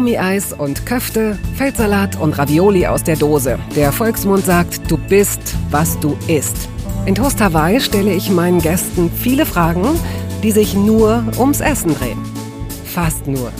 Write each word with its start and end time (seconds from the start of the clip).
Gummieis 0.00 0.54
und 0.54 0.86
Köfte, 0.86 1.38
Feldsalat 1.56 2.18
und 2.18 2.38
Ravioli 2.38 2.86
aus 2.86 3.04
der 3.04 3.16
Dose. 3.16 3.58
Der 3.76 3.92
Volksmund 3.92 4.46
sagt, 4.46 4.90
du 4.90 4.96
bist, 4.96 5.42
was 5.70 6.00
du 6.00 6.16
isst. 6.26 6.70
In 7.04 7.14
Toast 7.14 7.38
Hawaii 7.38 7.82
stelle 7.82 8.14
ich 8.14 8.30
meinen 8.30 8.62
Gästen 8.62 9.10
viele 9.14 9.44
Fragen, 9.44 9.84
die 10.42 10.52
sich 10.52 10.72
nur 10.72 11.22
ums 11.38 11.60
Essen 11.60 11.94
drehen. 11.94 12.18
Fast 12.86 13.26
nur. 13.26 13.52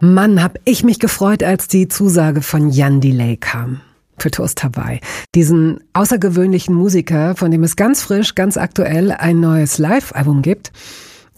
Mann, 0.00 0.42
hab 0.42 0.58
ich 0.64 0.82
mich 0.82 0.98
gefreut, 0.98 1.44
als 1.44 1.68
die 1.68 1.86
Zusage 1.86 2.42
von 2.42 2.70
Jan 2.70 3.00
kam 3.38 3.82
für 4.18 4.30
Toast 4.30 4.62
Hawaii. 4.62 5.00
Diesen 5.34 5.80
außergewöhnlichen 5.92 6.74
Musiker, 6.74 7.34
von 7.36 7.50
dem 7.50 7.62
es 7.62 7.76
ganz 7.76 8.02
frisch, 8.02 8.34
ganz 8.34 8.56
aktuell 8.56 9.12
ein 9.12 9.40
neues 9.40 9.78
Live-Album 9.78 10.42
gibt. 10.42 10.72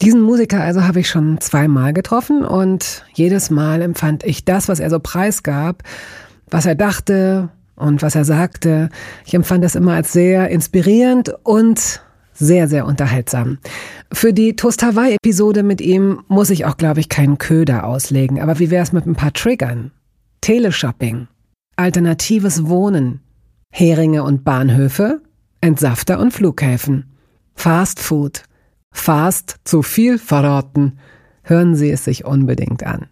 Diesen 0.02 0.20
Musiker 0.20 0.60
also 0.60 0.84
habe 0.84 1.00
ich 1.00 1.08
schon 1.08 1.40
zweimal 1.40 1.92
getroffen 1.92 2.44
und 2.44 3.04
jedes 3.14 3.50
Mal 3.50 3.80
empfand 3.80 4.24
ich 4.24 4.44
das, 4.44 4.68
was 4.68 4.78
er 4.78 4.90
so 4.90 5.00
preisgab, 5.00 5.82
was 6.50 6.66
er 6.66 6.74
dachte 6.74 7.48
und 7.76 8.02
was 8.02 8.14
er 8.14 8.24
sagte. 8.24 8.90
Ich 9.24 9.34
empfand 9.34 9.64
das 9.64 9.74
immer 9.74 9.94
als 9.94 10.12
sehr 10.12 10.48
inspirierend 10.50 11.34
und 11.44 12.02
sehr, 12.34 12.68
sehr 12.68 12.84
unterhaltsam. 12.84 13.58
Für 14.12 14.34
die 14.34 14.56
Toast 14.56 14.82
Hawaii-Episode 14.82 15.62
mit 15.62 15.80
ihm 15.80 16.22
muss 16.28 16.50
ich 16.50 16.66
auch, 16.66 16.76
glaube 16.76 17.00
ich, 17.00 17.08
keinen 17.08 17.38
Köder 17.38 17.84
auslegen. 17.84 18.40
Aber 18.40 18.58
wie 18.58 18.70
wäre 18.70 18.82
es 18.82 18.92
mit 18.92 19.06
ein 19.06 19.14
paar 19.14 19.32
Triggern? 19.32 19.92
Teleshopping, 20.42 21.28
alternatives 21.76 22.66
Wohnen, 22.66 23.20
Heringe 23.70 24.22
und 24.22 24.44
Bahnhöfe, 24.44 25.22
Entsafter 25.60 26.18
und 26.18 26.32
Flughäfen, 26.32 27.12
Fast 27.54 28.00
Food, 28.00 28.44
Fast 28.92 29.56
zu 29.64 29.82
viel 29.82 30.18
verraten. 30.18 30.98
Hören 31.42 31.76
Sie 31.76 31.90
es 31.90 32.04
sich 32.04 32.24
unbedingt 32.24 32.84
an. 32.84 33.08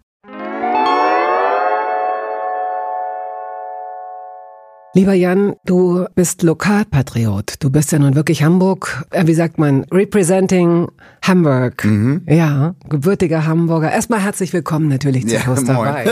Lieber 4.95 5.11
Jan, 5.11 5.57
du 5.65 6.05
bist 6.15 6.41
Lokalpatriot. 6.41 7.55
Du 7.59 7.69
bist 7.69 7.91
ja 7.91 7.99
nun 7.99 8.15
wirklich 8.15 8.43
Hamburg, 8.43 9.03
äh, 9.09 9.27
wie 9.27 9.33
sagt 9.33 9.59
man, 9.59 9.83
representing 9.91 10.87
Hamburg. 11.21 11.83
Mhm. 11.83 12.21
Ja, 12.29 12.75
gebürtiger 12.87 13.45
Hamburger. 13.45 13.91
Erstmal 13.91 14.21
herzlich 14.21 14.53
willkommen 14.53 14.87
natürlich 14.87 15.27
zu 15.27 15.35
ja. 15.35 15.73
Moin. 15.73 16.07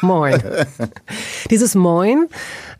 moin. 0.00 0.42
Dieses 1.50 1.74
Moin 1.74 2.24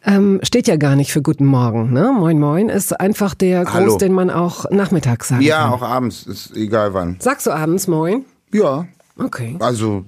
ähm, 0.07 0.41
steht 0.43 0.67
ja 0.67 0.77
gar 0.77 0.97
nicht 0.97 1.13
für 1.13 1.21
guten 1.21 1.45
Morgen. 1.45 1.93
Ne? 1.93 2.11
Moin 2.19 2.41
Moin 2.41 2.71
ist 2.71 2.99
einfach 2.99 3.35
der 3.35 3.65
Gruß, 3.67 3.75
Hallo. 3.75 3.99
den 3.99 4.15
man 4.15 4.31
auch 4.31 4.71
nachmittags 4.71 5.29
sagt. 5.29 5.43
Ja, 5.43 5.65
kann. 5.65 5.73
auch 5.75 5.83
abends, 5.83 6.23
ist 6.23 6.57
egal 6.57 6.95
wann. 6.95 7.17
Sagst 7.19 7.47
du 7.47 7.51
abends 7.51 7.87
Moin? 7.87 8.25
Ja. 8.51 8.87
Okay. 9.19 9.57
Also 9.61 10.07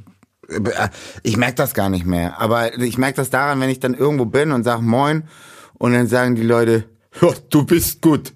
ich 1.22 1.36
merke 1.36 1.56
das 1.56 1.74
gar 1.74 1.88
nicht 1.88 2.06
mehr. 2.06 2.40
Aber 2.40 2.78
ich 2.78 2.98
merke 2.98 3.16
das 3.16 3.30
daran, 3.30 3.60
wenn 3.60 3.70
ich 3.70 3.80
dann 3.80 3.94
irgendwo 3.94 4.26
bin 4.26 4.52
und 4.52 4.64
sage 4.64 4.82
Moin 4.82 5.24
und 5.74 5.92
dann 5.92 6.06
sagen 6.06 6.34
die 6.34 6.42
Leute, 6.42 6.84
du 7.50 7.64
bist 7.64 8.02
gut 8.02 8.32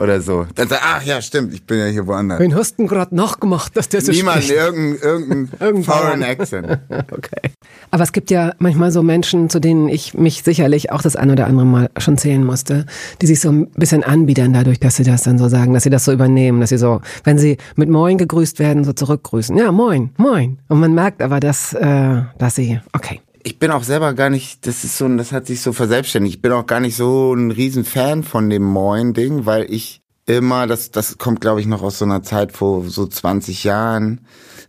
oder 0.00 0.20
so. 0.20 0.46
Dann 0.54 0.68
sagt, 0.68 0.82
ach 0.84 1.02
ja, 1.04 1.20
stimmt, 1.20 1.52
ich 1.52 1.64
bin 1.64 1.78
ja 1.78 1.86
hier 1.86 2.06
woanders. 2.06 2.40
Wen 2.40 2.54
hast 2.54 2.78
du 2.78 2.86
gerade 2.86 3.14
noch 3.14 3.38
gemacht, 3.38 3.76
dass 3.76 3.88
der 3.88 4.00
so 4.00 4.10
Niemand, 4.10 4.48
irgendein, 4.48 4.98
irgendein, 5.02 5.48
irgendein 5.60 5.84
foreign 5.84 6.22
accent. 6.22 6.66
okay. 7.12 7.50
Aber 7.90 8.02
es 8.02 8.12
gibt 8.12 8.30
ja 8.30 8.54
manchmal 8.58 8.92
so 8.92 9.02
Menschen, 9.02 9.50
zu 9.50 9.60
denen 9.60 9.88
ich 9.88 10.14
mich 10.14 10.42
sicherlich 10.42 10.90
auch 10.90 11.02
das 11.02 11.16
ein 11.16 11.30
oder 11.30 11.46
andere 11.46 11.66
Mal 11.66 11.90
schon 11.98 12.16
zählen 12.16 12.44
musste, 12.44 12.86
die 13.20 13.26
sich 13.26 13.40
so 13.40 13.50
ein 13.50 13.70
bisschen 13.72 14.02
anbiedern 14.02 14.52
dadurch, 14.52 14.80
dass 14.80 14.96
sie 14.96 15.04
das 15.04 15.22
dann 15.22 15.38
so 15.38 15.48
sagen, 15.48 15.74
dass 15.74 15.82
sie 15.82 15.90
das 15.90 16.04
so 16.04 16.12
übernehmen, 16.12 16.60
dass 16.60 16.70
sie 16.70 16.78
so, 16.78 17.02
wenn 17.24 17.38
sie 17.38 17.58
mit 17.76 17.90
Moin 17.90 18.16
gegrüßt 18.16 18.58
werden, 18.58 18.84
so 18.84 18.92
zurückgrüßen. 18.92 19.56
Ja, 19.56 19.70
Moin, 19.70 20.10
Moin. 20.16 20.58
Und 20.68 20.80
man 20.80 20.94
merkt 20.94 21.20
aber, 21.20 21.40
dass, 21.40 21.74
äh, 21.74 22.22
dass 22.38 22.54
sie, 22.54 22.80
okay 22.94 23.20
ich 23.42 23.58
bin 23.58 23.70
auch 23.70 23.82
selber 23.82 24.14
gar 24.14 24.30
nicht, 24.30 24.66
das 24.66 24.84
ist 24.84 24.98
so, 24.98 25.08
das 25.08 25.32
hat 25.32 25.46
sich 25.46 25.60
so 25.60 25.72
verselbstständigt. 25.72 26.36
Ich 26.36 26.42
bin 26.42 26.52
auch 26.52 26.66
gar 26.66 26.80
nicht 26.80 26.96
so 26.96 27.32
ein 27.34 27.50
Riesenfan 27.50 28.22
von 28.22 28.50
dem 28.50 28.62
Moin-Ding, 28.62 29.46
weil 29.46 29.66
ich 29.72 29.99
immer, 30.36 30.66
das, 30.66 30.90
das 30.90 31.18
kommt 31.18 31.40
glaube 31.40 31.60
ich 31.60 31.66
noch 31.66 31.82
aus 31.82 31.98
so 31.98 32.04
einer 32.04 32.22
Zeit 32.22 32.52
vor 32.52 32.84
so 32.88 33.06
20 33.06 33.64
Jahren, 33.64 34.20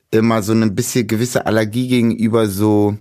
immer 0.09 0.41
so 0.43 0.53
ein 0.53 0.75
bisschen 0.75 1.07
gewisse 1.07 1.45
Allergie 1.45 1.87
gegenüber 1.87 2.47
so, 2.47 2.97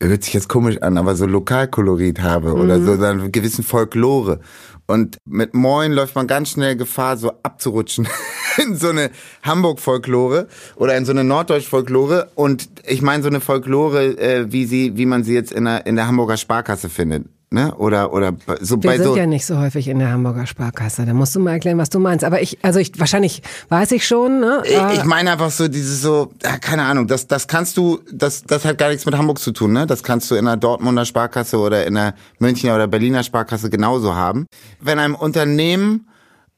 hört 0.00 0.24
sich 0.24 0.34
jetzt 0.34 0.48
komisch 0.48 0.78
an, 0.82 0.98
aber 0.98 1.14
so 1.14 1.26
Lokalkolorit 1.26 2.22
habe 2.22 2.54
mhm. 2.54 2.60
oder 2.60 2.82
so 2.82 2.96
dann 2.96 3.30
gewissen 3.32 3.64
Folklore. 3.64 4.40
Und 4.86 5.16
mit 5.24 5.54
Moin 5.54 5.92
läuft 5.92 6.14
man 6.14 6.26
ganz 6.26 6.50
schnell 6.50 6.76
Gefahr, 6.76 7.16
so 7.16 7.32
abzurutschen 7.42 8.06
in 8.62 8.76
so 8.76 8.90
eine 8.90 9.10
Hamburg-Folklore 9.42 10.46
oder 10.76 10.94
in 10.96 11.06
so 11.06 11.12
eine 11.12 11.24
Norddeutsch-Folklore. 11.24 12.30
Und 12.34 12.68
ich 12.86 13.00
meine 13.00 13.22
so 13.22 13.30
eine 13.30 13.40
Folklore, 13.40 14.18
äh, 14.18 14.52
wie 14.52 14.66
sie, 14.66 14.96
wie 14.96 15.06
man 15.06 15.24
sie 15.24 15.32
jetzt 15.32 15.52
in 15.52 15.64
der, 15.64 15.86
in 15.86 15.96
der 15.96 16.06
Hamburger 16.06 16.36
Sparkasse 16.36 16.90
findet 16.90 17.24
ne? 17.54 17.74
Oder 17.76 18.12
oder 18.12 18.34
so 18.60 18.82
Wir 18.82 18.90
bei 18.90 18.96
sind 18.98 19.06
so 19.06 19.16
ja 19.16 19.26
nicht 19.26 19.46
so 19.46 19.58
häufig 19.58 19.88
in 19.88 19.98
der 19.98 20.10
Hamburger 20.10 20.46
Sparkasse. 20.46 21.06
Da 21.06 21.14
musst 21.14 21.34
du 21.34 21.40
mal 21.40 21.52
erklären, 21.52 21.78
was 21.78 21.88
du 21.88 21.98
meinst. 21.98 22.24
Aber 22.24 22.42
ich, 22.42 22.58
also 22.62 22.78
ich 22.78 22.98
wahrscheinlich 23.00 23.42
weiß 23.70 23.92
ich 23.92 24.06
schon. 24.06 24.40
Ne? 24.40 24.62
Ich, 24.64 24.98
ich 24.98 25.04
meine 25.04 25.32
einfach 25.32 25.50
so 25.50 25.68
dieses 25.68 26.02
so, 26.02 26.32
ja, 26.42 26.58
keine 26.58 26.82
Ahnung. 26.82 27.06
Das 27.06 27.26
das 27.26 27.48
kannst 27.48 27.78
du, 27.78 28.00
das 28.12 28.42
das 28.42 28.64
hat 28.66 28.76
gar 28.76 28.90
nichts 28.90 29.06
mit 29.06 29.16
Hamburg 29.16 29.38
zu 29.38 29.52
tun, 29.52 29.72
ne? 29.72 29.86
Das 29.86 30.02
kannst 30.02 30.30
du 30.30 30.34
in 30.34 30.44
der 30.44 30.58
Dortmunder 30.58 31.06
Sparkasse 31.06 31.58
oder 31.58 31.86
in 31.86 31.94
der 31.94 32.14
Münchner 32.38 32.74
oder 32.74 32.86
Berliner 32.86 33.22
Sparkasse 33.22 33.70
genauso 33.70 34.14
haben. 34.14 34.46
Wenn 34.80 34.98
einem 34.98 35.14
Unternehmen 35.14 36.08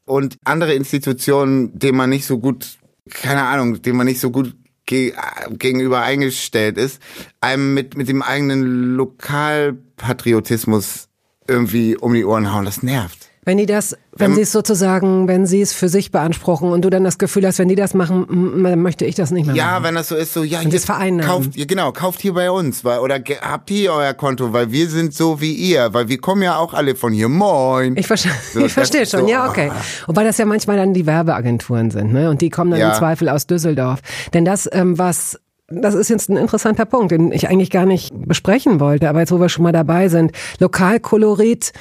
und 0.06 0.36
andere 0.44 0.74
Institutionen, 0.74 1.78
denen 1.78 1.98
man 1.98 2.10
nicht 2.10 2.26
so 2.26 2.38
gut, 2.38 2.78
keine 3.10 3.42
Ahnung, 3.42 3.82
denen 3.82 3.98
man 3.98 4.06
nicht 4.06 4.20
so 4.20 4.30
gut 4.30 4.54
gegenüber 4.86 6.02
eingestellt 6.02 6.78
ist, 6.78 7.02
einem 7.40 7.74
mit, 7.74 7.96
mit 7.96 8.08
dem 8.08 8.22
eigenen 8.22 8.96
Lokalpatriotismus 8.96 11.08
irgendwie 11.48 11.96
um 11.96 12.14
die 12.14 12.24
Ohren 12.24 12.52
hauen. 12.52 12.64
Das 12.64 12.82
nervt. 12.82 13.25
Wenn 13.46 13.58
die 13.58 13.66
das, 13.66 13.96
wenn 14.10 14.32
ähm, 14.32 14.34
sie 14.34 14.40
es 14.40 14.50
sozusagen, 14.50 15.28
wenn 15.28 15.46
sie 15.46 15.60
es 15.60 15.72
für 15.72 15.88
sich 15.88 16.10
beanspruchen 16.10 16.68
und 16.68 16.84
du 16.84 16.90
dann 16.90 17.04
das 17.04 17.16
Gefühl 17.16 17.46
hast, 17.46 17.60
wenn 17.60 17.68
die 17.68 17.76
das 17.76 17.94
machen, 17.94 18.26
dann 18.64 18.82
möchte 18.82 19.04
ich 19.04 19.14
das 19.14 19.30
nicht 19.30 19.46
mehr 19.46 19.54
ja, 19.54 19.66
machen. 19.66 19.74
Ja, 19.76 19.88
wenn 19.88 19.94
das 19.94 20.08
so 20.08 20.16
ist, 20.16 20.34
so, 20.34 20.42
ja, 20.42 20.60
und 20.60 20.72
jetzt 20.72 20.88
kauft, 20.88 21.54
ja, 21.54 21.64
genau, 21.64 21.92
kauft 21.92 22.20
hier 22.20 22.34
bei 22.34 22.50
uns, 22.50 22.84
weil, 22.84 22.98
oder 22.98 23.20
habt 23.42 23.70
hier 23.70 23.92
euer 23.92 24.14
Konto, 24.14 24.52
weil 24.52 24.72
wir 24.72 24.88
sind 24.88 25.14
so 25.14 25.40
wie 25.40 25.52
ihr, 25.52 25.94
weil 25.94 26.08
wir 26.08 26.20
kommen 26.20 26.42
ja 26.42 26.56
auch 26.56 26.74
alle 26.74 26.96
von 26.96 27.12
hier, 27.12 27.28
moin. 27.28 27.96
Ich, 27.96 28.08
verstehe, 28.08 28.32
so, 28.52 28.58
ich 28.66 28.72
verstehe 28.72 29.06
schon, 29.06 29.20
so, 29.20 29.28
ja, 29.28 29.48
okay. 29.48 29.70
Wobei 30.08 30.24
das 30.24 30.38
ja 30.38 30.44
manchmal 30.44 30.76
dann 30.76 30.92
die 30.92 31.06
Werbeagenturen 31.06 31.92
sind, 31.92 32.12
ne, 32.12 32.28
und 32.28 32.40
die 32.40 32.50
kommen 32.50 32.72
dann 32.72 32.80
ja. 32.80 32.88
im 32.88 32.94
Zweifel 32.96 33.28
aus 33.28 33.46
Düsseldorf. 33.46 34.00
Denn 34.34 34.44
das, 34.44 34.68
ähm, 34.72 34.98
was 34.98 35.38
das 35.68 35.94
ist 35.94 36.10
jetzt 36.10 36.28
ein 36.30 36.36
interessanter 36.36 36.84
Punkt, 36.84 37.10
den 37.10 37.32
ich 37.32 37.48
eigentlich 37.48 37.70
gar 37.70 37.86
nicht 37.86 38.12
besprechen 38.26 38.78
wollte, 38.78 39.08
aber 39.08 39.20
jetzt, 39.20 39.32
wo 39.32 39.40
wir 39.40 39.48
schon 39.48 39.64
mal 39.64 39.72
dabei 39.72 40.08
sind, 40.08 40.32
Lokalkolorit, 40.60 41.72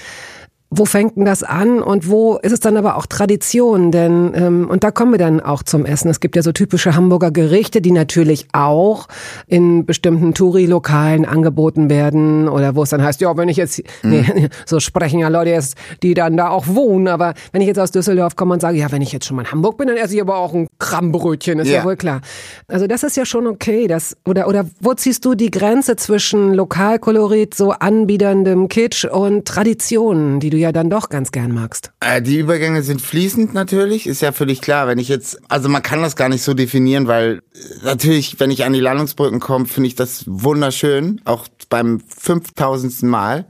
wo 0.78 0.86
fängt 0.86 1.18
denn 1.18 1.26
das 1.26 1.44
an 1.44 1.82
und 1.82 2.10
wo 2.10 2.38
ist 2.38 2.52
es 2.52 2.60
dann 2.60 2.78
aber 2.78 2.98
auch 2.98 3.06
Tradition? 3.06 3.92
Denn 3.92 4.34
ähm, 4.36 4.68
und 4.70 4.84
da 4.84 4.92
kommen 4.92 5.12
wir 5.12 5.18
dann 5.18 5.40
auch 5.40 5.64
zum 5.64 5.86
Essen. 5.86 6.10
Es 6.10 6.20
gibt 6.20 6.36
ja 6.36 6.42
so 6.42 6.52
typische 6.52 6.96
Hamburger 6.96 7.32
Gerichte, 7.32 7.82
die 7.82 7.92
natürlich 7.92 8.48
auch 8.54 9.08
in 9.48 9.86
bestimmten 9.86 10.34
Touri-Lokalen 10.34 11.26
angeboten 11.26 11.90
werden 11.90 12.48
oder 12.48 12.76
wo 12.76 12.84
es 12.84 12.90
dann 12.90 13.04
heißt, 13.04 13.22
ja, 13.22 13.36
wenn 13.38 13.50
ich 13.50 13.58
jetzt 13.58 13.82
mhm. 14.04 14.10
nee, 14.10 14.50
so 14.66 14.80
sprechen 14.80 15.20
ja 15.20 15.28
Leute 15.30 15.52
jetzt, 15.52 15.78
die 16.04 16.14
dann 16.14 16.38
da 16.38 16.50
auch 16.50 16.68
wohnen, 16.68 17.08
aber 17.08 17.34
wenn 17.52 17.62
ich 17.62 17.68
jetzt 17.68 17.80
aus 17.80 17.92
Düsseldorf 17.92 18.36
komme 18.36 18.54
und 18.54 18.62
sage, 18.62 18.78
ja, 18.78 18.92
wenn 18.92 19.02
ich 19.02 19.12
jetzt 19.12 19.26
schon 19.26 19.36
mal 19.36 19.44
in 19.44 19.52
Hamburg 19.52 19.78
bin, 19.78 19.88
dann 19.88 19.98
esse 19.98 20.16
ich 20.16 20.22
aber 20.22 20.38
auch 20.38 20.54
ein 20.54 20.68
Krammbrötchen, 20.80 21.60
ist 21.60 21.68
yeah. 21.68 21.80
ja 21.80 21.86
wohl 21.86 21.96
klar. 21.96 22.22
Also 22.68 22.88
das 22.88 23.04
ist 23.04 23.18
ja 23.18 23.26
schon 23.26 23.48
okay, 23.48 23.88
das 23.88 24.18
oder 24.26 24.48
oder 24.48 24.66
wo 24.82 24.94
ziehst 24.94 25.26
du 25.26 25.36
die 25.36 25.52
Grenze 25.52 25.96
zwischen 25.96 26.54
Lokalkolorit, 26.54 27.54
so 27.54 27.72
anbiederndem 27.72 28.68
Kitsch 28.68 29.06
und 29.06 29.46
Traditionen, 29.46 30.40
die 30.40 30.50
du 30.50 30.58
ja 30.58 30.65
ja 30.66 30.72
dann 30.72 30.90
doch 30.90 31.10
ganz 31.10 31.32
gern 31.32 31.54
magst. 31.54 31.92
Äh, 32.02 32.22
die 32.22 32.40
Übergänge 32.40 32.84
sind 32.84 33.02
fließend 33.02 33.54
natürlich, 33.54 34.08
ist 34.08 34.22
ja 34.22 34.32
völlig 34.32 34.62
klar. 34.62 34.88
Wenn 34.88 34.98
ich 34.98 35.08
jetzt, 35.08 35.40
also 35.50 35.70
man 35.70 35.82
kann 35.82 36.02
das 36.02 36.16
gar 36.16 36.28
nicht 36.28 36.44
so 36.44 36.54
definieren, 36.54 37.08
weil 37.08 37.42
äh, 37.54 37.86
natürlich, 37.86 38.40
wenn 38.40 38.52
ich 38.52 38.66
an 38.66 38.74
die 38.74 38.80
Landungsbrücken 38.80 39.40
komme, 39.40 39.66
finde 39.66 39.88
ich 39.88 39.96
das 39.96 40.26
wunderschön, 40.28 41.22
auch 41.26 41.48
beim 41.70 42.02
5000. 42.02 43.04
Mal. 43.04 43.46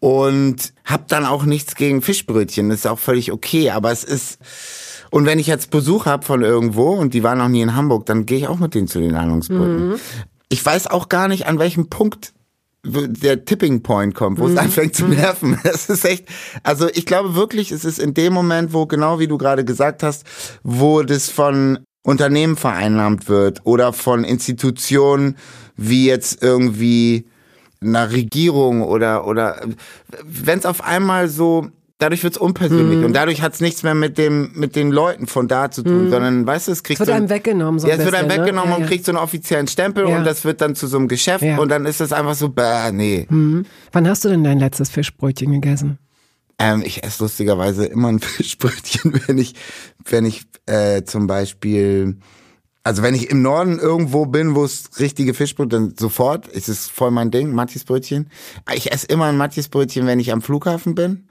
Und 0.00 0.72
hab 0.84 1.08
dann 1.08 1.26
auch 1.26 1.44
nichts 1.44 1.74
gegen 1.74 2.00
Fischbrötchen, 2.00 2.70
das 2.70 2.80
ist 2.80 2.86
auch 2.86 2.98
völlig 2.98 3.32
okay, 3.32 3.70
aber 3.70 3.90
es 3.90 4.04
ist... 4.04 4.38
Und 5.10 5.26
wenn 5.26 5.38
ich 5.38 5.48
jetzt 5.48 5.70
Besuch 5.70 6.06
habe 6.06 6.24
von 6.24 6.42
irgendwo 6.42 6.90
und 6.90 7.14
die 7.14 7.22
waren 7.24 7.38
noch 7.38 7.48
nie 7.48 7.62
in 7.62 7.74
Hamburg, 7.74 8.06
dann 8.06 8.26
gehe 8.26 8.38
ich 8.38 8.48
auch 8.48 8.58
mit 8.58 8.74
denen 8.74 8.86
zu 8.86 9.00
den 9.00 9.10
Landungsbrücken. 9.10 9.90
Mhm. 9.90 10.00
Ich 10.48 10.64
weiß 10.64 10.86
auch 10.86 11.08
gar 11.08 11.26
nicht, 11.26 11.46
an 11.46 11.58
welchem 11.58 11.88
Punkt 11.88 12.32
der 12.84 13.44
Tipping 13.44 13.82
Point 13.82 14.14
kommt, 14.14 14.38
wo 14.38 14.46
es 14.46 14.52
mhm. 14.52 14.58
anfängt 14.58 14.94
zu 14.94 15.04
mhm. 15.04 15.14
nerven. 15.14 15.58
Das 15.64 15.88
ist 15.88 16.04
echt, 16.04 16.26
also 16.62 16.88
ich 16.88 17.06
glaube 17.06 17.34
wirklich, 17.34 17.72
es 17.72 17.84
ist 17.84 17.98
in 17.98 18.14
dem 18.14 18.32
Moment, 18.32 18.72
wo 18.72 18.86
genau 18.86 19.18
wie 19.18 19.28
du 19.28 19.38
gerade 19.38 19.64
gesagt 19.64 20.02
hast, 20.02 20.24
wo 20.62 21.02
das 21.02 21.28
von 21.28 21.80
Unternehmen 22.02 22.56
vereinnahmt 22.56 23.28
wird 23.28 23.60
oder 23.64 23.92
von 23.92 24.24
Institutionen 24.24 25.36
wie 25.76 26.06
jetzt 26.06 26.42
irgendwie 26.42 27.26
einer 27.82 28.10
Regierung 28.10 28.82
oder 28.82 29.26
oder 29.26 29.60
wenn 30.24 30.58
es 30.58 30.66
auf 30.66 30.82
einmal 30.82 31.28
so 31.28 31.68
dadurch 32.00 32.24
wird's 32.24 32.38
unpersönlich 32.38 32.98
mhm. 32.98 33.04
und 33.04 33.12
dadurch 33.12 33.42
hat's 33.42 33.60
nichts 33.60 33.84
mehr 33.84 33.94
mit 33.94 34.18
dem 34.18 34.50
mit 34.54 34.74
den 34.74 34.90
Leuten 34.90 35.26
von 35.28 35.46
da 35.46 35.70
zu 35.70 35.82
tun, 35.82 36.06
mhm. 36.06 36.10
sondern 36.10 36.46
weißt 36.46 36.66
du, 36.66 36.72
es 36.72 36.82
kriegt 36.82 37.00
es 37.00 37.06
wird 37.06 37.14
so 37.14 37.14
einem 37.14 37.30
weggenommen 37.30 37.78
so 37.78 37.86
Ja, 37.86 37.94
es 37.94 38.04
wird 38.04 38.14
einem 38.14 38.28
ne? 38.28 38.38
weggenommen 38.38 38.70
ja, 38.70 38.76
und 38.76 38.86
kriegt 38.86 39.04
so 39.04 39.12
einen 39.12 39.18
offiziellen 39.18 39.68
Stempel 39.68 40.08
ja. 40.08 40.16
und 40.16 40.24
das 40.24 40.44
wird 40.44 40.60
dann 40.60 40.74
zu 40.74 40.88
so 40.88 40.96
einem 40.96 41.06
Geschäft 41.06 41.44
ja. 41.44 41.58
und 41.58 41.68
dann 41.68 41.86
ist 41.86 42.00
es 42.00 42.12
einfach 42.12 42.34
so, 42.34 42.48
bäh, 42.48 42.90
nee. 42.90 43.26
Mhm. 43.28 43.66
Wann 43.92 44.08
hast 44.08 44.24
du 44.24 44.28
denn 44.28 44.42
dein 44.42 44.58
letztes 44.58 44.90
Fischbrötchen 44.90 45.52
gegessen? 45.52 45.98
Ähm, 46.58 46.82
ich 46.84 47.04
esse 47.04 47.22
lustigerweise 47.22 47.86
immer 47.86 48.08
ein 48.08 48.18
Fischbrötchen, 48.20 49.20
wenn 49.26 49.38
ich 49.38 49.54
wenn 50.04 50.24
ich 50.24 50.42
äh, 50.66 51.04
zum 51.04 51.26
Beispiel 51.26 52.16
also 52.82 53.02
wenn 53.02 53.14
ich 53.14 53.30
im 53.30 53.42
Norden 53.42 53.78
irgendwo 53.78 54.24
bin, 54.24 54.54
wo 54.54 54.64
es 54.64 54.98
richtige 54.98 55.34
Fischbrötchen, 55.34 55.68
dann 55.68 55.94
sofort, 55.98 56.48
ist 56.48 56.68
es 56.68 56.88
voll 56.88 57.10
mein 57.10 57.30
Ding, 57.30 57.52
Mattisbrötchen. 57.52 58.30
Ich 58.74 58.90
esse 58.90 59.06
immer 59.06 59.26
ein 59.26 59.36
Mattisbrötchen, 59.36 60.06
wenn 60.06 60.18
ich 60.18 60.32
am 60.32 60.40
Flughafen 60.40 60.94
bin. 60.94 61.28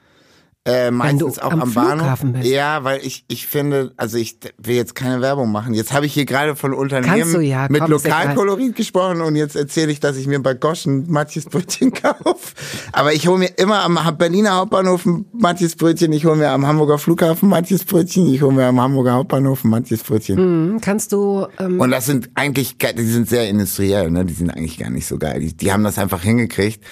Äh, 0.66 0.92
meistens 0.92 1.40
auch 1.40 1.52
am, 1.52 1.62
am 1.62 1.74
Bahnhof. 1.74 2.20
Bist. 2.22 2.46
Ja, 2.48 2.84
weil 2.84 3.00
ich, 3.04 3.24
ich 3.30 3.48
finde, 3.48 3.94
also 3.96 4.18
ich 4.18 4.38
will 4.58 4.76
jetzt 4.76 4.94
keine 4.94 5.22
Werbung 5.22 5.52
machen. 5.52 5.74
Jetzt 5.74 5.94
habe 5.94 6.06
ich 6.06 6.14
hier 6.14 6.26
gerade 6.26 6.56
von 6.58 6.74
Unternehmen 6.74 7.42
ja, 7.42 7.68
mit 7.70 7.88
Lokalkolorit 7.88 8.76
gesprochen 8.76 9.22
und 9.22 9.38
jetzt 9.38 9.56
erzähle 9.56 9.92
ich, 9.92 10.02
dass 10.02 10.18
ich 10.18 10.28
mir 10.28 10.40
bei 10.40 10.54
Goschen 10.54 11.10
Matjes 11.10 11.46
Brötchen 11.46 11.94
kaufe. 11.94 12.54
Aber 12.92 13.14
ich 13.14 13.28
hole 13.28 13.40
mir 13.40 13.58
immer 13.58 13.84
am 13.84 13.98
Berliner 14.18 14.58
Hauptbahnhof 14.58 15.06
ein 15.06 15.26
Matjes 15.32 15.78
Brötchen, 15.78 16.12
ich 16.12 16.26
hole 16.26 16.36
mir 16.36 16.50
am 16.50 16.68
Hamburger 16.68 16.98
Flughafen 16.98 17.48
Matjes 17.48 17.86
Brötchen, 17.86 18.32
ich 18.32 18.42
hole 18.42 18.54
mir 18.54 18.66
am 18.66 18.82
Hamburger 18.82 19.14
Hauptbahnhof 19.14 19.64
ein 19.64 19.70
Matjes 19.70 20.04
Brötchen. 20.04 20.74
Mhm, 20.74 20.82
kannst 20.82 21.14
du 21.14 21.48
ähm 21.58 21.80
Und 21.80 21.92
das 21.92 22.06
sind 22.06 22.32
eigentlich, 22.36 22.76
die 22.78 23.06
sind 23.06 23.30
sehr 23.30 23.48
industriell, 23.48 24.12
ne? 24.12 24.26
Die 24.26 24.34
sind 24.34 24.50
eigentlich 24.50 24.78
gar 24.78 24.90
nicht 24.90 25.08
so 25.08 25.18
geil. 25.18 25.40
Die, 25.40 25.56
die 25.56 25.72
haben 25.72 25.86
das 25.86 25.98
einfach 25.98 26.22
hingekriegt. 26.22 26.84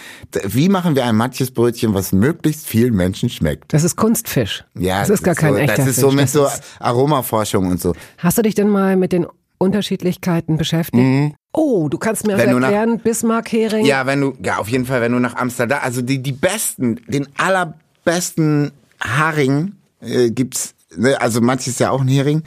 Wie 0.46 0.70
machen 0.70 0.96
wir 0.96 1.06
ein 1.06 1.18
Matjes 1.18 1.52
Brötchen, 1.52 1.94
was 1.94 2.14
möglichst 2.14 2.66
vielen 2.66 2.96
Menschen 2.96 3.30
schmeckt? 3.30 3.57
Das 3.68 3.84
ist 3.84 3.96
Kunstfisch. 3.96 4.64
Ja, 4.78 5.02
das 5.02 5.10
ist 5.10 5.24
gar 5.24 5.36
kein 5.36 5.54
so, 5.54 5.60
echter 5.60 5.76
Das 5.78 5.88
ist 5.88 5.96
Fisch. 5.96 6.02
so 6.02 6.12
mit 6.12 6.24
das 6.26 6.34
so 6.34 6.48
Aromaforschung 6.80 7.68
und 7.68 7.82
so. 7.82 7.94
Hast 8.18 8.38
du 8.38 8.42
dich 8.42 8.56
denn 8.56 8.70
mal 8.70 8.96
mit 8.96 9.12
den 9.12 9.28
Unterschiedlichkeiten 9.58 10.58
beschäftigt? 10.58 11.04
Mhm. 11.04 11.34
Oh, 11.54 11.90
du 11.90 11.98
kannst 11.98 12.28
mir 12.28 12.38
wenn 12.38 12.62
erklären, 12.62 13.00
Bismarck-Hering. 13.00 13.86
Ja, 13.86 14.06
wenn 14.06 14.22
du, 14.22 14.34
ja, 14.44 14.58
auf 14.58 14.70
jeden 14.70 14.86
Fall, 14.86 15.02
wenn 15.02 15.12
du 15.12 15.20
nach 15.20 15.36
Amsterdam, 15.36 15.80
also 15.82 16.02
die, 16.02 16.22
die 16.22 16.32
besten, 16.32 17.02
den 17.08 17.28
allerbesten 17.38 18.72
Haring 19.02 19.74
äh, 20.02 20.30
gibt's 20.30 20.76
ne, 20.96 21.20
also 21.20 21.42
manches 21.42 21.68
ist 21.68 21.80
ja 21.80 21.90
auch 21.90 22.02
ein 22.02 22.08
Hering, 22.08 22.44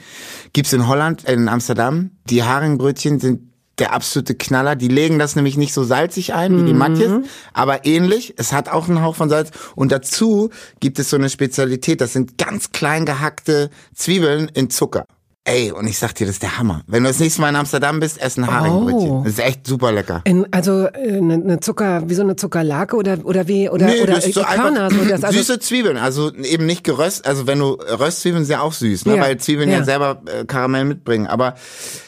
gibt's 0.53 0.73
in 0.73 0.87
Holland, 0.87 1.23
in 1.25 1.49
Amsterdam. 1.49 2.11
Die 2.29 2.43
Haringbrötchen 2.43 3.19
sind 3.19 3.50
der 3.79 3.93
absolute 3.93 4.35
Knaller. 4.35 4.75
Die 4.75 4.87
legen 4.87 5.19
das 5.19 5.35
nämlich 5.35 5.57
nicht 5.57 5.73
so 5.73 5.83
salzig 5.83 6.33
ein 6.33 6.57
wie 6.57 6.65
die 6.65 6.73
mhm. 6.73 6.79
Matjes, 6.79 7.11
aber 7.53 7.85
ähnlich. 7.85 8.33
Es 8.37 8.53
hat 8.53 8.69
auch 8.69 8.87
einen 8.87 9.01
Hauch 9.01 9.15
von 9.15 9.29
Salz. 9.29 9.51
Und 9.75 9.91
dazu 9.91 10.49
gibt 10.79 10.99
es 10.99 11.09
so 11.09 11.17
eine 11.17 11.29
Spezialität. 11.29 12.01
Das 12.01 12.13
sind 12.13 12.37
ganz 12.37 12.71
klein 12.71 13.05
gehackte 13.05 13.69
Zwiebeln 13.95 14.49
in 14.53 14.69
Zucker. 14.69 15.05
Ey, 15.43 15.71
und 15.71 15.87
ich 15.87 15.97
sag 15.97 16.13
dir, 16.13 16.27
das 16.27 16.35
ist 16.35 16.43
der 16.43 16.59
Hammer. 16.59 16.83
Wenn 16.85 17.01
du 17.01 17.09
das 17.09 17.19
nächste 17.19 17.41
Mal 17.41 17.49
in 17.49 17.55
Amsterdam 17.55 17.99
bist, 17.99 18.21
ess 18.21 18.37
ein 18.37 18.45
Haringbrötchen. 18.45 19.09
Oh. 19.09 19.21
Das 19.23 19.33
ist 19.33 19.39
echt 19.39 19.65
super 19.65 19.91
lecker. 19.91 20.21
In, 20.23 20.45
also 20.51 20.87
eine, 20.93 21.33
eine 21.33 21.59
Zucker, 21.59 22.07
wie 22.07 22.13
so 22.13 22.21
eine 22.21 22.35
Zuckerlake 22.35 22.95
oder 22.95 23.17
oder 23.23 23.47
wie 23.47 23.67
oder 23.67 23.87
nee, 23.87 24.03
oder 24.03 24.13
das 24.13 24.27
ist 24.27 24.35
so 24.35 24.41
Ikana, 24.41 24.91
so 24.91 25.03
das, 25.03 25.23
also 25.23 25.39
süße 25.39 25.57
Zwiebeln, 25.59 25.97
also 25.97 26.31
eben 26.31 26.67
nicht 26.67 26.83
geröst, 26.83 27.25
also 27.25 27.47
wenn 27.47 27.57
du 27.57 27.71
Röstzwiebeln 27.71 28.45
sind 28.45 28.53
ja 28.53 28.61
auch 28.61 28.73
süß, 28.73 29.07
ne, 29.07 29.15
ja. 29.15 29.21
weil 29.23 29.37
Zwiebeln 29.37 29.71
ja, 29.71 29.79
ja 29.79 29.83
selber 29.83 30.21
äh, 30.27 30.45
Karamell 30.45 30.85
mitbringen, 30.85 31.25
aber 31.25 31.55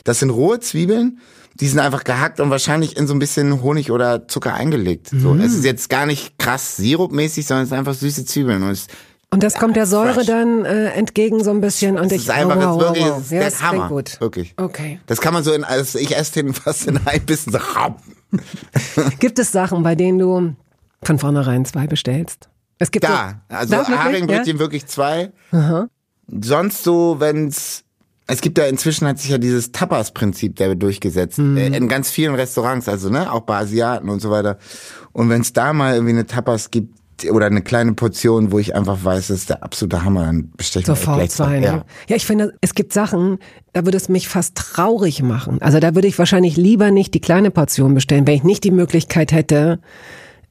das 0.04 0.20
sind 0.20 0.30
rohe 0.30 0.60
Zwiebeln 0.60 1.20
die 1.56 1.68
sind 1.68 1.80
einfach 1.80 2.04
gehackt 2.04 2.40
und 2.40 2.50
wahrscheinlich 2.50 2.98
in 2.98 3.08
so 3.08 3.14
ein 3.14 3.20
bisschen 3.20 3.62
Honig 3.62 3.92
oder 3.92 4.28
Zucker 4.28 4.54
eingelegt. 4.54 5.10
So, 5.10 5.34
mm. 5.34 5.42
es 5.42 5.54
ist 5.54 5.66
jetzt 5.66 5.90
gar 5.90 6.06
nicht 6.06 6.38
krass 6.40 6.78
sirupmäßig, 6.78 7.46
sondern 7.46 7.64
es 7.64 7.70
sind 7.70 7.78
einfach 7.78 7.94
süße 7.94 8.26
Zwiebeln 8.26 8.64
und 8.64 8.72
es 8.72 8.88
und 9.34 9.42
das 9.42 9.56
kommt 9.56 9.76
der 9.76 9.88
Säure 9.88 10.14
fresh. 10.14 10.28
dann 10.28 10.64
äh, 10.64 10.90
entgegen 10.92 11.44
so 11.44 11.50
ein 11.50 11.60
bisschen 11.60 11.98
und 11.98 12.12
das 12.12 12.12
ich 12.12 12.24
ist 12.26 12.30
einfach 12.30 12.56
oh, 12.56 12.76
wow, 12.76 12.82
wirklich 12.82 13.06
wow, 13.06 13.18
wow. 13.18 13.32
Ja, 13.32 13.40
der 13.40 13.62
Hammer. 13.62 13.90
Gut. 13.90 14.22
Wirklich. 14.22 14.54
Okay. 14.58 15.00
Das 15.08 15.22
kann 15.22 15.34
man 15.34 15.44
so 15.44 15.52
in 15.54 15.64
also 15.64 15.98
ich 15.98 16.16
esse 16.16 16.44
den 16.44 16.54
fast 16.54 16.86
in 16.86 17.00
ein 17.04 17.22
bisschen 17.26 17.52
so. 17.52 17.60
Gibt 19.20 19.40
es 19.40 19.52
Sachen, 19.52 19.82
bei 19.82 19.96
denen 19.96 20.20
du 20.20 20.56
von 21.02 21.18
vornherein 21.18 21.66
zwei 21.66 21.88
bestellst? 21.88 22.48
Es 22.78 22.92
gibt 22.92 23.06
da, 23.06 23.42
so, 23.50 23.56
also 23.56 23.78
Haringbrötchen 23.98 24.58
ja? 24.58 24.60
wirklich 24.60 24.86
zwei. 24.86 25.32
Aha. 25.52 25.88
Sonst 26.28 26.84
so, 26.84 27.20
wenn's 27.20 27.86
es 28.28 28.42
gibt 28.42 28.58
ja 28.58 28.66
inzwischen 28.66 29.08
hat 29.08 29.20
sich 29.20 29.32
ja 29.32 29.38
dieses 29.38 29.72
Tapas-Prinzip 29.72 30.56
der 30.56 30.76
durchgesetzt 30.76 31.40
mhm. 31.40 31.58
Äh, 31.58 31.68
in 31.68 31.88
ganz 31.88 32.10
vielen 32.10 32.36
Restaurants, 32.36 32.88
also 32.88 33.10
ne, 33.10 33.32
auch 33.32 33.42
bei 33.42 33.58
Asiaten 33.58 34.10
und 34.10 34.22
so 34.22 34.32
weiter. 34.32 34.58
Und 35.12 35.30
wenn 35.30 35.42
es 35.42 35.54
da 35.54 35.74
mal 35.74 35.96
irgendwie 35.96 36.14
eine 36.14 36.26
Tapas 36.26 36.72
gibt 36.72 36.98
oder 37.30 37.46
eine 37.46 37.62
kleine 37.62 37.94
Portion, 37.94 38.52
wo 38.52 38.60
ich 38.60 38.76
einfach 38.76 39.04
weiß, 39.04 39.28
das 39.28 39.40
ist 39.40 39.50
der 39.50 39.64
absolute 39.64 40.04
Hammer, 40.04 40.26
dann 40.26 40.52
bestelle 40.58 40.82
ich 40.82 40.88
Sofort 40.88 41.20
mir 41.20 41.30
zwei. 41.30 41.60
Ne? 41.60 41.66
Ja. 41.66 41.86
ja, 42.08 42.16
ich 42.16 42.26
finde, 42.26 42.54
es 42.62 42.74
gibt 42.74 42.94
Sachen, 42.94 43.40
da 43.72 43.86
würde 43.86 43.98
es 43.98 44.10
mich 44.10 44.28
fast 44.28 44.56
traurig 44.56 45.22
machen. 45.22 45.62
Also 45.62 45.80
da 45.80 45.96
würde 45.96 46.08
ich 46.08 46.18
wahrscheinlich 46.18 46.58
lieber 46.58 46.92
nicht 46.92 47.14
die 47.14 47.22
kleine 47.22 47.52
Portion 47.52 47.94
bestellen, 47.94 48.26
wenn 48.26 48.36
ich 48.36 48.44
nicht 48.44 48.64
die 48.64 48.72
Möglichkeit 48.72 49.32
hätte, 49.32 49.80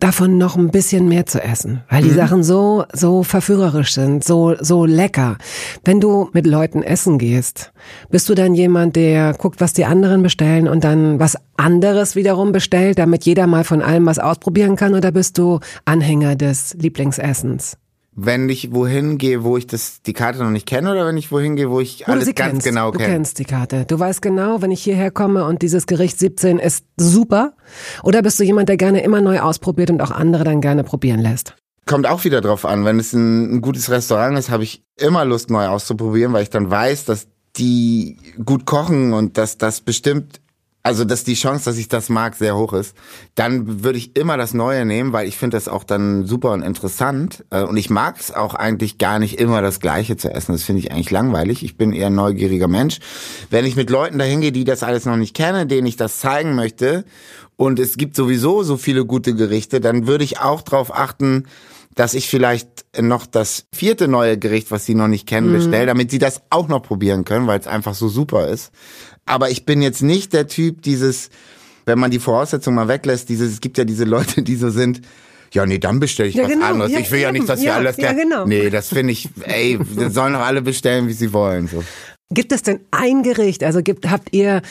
davon 0.03 0.37
noch 0.37 0.57
ein 0.57 0.71
bisschen 0.71 1.09
mehr 1.09 1.27
zu 1.27 1.41
essen, 1.41 1.83
weil 1.89 2.03
die 2.03 2.11
mhm. 2.11 2.17
Sachen 2.17 2.43
so 2.43 2.85
so 2.93 3.23
verführerisch 3.23 3.95
sind, 3.95 4.25
so 4.25 4.57
so 4.59 4.85
lecker. 4.85 5.39
Wenn 5.85 6.01
du 6.01 6.29
mit 6.33 6.45
Leuten 6.45 6.83
essen 6.83 7.19
gehst, 7.19 7.73
bist 8.11 8.29
du 8.29 8.35
dann 8.35 8.55
jemand, 8.55 8.97
der 8.97 9.33
guckt, 9.35 9.61
was 9.61 9.73
die 9.73 9.85
anderen 9.85 10.23
bestellen 10.23 10.67
und 10.67 10.83
dann 10.83 11.21
was 11.21 11.37
anderes 11.57 12.17
wiederum 12.17 12.51
bestellt, 12.51 12.99
damit 12.99 13.25
jeder 13.25 13.47
mal 13.47 13.63
von 13.63 13.81
allem 13.81 14.07
was 14.07 14.19
ausprobieren 14.19 14.75
kann 14.75 14.95
oder 14.95 15.13
bist 15.13 15.39
du 15.39 15.61
Anhänger 15.85 16.35
des 16.35 16.75
Lieblingsessens? 16.75 17.77
Wenn 18.15 18.49
ich 18.49 18.73
wohin 18.73 19.17
gehe, 19.17 19.43
wo 19.43 19.57
ich 19.57 19.67
das 19.67 20.03
die 20.03 20.13
Karte 20.13 20.39
noch 20.41 20.51
nicht 20.51 20.67
kenne 20.67 20.93
oder 20.93 21.07
wenn 21.07 21.17
ich 21.17 21.33
wohin 21.33 21.57
gehe, 21.57 21.71
wo 21.71 21.81
ich 21.81 22.05
wo 22.07 22.13
alles 22.13 22.27
ganz 22.35 22.53
kennst. 22.53 22.67
genau 22.67 22.93
kenne? 22.93 23.05
Du 23.05 23.11
kennst 23.11 23.39
die 23.39 23.45
Karte. 23.45 23.85
Du 23.87 23.99
weißt 23.99 24.21
genau, 24.21 24.61
wenn 24.61 24.71
ich 24.71 24.83
hierher 24.83 25.11
komme 25.11 25.45
und 25.47 25.63
dieses 25.63 25.87
Gericht 25.87 26.19
17 26.19 26.59
ist 26.59 26.85
super. 26.97 27.55
Oder 28.03 28.23
bist 28.23 28.39
du 28.39 28.45
jemand, 28.45 28.69
der 28.69 28.77
gerne 28.77 29.03
immer 29.03 29.21
neu 29.23 29.41
ausprobiert 29.41 29.91
und 29.91 30.03
auch 30.03 30.11
andere 30.11 30.45
dann 30.45 30.61
gerne 30.61 30.85
probieren 30.85 31.21
lässt? 31.21 31.57
Kommt 31.87 32.07
auch 32.07 32.25
wieder 32.25 32.41
drauf 32.41 32.67
an. 32.67 32.85
Wenn 32.85 32.99
es 32.99 33.13
ein, 33.13 33.57
ein 33.57 33.61
gutes 33.63 33.91
Restaurant 33.91 34.39
ist, 34.39 34.51
habe 34.51 34.63
ich 34.63 34.85
immer 34.99 35.25
Lust, 35.25 35.51
neu 35.51 35.67
auszuprobieren, 35.67 36.33
weil 36.33 36.43
ich 36.43 36.51
dann 36.51 36.71
weiß, 36.71 37.07
dass 37.07 37.29
die 37.57 38.19
gut 38.45 38.67
kochen 38.67 39.15
und 39.15 39.39
dass 39.39 39.59
das 39.59 39.81
bestimmt 39.81 40.42
also 40.83 41.05
dass 41.05 41.23
die 41.23 41.35
Chance, 41.35 41.65
dass 41.65 41.79
ich 41.79 41.89
das 41.89 42.09
mag, 42.09 42.35
sehr 42.35 42.57
hoch 42.57 42.73
ist, 42.73 42.97
dann 43.35 43.85
würde 43.85 43.99
ich 43.99 44.17
immer 44.17 44.37
das 44.37 44.53
Neue 44.53 44.85
nehmen, 44.85 45.13
weil 45.13 45.29
ich 45.29 45.37
finde 45.37 45.57
das 45.57 45.69
auch 45.69 45.85
dann 45.85 46.27
super 46.27 46.51
und 46.53 46.63
interessant. 46.63 47.45
Äh, 47.51 47.63
und 47.63 47.77
ich 47.77 47.89
mag 47.89 48.19
es 48.19 48.35
auch 48.35 48.55
eigentlich 48.55 48.99
gar 48.99 49.19
nicht 49.19 49.39
immer 49.39 49.63
das 49.63 49.79
Gleiche 49.79 50.17
zu 50.17 50.33
essen. 50.33 50.53
Das 50.53 50.65
finde 50.65 50.81
ich 50.81 50.91
eigentlich 50.91 51.11
langweilig. 51.11 51.63
Ich 51.63 51.77
bin 51.77 51.93
eher 51.93 52.09
ein 52.09 52.15
neugieriger 52.15 52.69
Mensch. 52.69 52.99
Wenn 53.51 53.65
ich 53.65 53.77
mit 53.77 53.91
Leuten 53.91 54.19
dahin 54.19 54.41
gehe, 54.41 54.53
die 54.53 54.65
das 54.65 54.83
alles 54.83 55.07
noch 55.07 55.17
nicht 55.17 55.35
kennen, 55.35 55.69
denen 55.69 55.87
ich 55.87 55.97
das 55.97 56.19
zeigen 56.19 56.55
möchte, 56.55 57.05
und 57.57 57.79
es 57.79 57.97
gibt 57.97 58.17
sowieso 58.17 58.65
so 58.65 58.77
viele 58.77 59.05
gute 59.05 59.35
Gerichte, 59.35 59.81
dann 59.81 60.09
würde 60.09 60.25
ich 60.25 60.41
auch 60.41 60.63
darauf 60.63 60.93
achten, 60.93 61.45
dass 61.95 62.15
ich 62.15 62.29
vielleicht 62.29 62.85
noch 63.01 63.27
das 63.27 63.67
vierte 63.73 64.09
neue 64.09 64.39
Gericht, 64.39 64.71
was 64.71 64.87
sie 64.87 64.95
noch 64.95 65.09
nicht 65.09 65.29
kennen, 65.29 65.51
mhm. 65.51 65.57
bestelle, 65.57 65.87
damit 65.87 66.11
sie 66.11 66.19
das 66.19 66.43
auch 66.51 66.69
noch 66.69 66.83
probieren 66.83 67.25
können, 67.25 67.47
weil 67.47 67.61
es 67.61 67.67
einfach 67.67 67.95
so 67.95 68.09
super 68.09 68.49
ist. 68.49 68.73
Aber 69.27 69.51
ich 69.51 69.65
bin 69.65 69.83
jetzt 69.83 70.03
nicht 70.03 70.33
der 70.33 70.49
Typ 70.49 70.83
dieses, 70.83 71.31
wenn 71.87 71.99
man 71.99 72.11
die 72.11 72.19
Voraussetzungen 72.19 72.77
mal 72.77 72.89
weglässt, 72.89 73.29
dieses, 73.29 73.53
es 73.53 73.61
gibt 73.61 73.79
ja 73.79 73.85
diese 73.85 74.05
Leute, 74.05 74.43
die 74.43 74.57
so 74.57 74.71
sind, 74.71 75.03
ja, 75.53 75.67
nee, 75.67 75.79
dann 75.79 76.01
bestelle 76.01 76.31
ich 76.31 76.35
ja, 76.35 76.45
was 76.45 76.51
genau. 76.51 76.67
anderes. 76.67 76.93
Ja, 76.93 76.99
ich 76.99 77.11
will 77.11 77.21
ja 77.21 77.31
nicht, 77.31 77.49
dass 77.49 77.61
wir 77.61 77.69
ja, 77.69 77.77
alles 77.77 77.99
ja, 77.99 78.13
genau. 78.13 78.47
Nee, 78.47 78.71
das 78.71 78.89
finde 78.89 79.13
ich, 79.13 79.29
ey, 79.43 79.79
sollen 80.09 80.33
doch 80.33 80.41
alle 80.41 80.63
bestellen, 80.63 81.09
wie 81.09 81.13
sie 81.13 81.33
wollen. 81.33 81.69
So. 81.69 81.85
Gibt 82.31 82.53
es 82.53 82.63
denn 82.63 82.81
ein 82.91 83.23
Gericht? 83.23 83.63
Also 83.63 83.83
gibt, 83.83 84.11
habt 84.11 84.35
ihr, 84.35 84.63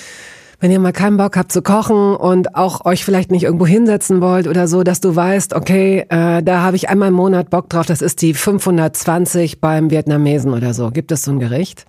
wenn 0.59 0.71
ihr 0.71 0.79
mal 0.79 0.91
keinen 0.91 1.17
Bock 1.17 1.37
habt 1.37 1.51
zu 1.51 1.61
kochen 1.61 2.15
und 2.15 2.55
auch 2.55 2.83
euch 2.85 3.05
vielleicht 3.05 3.29
nicht 3.29 3.43
irgendwo 3.43 3.67
hinsetzen 3.67 4.21
wollt 4.21 4.47
oder 4.47 4.67
so, 4.67 4.81
dass 4.81 5.01
du 5.01 5.15
weißt, 5.15 5.53
okay, 5.53 6.05
äh, 6.09 6.41
da 6.41 6.61
habe 6.61 6.75
ich 6.75 6.89
einmal 6.89 7.09
im 7.09 7.13
Monat 7.13 7.51
Bock 7.51 7.69
drauf, 7.69 7.85
das 7.85 8.01
ist 8.01 8.23
die 8.23 8.33
520 8.33 9.61
beim 9.61 9.91
Vietnamesen 9.91 10.51
oder 10.51 10.73
so. 10.73 10.89
Gibt 10.89 11.11
es 11.11 11.23
so 11.23 11.31
ein 11.31 11.39
Gericht? 11.39 11.85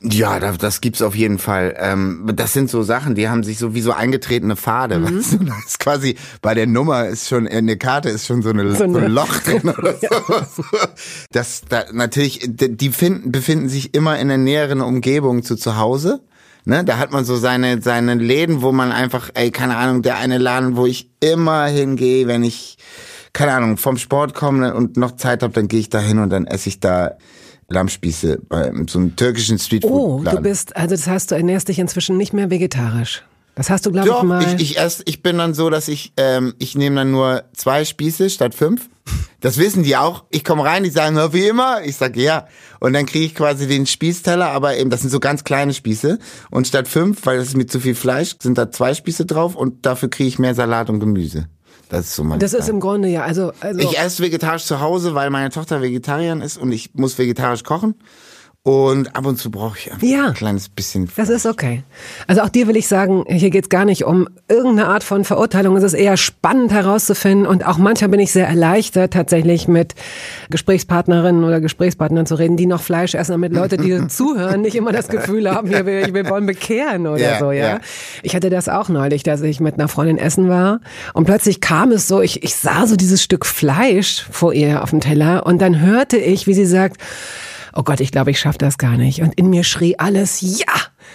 Ja, 0.00 0.38
das, 0.38 0.58
das 0.58 0.80
gibt's 0.80 1.02
auf 1.02 1.16
jeden 1.16 1.38
Fall. 1.38 1.74
Ähm, 1.76 2.30
das 2.32 2.52
sind 2.52 2.70
so 2.70 2.84
Sachen, 2.84 3.16
die 3.16 3.28
haben 3.28 3.42
sich 3.42 3.58
so 3.58 3.74
wie 3.74 3.80
so 3.80 3.92
eingetretene 3.92 4.54
Pfade. 4.54 4.98
Mhm. 4.98 5.18
Weißt 5.18 5.32
du? 5.32 5.38
Das 5.44 5.66
ist 5.66 5.78
quasi 5.80 6.16
bei 6.40 6.54
der 6.54 6.68
Nummer 6.68 7.06
ist 7.06 7.28
schon 7.28 7.46
in 7.46 7.66
der 7.66 7.78
Karte 7.78 8.08
ist 8.08 8.26
schon 8.26 8.42
so, 8.42 8.50
eine, 8.50 8.76
so, 8.76 8.84
eine, 8.84 8.92
so 8.92 8.98
ein 9.00 9.10
Loch 9.10 9.36
drin 9.44 9.68
oder 9.76 9.94
so. 9.94 10.62
Das 11.32 11.62
da, 11.68 11.84
natürlich, 11.92 12.48
die 12.48 12.90
finden, 12.90 13.32
befinden 13.32 13.68
sich 13.68 13.92
immer 13.94 14.18
in 14.20 14.28
der 14.28 14.38
näheren 14.38 14.82
Umgebung 14.82 15.42
zu 15.42 15.56
zu 15.56 15.76
Hause. 15.76 16.20
Ne, 16.64 16.84
da 16.84 16.98
hat 16.98 17.12
man 17.12 17.24
so 17.24 17.36
seine 17.36 17.80
seine 17.82 18.14
Läden, 18.14 18.62
wo 18.62 18.72
man 18.72 18.92
einfach, 18.92 19.30
ey, 19.34 19.50
keine 19.50 19.76
Ahnung, 19.76 20.02
der 20.02 20.18
eine 20.18 20.38
Laden, 20.38 20.76
wo 20.76 20.86
ich 20.86 21.10
immer 21.20 21.66
hingehe, 21.66 22.28
wenn 22.28 22.44
ich 22.44 22.76
keine 23.32 23.52
Ahnung 23.52 23.78
vom 23.78 23.96
Sport 23.96 24.34
komme 24.34 24.74
und 24.74 24.96
noch 24.96 25.16
Zeit 25.16 25.42
habe, 25.42 25.54
dann 25.54 25.66
gehe 25.66 25.80
ich 25.80 25.88
da 25.88 25.98
hin 25.98 26.18
und 26.18 26.30
dann 26.30 26.46
esse 26.46 26.68
ich 26.68 26.78
da 26.78 27.16
Lammspieße 27.68 28.40
bei 28.48 28.72
so 28.88 28.98
einem 28.98 29.16
türkischen 29.16 29.58
Streetfood. 29.58 29.92
Oh, 29.92 30.22
du 30.24 30.40
bist, 30.40 30.76
also 30.76 30.94
das 30.94 31.06
heißt, 31.06 31.30
du 31.30 31.34
ernährst 31.34 31.68
dich 31.68 31.78
inzwischen 31.78 32.16
nicht 32.16 32.32
mehr 32.32 32.50
vegetarisch. 32.50 33.24
Das 33.58 33.70
hast 33.70 33.86
du, 33.86 33.90
glaube 33.90 34.08
ich, 34.08 34.22
mal. 34.22 34.54
Ich, 34.54 34.70
ich, 34.70 34.78
ess, 34.78 35.02
ich 35.04 35.20
bin 35.20 35.36
dann 35.36 35.52
so, 35.52 35.68
dass 35.68 35.88
ich, 35.88 36.12
ähm, 36.16 36.54
ich 36.58 36.76
nehme 36.76 36.94
dann 36.94 37.10
nur 37.10 37.42
zwei 37.56 37.84
Spieße 37.84 38.30
statt 38.30 38.54
fünf. 38.54 38.88
Das 39.40 39.58
wissen 39.58 39.82
die 39.82 39.96
auch. 39.96 40.24
Ich 40.30 40.44
komme 40.44 40.64
rein, 40.64 40.84
die 40.84 40.90
sagen, 40.90 41.16
wie 41.32 41.48
immer. 41.48 41.82
Ich 41.84 41.96
sage 41.96 42.22
ja. 42.22 42.46
Und 42.78 42.92
dann 42.92 43.04
kriege 43.04 43.24
ich 43.24 43.34
quasi 43.34 43.66
den 43.66 43.86
Spießteller, 43.86 44.46
aber 44.46 44.76
eben, 44.76 44.90
das 44.90 45.00
sind 45.00 45.10
so 45.10 45.18
ganz 45.18 45.42
kleine 45.42 45.74
Spieße. 45.74 46.20
Und 46.50 46.68
statt 46.68 46.86
fünf, 46.86 47.26
weil 47.26 47.38
das 47.38 47.48
ist 47.48 47.56
mit 47.56 47.72
zu 47.72 47.80
viel 47.80 47.96
Fleisch, 47.96 48.36
sind 48.40 48.58
da 48.58 48.70
zwei 48.70 48.94
Spieße 48.94 49.26
drauf 49.26 49.56
und 49.56 49.84
dafür 49.84 50.08
kriege 50.08 50.28
ich 50.28 50.38
mehr 50.38 50.54
Salat 50.54 50.88
und 50.88 51.00
Gemüse. 51.00 51.48
Das 51.88 52.06
ist 52.06 52.16
so 52.16 52.24
mein 52.24 52.38
Das 52.38 52.52
ist 52.52 52.68
im 52.68 52.80
Grunde 52.80 53.08
ja, 53.08 53.22
also, 53.22 53.52
also. 53.60 53.80
Ich 53.80 53.98
esse 53.98 54.22
vegetarisch 54.22 54.64
zu 54.64 54.80
Hause, 54.80 55.14
weil 55.14 55.30
meine 55.30 55.50
Tochter 55.50 55.80
Vegetarierin 55.80 56.40
ist 56.40 56.56
und 56.56 56.72
ich 56.72 56.94
muss 56.94 57.18
vegetarisch 57.18 57.64
kochen. 57.64 57.94
Und 58.68 59.16
ab 59.16 59.24
und 59.24 59.38
zu 59.38 59.50
brauche 59.50 59.78
ich 59.78 59.90
einfach 59.90 60.06
ja, 60.06 60.26
ein 60.26 60.34
kleines 60.34 60.68
bisschen. 60.68 61.06
Fleisch. 61.06 61.26
Das 61.26 61.34
ist 61.34 61.46
okay. 61.46 61.84
Also 62.26 62.42
auch 62.42 62.50
dir 62.50 62.66
will 62.66 62.76
ich 62.76 62.86
sagen, 62.86 63.24
hier 63.26 63.48
geht's 63.48 63.70
gar 63.70 63.86
nicht 63.86 64.04
um 64.04 64.28
irgendeine 64.46 64.88
Art 64.88 65.02
von 65.02 65.24
Verurteilung. 65.24 65.74
Es 65.78 65.84
ist 65.84 65.94
eher 65.94 66.18
spannend 66.18 66.70
herauszufinden. 66.70 67.46
Und 67.46 67.64
auch 67.64 67.78
manchmal 67.78 68.10
bin 68.10 68.20
ich 68.20 68.30
sehr 68.30 68.46
erleichtert, 68.46 69.14
tatsächlich 69.14 69.68
mit 69.68 69.94
Gesprächspartnerinnen 70.50 71.44
oder 71.44 71.62
Gesprächspartnern 71.62 72.26
zu 72.26 72.34
reden, 72.34 72.58
die 72.58 72.66
noch 72.66 72.82
Fleisch 72.82 73.14
essen, 73.14 73.32
damit 73.32 73.54
Leute, 73.54 73.78
die 73.78 74.06
zuhören, 74.08 74.60
nicht 74.60 74.74
immer 74.74 74.92
das 74.92 75.08
Gefühl 75.08 75.50
haben, 75.50 75.70
wir, 75.70 75.86
wir, 75.86 76.12
wir 76.12 76.28
wollen 76.28 76.44
bekehren 76.44 77.06
oder 77.06 77.22
yeah, 77.22 77.38
so, 77.38 77.52
ja? 77.52 77.64
Yeah. 77.68 77.80
Ich 78.22 78.36
hatte 78.36 78.50
das 78.50 78.68
auch 78.68 78.90
neulich, 78.90 79.22
dass 79.22 79.40
ich 79.40 79.60
mit 79.60 79.76
einer 79.76 79.88
Freundin 79.88 80.18
essen 80.18 80.50
war 80.50 80.80
und 81.14 81.24
plötzlich 81.24 81.62
kam 81.62 81.90
es 81.90 82.06
so, 82.06 82.20
ich, 82.20 82.42
ich 82.42 82.54
sah 82.54 82.86
so 82.86 82.96
dieses 82.96 83.22
Stück 83.22 83.46
Fleisch 83.46 84.26
vor 84.30 84.52
ihr 84.52 84.82
auf 84.82 84.90
dem 84.90 85.00
Teller 85.00 85.46
und 85.46 85.62
dann 85.62 85.80
hörte 85.80 86.18
ich, 86.18 86.46
wie 86.46 86.52
sie 86.52 86.66
sagt, 86.66 87.00
oh 87.78 87.84
Gott, 87.84 88.00
ich 88.00 88.10
glaube, 88.10 88.32
ich 88.32 88.40
schaffe 88.40 88.58
das 88.58 88.76
gar 88.76 88.96
nicht. 88.96 89.22
Und 89.22 89.34
in 89.34 89.48
mir 89.48 89.62
schrie 89.62 89.96
alles, 89.98 90.40
ja! 90.40 90.74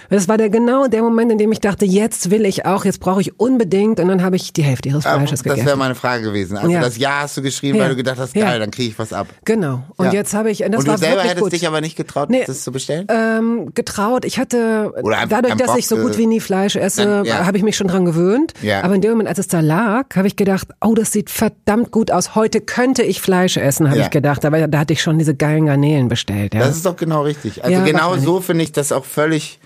Das 0.09 0.27
war 0.27 0.37
der 0.37 0.49
genau 0.49 0.87
der 0.87 1.01
Moment, 1.01 1.31
in 1.31 1.37
dem 1.37 1.51
ich 1.51 1.59
dachte, 1.59 1.85
jetzt 1.85 2.31
will 2.31 2.45
ich 2.45 2.65
auch, 2.65 2.85
jetzt 2.85 2.99
brauche 2.99 3.21
ich 3.21 3.39
unbedingt 3.39 3.99
und 3.99 4.07
dann 4.07 4.23
habe 4.23 4.35
ich 4.35 4.53
die 4.53 4.63
Hälfte 4.63 4.89
ihres 4.89 5.03
Fleisches 5.03 5.29
das 5.29 5.43
gegessen. 5.43 5.59
Das 5.59 5.65
wäre 5.67 5.77
meine 5.77 5.95
Frage 5.95 6.23
gewesen. 6.23 6.57
Also 6.57 6.69
ja. 6.69 6.81
das 6.81 6.97
Ja 6.97 7.21
hast 7.21 7.37
du 7.37 7.41
geschrieben, 7.41 7.77
ja. 7.77 7.83
weil 7.83 7.91
du 7.91 7.95
gedacht 7.95 8.17
hast, 8.19 8.33
geil, 8.33 8.43
ja. 8.43 8.59
dann 8.59 8.71
kriege 8.71 8.89
ich 8.89 8.99
was 8.99 9.13
ab. 9.13 9.27
Genau. 9.45 9.83
Und 9.97 10.13
jetzt 10.13 10.33
habe 10.33 10.51
ich, 10.51 10.59
das 10.59 10.67
und 10.67 10.87
war 10.87 10.95
du 10.95 11.01
selber 11.01 11.21
hättest 11.21 11.39
gut. 11.39 11.51
dich 11.51 11.67
aber 11.67 11.81
nicht 11.81 11.95
getraut, 11.95 12.29
nee, 12.29 12.43
das 12.45 12.63
zu 12.63 12.71
bestellen? 12.71 13.07
Ähm, 13.09 13.71
getraut. 13.73 14.25
Ich 14.25 14.39
hatte, 14.39 14.93
dadurch, 15.29 15.55
dass 15.55 15.75
ich 15.77 15.87
so 15.87 15.97
gut 15.97 16.17
wie 16.17 16.27
nie 16.27 16.39
Fleisch 16.39 16.75
esse, 16.75 17.23
habe 17.27 17.57
ich 17.57 17.63
mich 17.63 17.77
schon 17.77 17.87
dran 17.87 18.05
gewöhnt. 18.05 18.53
Aber 18.81 18.95
in 18.95 19.01
dem 19.01 19.11
Moment, 19.11 19.29
als 19.29 19.39
es 19.39 19.47
da 19.47 19.59
lag, 19.59 20.15
habe 20.15 20.27
ich 20.27 20.35
gedacht, 20.35 20.67
oh, 20.81 20.93
das 20.93 21.11
sieht 21.11 21.29
verdammt 21.29 21.91
gut 21.91 22.11
aus. 22.11 22.35
Heute 22.35 22.61
könnte 22.61 23.03
ich 23.03 23.21
Fleisch 23.21 23.57
essen, 23.57 23.89
habe 23.89 23.99
ich 23.99 24.09
gedacht. 24.09 24.45
Aber 24.45 24.67
da 24.67 24.79
hatte 24.79 24.93
ich 24.93 25.01
schon 25.01 25.17
diese 25.17 25.35
geilen 25.35 25.65
Garnelen 25.65 26.07
bestellt. 26.07 26.53
Das 26.53 26.75
ist 26.75 26.85
doch 26.85 26.95
genau 26.95 27.23
richtig. 27.23 27.63
Also 27.63 27.83
genau 27.83 28.17
so 28.17 28.41
finde 28.41 28.63
ich 28.63 28.71
das 28.71 28.91
auch 28.91 29.05
völlig 29.05 29.59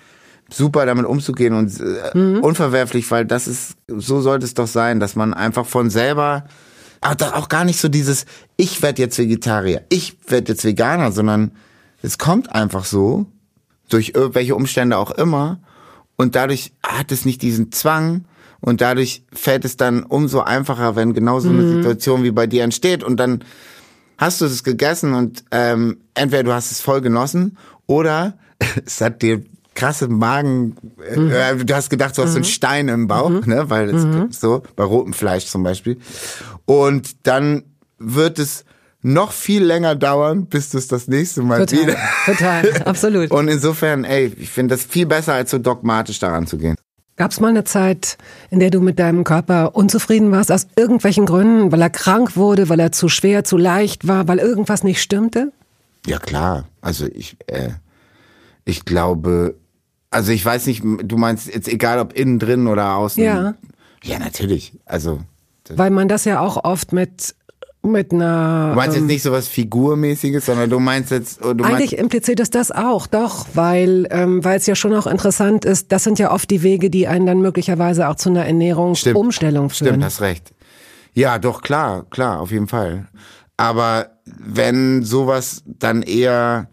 super 0.50 0.86
damit 0.86 1.06
umzugehen 1.06 1.54
und 1.54 1.80
äh, 1.80 2.16
mhm. 2.16 2.40
unverwerflich, 2.40 3.10
weil 3.10 3.26
das 3.26 3.46
ist, 3.46 3.76
so 3.86 4.20
sollte 4.20 4.44
es 4.44 4.54
doch 4.54 4.66
sein, 4.66 5.00
dass 5.00 5.16
man 5.16 5.34
einfach 5.34 5.66
von 5.66 5.90
selber, 5.90 6.44
aber 7.00 7.36
auch 7.36 7.48
gar 7.48 7.64
nicht 7.64 7.80
so 7.80 7.88
dieses, 7.88 8.24
ich 8.56 8.82
werde 8.82 9.02
jetzt 9.02 9.18
Vegetarier, 9.18 9.82
ich 9.88 10.16
werde 10.26 10.52
jetzt 10.52 10.64
Veganer, 10.64 11.12
sondern 11.12 11.52
es 12.02 12.18
kommt 12.18 12.54
einfach 12.54 12.84
so, 12.84 13.26
durch 13.88 14.12
irgendwelche 14.14 14.54
Umstände 14.54 14.96
auch 14.98 15.10
immer, 15.10 15.60
und 16.16 16.34
dadurch 16.34 16.72
hat 16.84 17.12
es 17.12 17.24
nicht 17.24 17.42
diesen 17.42 17.70
Zwang, 17.70 18.24
und 18.60 18.80
dadurch 18.80 19.22
fällt 19.32 19.64
es 19.64 19.76
dann 19.76 20.02
umso 20.02 20.40
einfacher, 20.40 20.96
wenn 20.96 21.14
genau 21.14 21.38
so 21.38 21.48
eine 21.48 21.62
mhm. 21.62 21.76
Situation 21.76 22.24
wie 22.24 22.32
bei 22.32 22.46
dir 22.46 22.64
entsteht, 22.64 23.04
und 23.04 23.18
dann 23.18 23.44
hast 24.18 24.40
du 24.40 24.46
es 24.46 24.64
gegessen 24.64 25.14
und 25.14 25.44
ähm, 25.52 25.98
entweder 26.14 26.42
du 26.42 26.52
hast 26.52 26.72
es 26.72 26.80
voll 26.80 27.00
genossen 27.00 27.56
oder 27.86 28.36
es 28.84 29.00
hat 29.00 29.22
dir 29.22 29.44
krasse 29.78 30.08
Magen, 30.08 30.76
mhm. 31.14 31.30
äh, 31.30 31.56
du 31.56 31.74
hast 31.74 31.88
gedacht, 31.88 32.18
du 32.18 32.22
hast 32.22 32.30
mhm. 32.30 32.32
so 32.32 32.38
einen 32.38 32.44
mhm. 32.44 32.50
Stein 32.50 32.88
im 32.88 33.06
Bauch, 33.06 33.30
mhm. 33.30 33.42
ne, 33.46 33.70
weil 33.70 33.88
es 33.90 34.04
mhm. 34.04 34.28
so, 34.30 34.62
bei 34.74 34.82
rotem 34.82 35.12
Fleisch 35.12 35.46
zum 35.46 35.62
Beispiel. 35.62 35.98
Und 36.64 37.26
dann 37.26 37.62
wird 37.98 38.40
es 38.40 38.64
noch 39.02 39.30
viel 39.30 39.62
länger 39.62 39.94
dauern, 39.94 40.46
bis 40.46 40.70
du 40.70 40.78
es 40.78 40.88
das 40.88 41.06
nächste 41.06 41.42
Mal 41.42 41.64
total, 41.64 41.82
wieder. 41.82 41.96
Total, 42.26 42.82
absolut. 42.84 43.30
Und 43.30 43.46
insofern, 43.46 44.04
ey, 44.04 44.34
ich 44.36 44.50
finde 44.50 44.74
das 44.74 44.84
viel 44.84 45.06
besser, 45.06 45.34
als 45.34 45.52
so 45.52 45.58
dogmatisch 45.58 46.18
daran 46.18 46.48
zu 46.48 46.58
gehen. 46.58 46.74
Gab 47.14 47.30
es 47.30 47.38
mal 47.38 47.48
eine 47.48 47.64
Zeit, 47.64 48.18
in 48.50 48.58
der 48.58 48.70
du 48.70 48.80
mit 48.80 48.98
deinem 48.98 49.22
Körper 49.22 49.76
unzufrieden 49.76 50.32
warst, 50.32 50.50
aus 50.50 50.66
irgendwelchen 50.76 51.26
Gründen, 51.26 51.70
weil 51.70 51.82
er 51.82 51.90
krank 51.90 52.36
wurde, 52.36 52.68
weil 52.68 52.80
er 52.80 52.90
zu 52.90 53.08
schwer, 53.08 53.44
zu 53.44 53.56
leicht 53.56 54.08
war, 54.08 54.26
weil 54.26 54.38
irgendwas 54.38 54.82
nicht 54.82 55.00
stimmte? 55.00 55.52
Ja 56.06 56.18
klar, 56.18 56.64
also 56.80 57.06
ich, 57.06 57.36
äh, 57.46 57.70
ich 58.64 58.84
glaube, 58.84 59.54
also 60.10 60.32
ich 60.32 60.44
weiß 60.44 60.66
nicht, 60.66 60.82
du 60.82 61.16
meinst 61.16 61.52
jetzt 61.52 61.68
egal 61.68 61.98
ob 61.98 62.12
innen 62.12 62.38
drin 62.38 62.66
oder 62.66 62.96
außen. 62.96 63.22
Ja. 63.22 63.54
Ja, 64.02 64.18
natürlich. 64.18 64.72
Also. 64.84 65.20
Weil 65.70 65.90
man 65.90 66.08
das 66.08 66.24
ja 66.24 66.40
auch 66.40 66.64
oft 66.64 66.92
mit 66.92 67.34
mit 67.82 68.12
einer. 68.12 68.70
Du 68.70 68.76
meinst 68.76 68.96
ähm, 68.96 69.02
jetzt 69.02 69.12
nicht 69.12 69.22
so 69.22 69.32
was 69.32 69.48
Figurmäßiges, 69.48 70.46
sondern 70.46 70.70
du 70.70 70.78
meinst 70.80 71.10
jetzt. 71.10 71.40
Du 71.40 71.48
eigentlich 71.48 71.62
meinst, 71.62 71.92
impliziert 71.92 72.40
es 72.40 72.50
das 72.50 72.70
auch, 72.70 73.06
doch, 73.06 73.46
weil 73.54 74.06
ähm, 74.10 74.44
weil 74.44 74.58
es 74.58 74.66
ja 74.66 74.74
schon 74.74 74.94
auch 74.94 75.06
interessant 75.06 75.64
ist. 75.64 75.92
Das 75.92 76.04
sind 76.04 76.18
ja 76.18 76.32
oft 76.32 76.50
die 76.50 76.62
Wege, 76.62 76.90
die 76.90 77.06
einen 77.06 77.26
dann 77.26 77.40
möglicherweise 77.40 78.08
auch 78.08 78.16
zu 78.16 78.30
einer 78.30 78.46
Ernährungsumstellung 78.46 79.70
führen. 79.70 79.88
Stimmt, 79.88 80.04
hast 80.04 80.20
recht. 80.20 80.52
Ja, 81.14 81.38
doch 81.38 81.62
klar, 81.62 82.06
klar, 82.10 82.40
auf 82.40 82.50
jeden 82.50 82.68
Fall. 82.68 83.08
Aber 83.56 84.10
wenn 84.24 85.02
sowas 85.02 85.62
dann 85.66 86.02
eher 86.02 86.68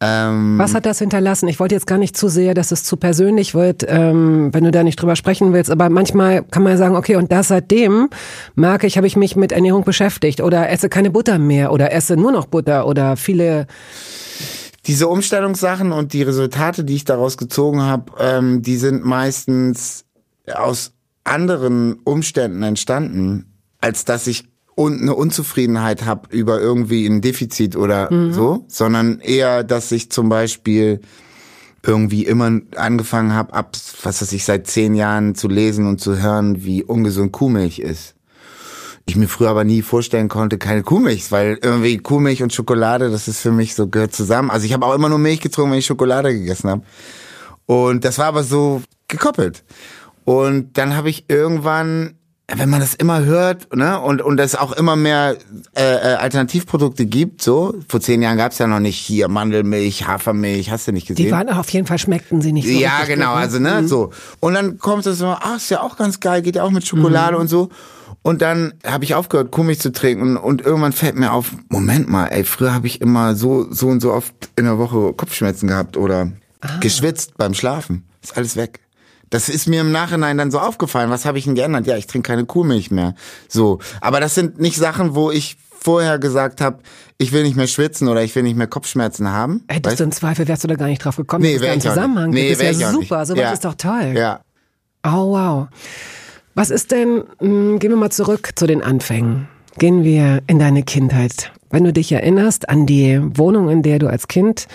ähm, 0.00 0.58
Was 0.58 0.74
hat 0.74 0.86
das 0.86 0.98
hinterlassen? 0.98 1.48
Ich 1.48 1.60
wollte 1.60 1.74
jetzt 1.74 1.86
gar 1.86 1.98
nicht 1.98 2.16
zu 2.16 2.28
sehr, 2.28 2.54
dass 2.54 2.72
es 2.72 2.84
zu 2.84 2.96
persönlich 2.96 3.54
wird, 3.54 3.84
ähm, 3.86 4.48
wenn 4.52 4.64
du 4.64 4.70
da 4.70 4.82
nicht 4.82 4.96
drüber 4.96 5.16
sprechen 5.16 5.52
willst. 5.52 5.70
Aber 5.70 5.90
manchmal 5.90 6.42
kann 6.42 6.62
man 6.62 6.76
sagen, 6.78 6.96
okay, 6.96 7.16
und 7.16 7.30
das 7.30 7.48
seitdem 7.48 8.08
merke 8.54 8.86
ich, 8.86 8.96
habe 8.96 9.06
ich 9.06 9.16
mich 9.16 9.36
mit 9.36 9.52
Ernährung 9.52 9.84
beschäftigt 9.84 10.40
oder 10.40 10.70
esse 10.70 10.88
keine 10.88 11.10
Butter 11.10 11.38
mehr 11.38 11.72
oder 11.72 11.92
esse 11.92 12.16
nur 12.16 12.32
noch 12.32 12.46
Butter 12.46 12.86
oder 12.86 13.16
viele 13.16 13.66
diese 14.86 15.08
Umstellungssachen 15.08 15.92
und 15.92 16.14
die 16.14 16.22
Resultate, 16.22 16.84
die 16.84 16.96
ich 16.96 17.04
daraus 17.04 17.36
gezogen 17.36 17.82
habe, 17.82 18.12
ähm, 18.18 18.62
die 18.62 18.76
sind 18.76 19.04
meistens 19.04 20.06
aus 20.52 20.92
anderen 21.22 22.00
Umständen 22.04 22.62
entstanden, 22.62 23.58
als 23.80 24.04
dass 24.04 24.26
ich 24.26 24.49
und 24.74 25.00
eine 25.00 25.14
Unzufriedenheit 25.14 26.04
habe 26.04 26.34
über 26.34 26.60
irgendwie 26.60 27.06
ein 27.06 27.20
Defizit 27.20 27.76
oder 27.76 28.12
mhm. 28.12 28.32
so, 28.32 28.64
sondern 28.68 29.20
eher, 29.20 29.64
dass 29.64 29.92
ich 29.92 30.10
zum 30.10 30.28
Beispiel 30.28 31.00
irgendwie 31.82 32.24
immer 32.24 32.60
angefangen 32.76 33.32
habe, 33.32 33.54
ab, 33.54 33.76
was 34.02 34.20
weiß 34.20 34.32
ich, 34.32 34.44
seit 34.44 34.66
zehn 34.66 34.94
Jahren 34.94 35.34
zu 35.34 35.48
lesen 35.48 35.86
und 35.86 36.00
zu 36.00 36.20
hören, 36.20 36.62
wie 36.62 36.84
ungesund 36.84 37.32
Kuhmilch 37.32 37.78
ist. 37.78 38.14
Ich 39.06 39.16
mir 39.16 39.28
früher 39.28 39.48
aber 39.48 39.64
nie 39.64 39.82
vorstellen 39.82 40.28
konnte, 40.28 40.58
keine 40.58 40.82
Kuhmilch, 40.82 41.32
weil 41.32 41.58
irgendwie 41.62 41.98
Kuhmilch 41.98 42.42
und 42.42 42.52
Schokolade, 42.52 43.10
das 43.10 43.28
ist 43.28 43.40
für 43.40 43.50
mich 43.50 43.74
so, 43.74 43.88
gehört 43.88 44.14
zusammen. 44.14 44.50
Also 44.50 44.66
ich 44.66 44.72
habe 44.72 44.86
auch 44.86 44.94
immer 44.94 45.08
nur 45.08 45.18
Milch 45.18 45.40
getrunken, 45.40 45.72
wenn 45.72 45.78
ich 45.78 45.86
Schokolade 45.86 46.32
gegessen 46.32 46.70
habe. 46.70 46.82
Und 47.66 48.04
das 48.04 48.18
war 48.18 48.26
aber 48.26 48.44
so 48.44 48.82
gekoppelt. 49.08 49.64
Und 50.24 50.76
dann 50.78 50.96
habe 50.96 51.08
ich 51.08 51.24
irgendwann 51.28 52.19
wenn 52.56 52.68
man 52.68 52.80
das 52.80 52.94
immer 52.94 53.24
hört, 53.24 53.74
ne, 53.74 54.00
und 54.00 54.22
und 54.22 54.38
es 54.40 54.56
auch 54.56 54.72
immer 54.72 54.96
mehr 54.96 55.36
äh, 55.76 55.82
äh, 55.82 56.14
Alternativprodukte 56.14 57.06
gibt, 57.06 57.42
so 57.42 57.74
vor 57.88 58.00
zehn 58.00 58.22
Jahren 58.22 58.36
gab 58.36 58.52
es 58.52 58.58
ja 58.58 58.66
noch 58.66 58.80
nicht 58.80 58.98
hier 58.98 59.28
Mandelmilch, 59.28 60.06
Hafermilch, 60.06 60.70
hast 60.70 60.88
du 60.88 60.92
nicht 60.92 61.06
gesehen? 61.06 61.26
Die 61.26 61.32
waren 61.32 61.48
auf 61.48 61.70
jeden 61.70 61.86
Fall 61.86 61.98
schmeckten 61.98 62.40
sie 62.40 62.52
nicht 62.52 62.68
so. 62.68 62.74
Ja, 62.74 63.04
genau, 63.06 63.32
gut, 63.32 63.42
also 63.42 63.58
ne, 63.58 63.82
mhm. 63.82 63.88
so. 63.88 64.10
Und 64.40 64.54
dann 64.54 64.78
kommt 64.78 65.06
es 65.06 65.18
so, 65.18 65.26
ach, 65.26 65.56
ist 65.56 65.70
ja 65.70 65.82
auch 65.82 65.96
ganz 65.96 66.20
geil, 66.20 66.42
geht 66.42 66.56
ja 66.56 66.64
auch 66.64 66.70
mit 66.70 66.86
Schokolade 66.86 67.34
mhm. 67.34 67.42
und 67.42 67.48
so. 67.48 67.68
Und 68.22 68.42
dann 68.42 68.74
habe 68.84 69.04
ich 69.04 69.14
aufgehört, 69.14 69.50
Kummig 69.50 69.80
zu 69.80 69.92
trinken 69.92 70.22
und, 70.22 70.36
und 70.36 70.60
irgendwann 70.62 70.92
fällt 70.92 71.16
mir 71.16 71.32
auf, 71.32 71.52
Moment 71.68 72.08
mal, 72.08 72.26
ey, 72.26 72.44
früher 72.44 72.74
habe 72.74 72.86
ich 72.86 73.00
immer 73.00 73.34
so 73.34 73.72
so 73.72 73.86
und 73.88 74.00
so 74.00 74.12
oft 74.12 74.34
in 74.56 74.64
der 74.64 74.78
Woche 74.78 75.14
Kopfschmerzen 75.14 75.68
gehabt 75.68 75.96
oder 75.96 76.30
ah. 76.60 76.78
geschwitzt 76.80 77.38
beim 77.38 77.54
Schlafen. 77.54 78.04
Ist 78.22 78.36
alles 78.36 78.56
weg. 78.56 78.80
Das 79.30 79.48
ist 79.48 79.68
mir 79.68 79.80
im 79.80 79.92
Nachhinein 79.92 80.36
dann 80.38 80.50
so 80.50 80.58
aufgefallen. 80.58 81.10
Was 81.10 81.24
habe 81.24 81.38
ich 81.38 81.44
denn 81.44 81.54
geändert? 81.54 81.86
Ja, 81.86 81.96
ich 81.96 82.06
trinke 82.06 82.28
keine 82.28 82.44
Kuhmilch 82.44 82.90
mehr. 82.90 83.14
So, 83.48 83.78
aber 84.00 84.20
das 84.20 84.34
sind 84.34 84.60
nicht 84.60 84.76
Sachen, 84.76 85.14
wo 85.14 85.30
ich 85.30 85.56
vorher 85.80 86.18
gesagt 86.18 86.60
habe, 86.60 86.80
ich 87.16 87.32
will 87.32 87.42
nicht 87.42 87.56
mehr 87.56 87.66
schwitzen 87.66 88.08
oder 88.08 88.22
ich 88.22 88.34
will 88.34 88.42
nicht 88.42 88.56
mehr 88.56 88.66
Kopfschmerzen 88.66 89.30
haben. 89.30 89.64
Hättest 89.68 89.92
weißt? 89.92 90.00
du 90.00 90.04
im 90.04 90.12
Zweifel, 90.12 90.48
wärst 90.48 90.64
du 90.64 90.68
da 90.68 90.74
gar 90.74 90.86
nicht 90.86 91.04
drauf 91.04 91.16
gekommen. 91.16 91.42
Nee, 91.42 91.60
wäre 91.60 91.76
ich 91.76 91.82
Zusammenhang. 91.82 92.30
Nee, 92.30 92.50
das 92.50 92.60
ist 92.60 92.80
ja 92.80 92.90
super. 92.90 93.24
Sowas 93.24 93.42
ja. 93.42 93.52
ist 93.52 93.64
doch 93.64 93.74
toll. 93.74 94.14
Ja. 94.14 94.40
Oh, 95.04 95.32
wow. 95.32 95.68
Was 96.54 96.70
ist 96.70 96.90
denn, 96.90 97.16
mh, 97.16 97.24
hm, 97.40 97.78
gehen 97.78 97.90
wir 97.90 97.96
mal 97.96 98.10
zurück 98.10 98.50
zu 98.56 98.66
den 98.66 98.82
Anfängen. 98.82 99.48
Gehen 99.78 100.04
wir 100.04 100.42
in 100.46 100.58
deine 100.58 100.82
Kindheit. 100.82 101.52
Wenn 101.70 101.84
du 101.84 101.92
dich 101.92 102.10
erinnerst 102.10 102.68
an 102.68 102.86
die 102.86 103.20
Wohnung, 103.22 103.70
in 103.70 103.82
der 103.82 103.98
du 103.98 104.08
als 104.08 104.26
Kind 104.28 104.66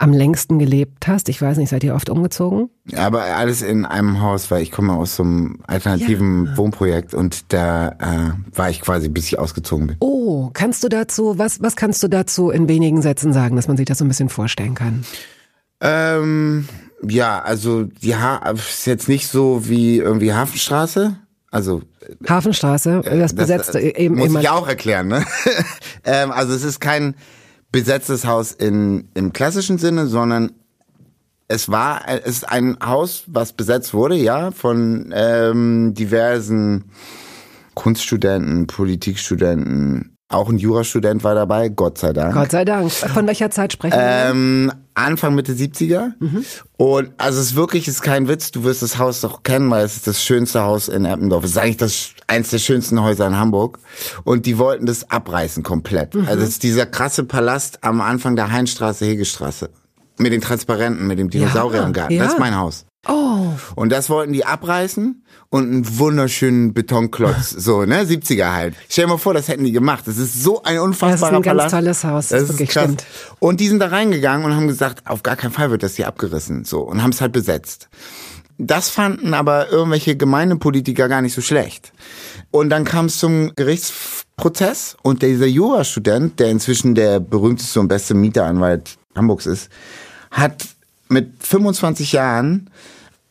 am 0.00 0.14
längsten 0.14 0.58
gelebt 0.58 1.06
hast? 1.06 1.28
Ich 1.28 1.40
weiß 1.42 1.58
nicht, 1.58 1.68
seid 1.68 1.84
ihr 1.84 1.94
oft 1.94 2.08
umgezogen? 2.08 2.70
Ja, 2.86 3.06
aber 3.06 3.22
alles 3.22 3.60
in 3.60 3.84
einem 3.84 4.22
Haus, 4.22 4.50
weil 4.50 4.62
ich 4.62 4.72
komme 4.72 4.94
aus 4.94 5.16
so 5.16 5.22
einem 5.22 5.58
alternativen 5.66 6.46
ja. 6.46 6.56
Wohnprojekt 6.56 7.12
und 7.12 7.52
da 7.52 7.88
äh, 7.98 8.56
war 8.56 8.70
ich 8.70 8.80
quasi, 8.80 9.10
bis 9.10 9.26
ich 9.26 9.38
ausgezogen 9.38 9.88
bin. 9.88 9.96
Oh, 10.00 10.50
kannst 10.54 10.82
du 10.82 10.88
dazu, 10.88 11.38
was, 11.38 11.62
was 11.62 11.76
kannst 11.76 12.02
du 12.02 12.08
dazu 12.08 12.50
in 12.50 12.66
wenigen 12.66 13.02
Sätzen 13.02 13.34
sagen, 13.34 13.56
dass 13.56 13.68
man 13.68 13.76
sich 13.76 13.84
das 13.84 13.98
so 13.98 14.04
ein 14.06 14.08
bisschen 14.08 14.30
vorstellen 14.30 14.74
kann? 14.74 15.04
Ähm, 15.82 16.66
ja, 17.06 17.40
also 17.42 17.84
die 17.84 18.16
ha 18.16 18.36
ist 18.52 18.86
jetzt 18.86 19.08
nicht 19.08 19.28
so 19.28 19.68
wie 19.68 19.98
irgendwie 19.98 20.32
Hafenstraße. 20.32 21.16
Also 21.50 21.82
Hafenstraße, 22.26 23.02
äh, 23.04 23.18
das 23.18 23.34
besetzte 23.34 23.72
das, 23.72 23.82
eben 23.82 24.16
muss 24.16 24.34
ich 24.34 24.48
auch 24.48 24.66
erklären, 24.66 25.08
ne? 25.08 25.24
Ähm, 26.04 26.30
also 26.30 26.54
es 26.54 26.64
ist 26.64 26.80
kein 26.80 27.14
besetztes 27.72 28.24
Haus 28.24 28.52
in, 28.52 29.08
im 29.14 29.32
klassischen 29.32 29.78
Sinne, 29.78 30.06
sondern 30.06 30.52
es 31.48 31.68
war 31.68 32.02
es 32.06 32.26
ist 32.26 32.48
ein 32.48 32.78
Haus, 32.80 33.24
was 33.26 33.52
besetzt 33.52 33.92
wurde, 33.92 34.14
ja, 34.14 34.52
von 34.52 35.12
ähm, 35.12 35.94
diversen 35.94 36.84
Kunststudenten, 37.74 38.66
Politikstudenten, 38.66 40.09
auch 40.30 40.48
ein 40.48 40.58
Jurastudent 40.58 41.24
war 41.24 41.34
dabei, 41.34 41.68
Gott 41.68 41.98
sei 41.98 42.12
Dank. 42.12 42.34
Gott 42.34 42.52
sei 42.52 42.64
Dank. 42.64 42.90
Von 42.92 43.26
welcher 43.26 43.50
Zeit 43.50 43.72
sprechen 43.72 43.98
wir? 43.98 44.30
Ähm, 44.30 44.72
Anfang 44.94 45.34
Mitte 45.34 45.52
70er. 45.52 46.12
Mhm. 46.20 46.44
Und 46.76 47.10
also 47.18 47.40
es 47.40 47.46
ist 47.46 47.56
wirklich, 47.56 47.88
es 47.88 47.96
ist 47.96 48.02
kein 48.02 48.28
Witz, 48.28 48.52
du 48.52 48.62
wirst 48.62 48.82
das 48.82 48.96
Haus 48.98 49.20
doch 49.22 49.42
kennen, 49.42 49.68
weil 49.70 49.84
es 49.84 49.96
ist 49.96 50.06
das 50.06 50.22
schönste 50.22 50.62
Haus 50.62 50.88
in 50.88 51.04
Eppendorf. 51.04 51.42
Es 51.42 51.50
ist 51.50 51.58
eigentlich 51.58 51.78
das 51.78 52.10
eins 52.28 52.50
der 52.50 52.58
schönsten 52.58 53.02
Häuser 53.02 53.26
in 53.26 53.36
Hamburg. 53.36 53.80
Und 54.22 54.46
die 54.46 54.56
wollten 54.56 54.86
das 54.86 55.10
abreißen 55.10 55.64
komplett. 55.64 56.14
Mhm. 56.14 56.28
Also 56.28 56.44
es 56.44 56.50
ist 56.50 56.62
dieser 56.62 56.86
krasse 56.86 57.24
Palast 57.24 57.82
am 57.82 58.00
Anfang 58.00 58.36
der 58.36 58.52
Heinstraße, 58.52 59.04
Hegestraße. 59.06 59.68
Mit 60.16 60.32
den 60.32 60.40
Transparenten, 60.40 61.08
mit 61.08 61.18
dem 61.18 61.30
Dinosauriergarten. 61.30 62.14
Ja, 62.14 62.22
ja. 62.22 62.24
Das 62.24 62.34
ist 62.34 62.38
mein 62.38 62.56
Haus. 62.56 62.86
Oh. 63.08 63.52
Und 63.76 63.90
das 63.90 64.10
wollten 64.10 64.32
die 64.32 64.44
abreißen 64.44 65.24
und 65.48 65.64
einen 65.64 65.98
wunderschönen 65.98 66.74
Betonklotz, 66.74 67.50
so, 67.50 67.84
ne, 67.86 68.04
70er 68.04 68.52
halt. 68.52 68.74
Stell 68.90 69.06
dir 69.06 69.12
mal 69.12 69.16
vor, 69.18 69.32
das 69.32 69.48
hätten 69.48 69.64
die 69.64 69.72
gemacht. 69.72 70.06
Das 70.06 70.18
ist 70.18 70.42
so 70.42 70.62
ein 70.62 70.78
unfassbarer 70.78 71.40
Palast. 71.40 71.72
Das 71.72 71.72
ist 71.72 71.74
ein 71.78 71.84
ganz 71.84 72.00
tolles 72.02 72.04
Haus, 72.04 72.28
das, 72.28 72.40
das 72.40 72.42
ist 72.42 72.48
wirklich 72.50 72.68
krass. 72.70 72.84
Stimmt. 72.84 73.06
Und 73.38 73.60
die 73.60 73.68
sind 73.68 73.78
da 73.78 73.86
reingegangen 73.86 74.44
und 74.44 74.54
haben 74.54 74.68
gesagt, 74.68 75.06
auf 75.06 75.22
gar 75.22 75.36
keinen 75.36 75.52
Fall 75.52 75.70
wird 75.70 75.82
das 75.82 75.96
hier 75.96 76.08
abgerissen, 76.08 76.64
so, 76.64 76.80
und 76.80 77.02
haben 77.02 77.10
es 77.10 77.22
halt 77.22 77.32
besetzt. 77.32 77.88
Das 78.58 78.90
fanden 78.90 79.32
aber 79.32 79.70
irgendwelche 79.70 80.16
Gemeindepolitiker 80.16 81.08
gar 81.08 81.22
nicht 81.22 81.32
so 81.32 81.40
schlecht. 81.40 81.94
Und 82.50 82.68
dann 82.68 82.84
kam 82.84 83.06
es 83.06 83.18
zum 83.18 83.52
Gerichtsprozess 83.56 84.98
und 85.02 85.22
dieser 85.22 85.46
Jurastudent, 85.46 86.38
der 86.38 86.50
inzwischen 86.50 86.94
der 86.94 87.20
berühmteste 87.20 87.80
und 87.80 87.88
beste 87.88 88.12
Mieteranwalt 88.12 88.98
Hamburgs 89.16 89.46
ist, 89.46 89.70
hat 90.30 90.66
mit 91.10 91.32
25 91.40 92.12
Jahren 92.12 92.70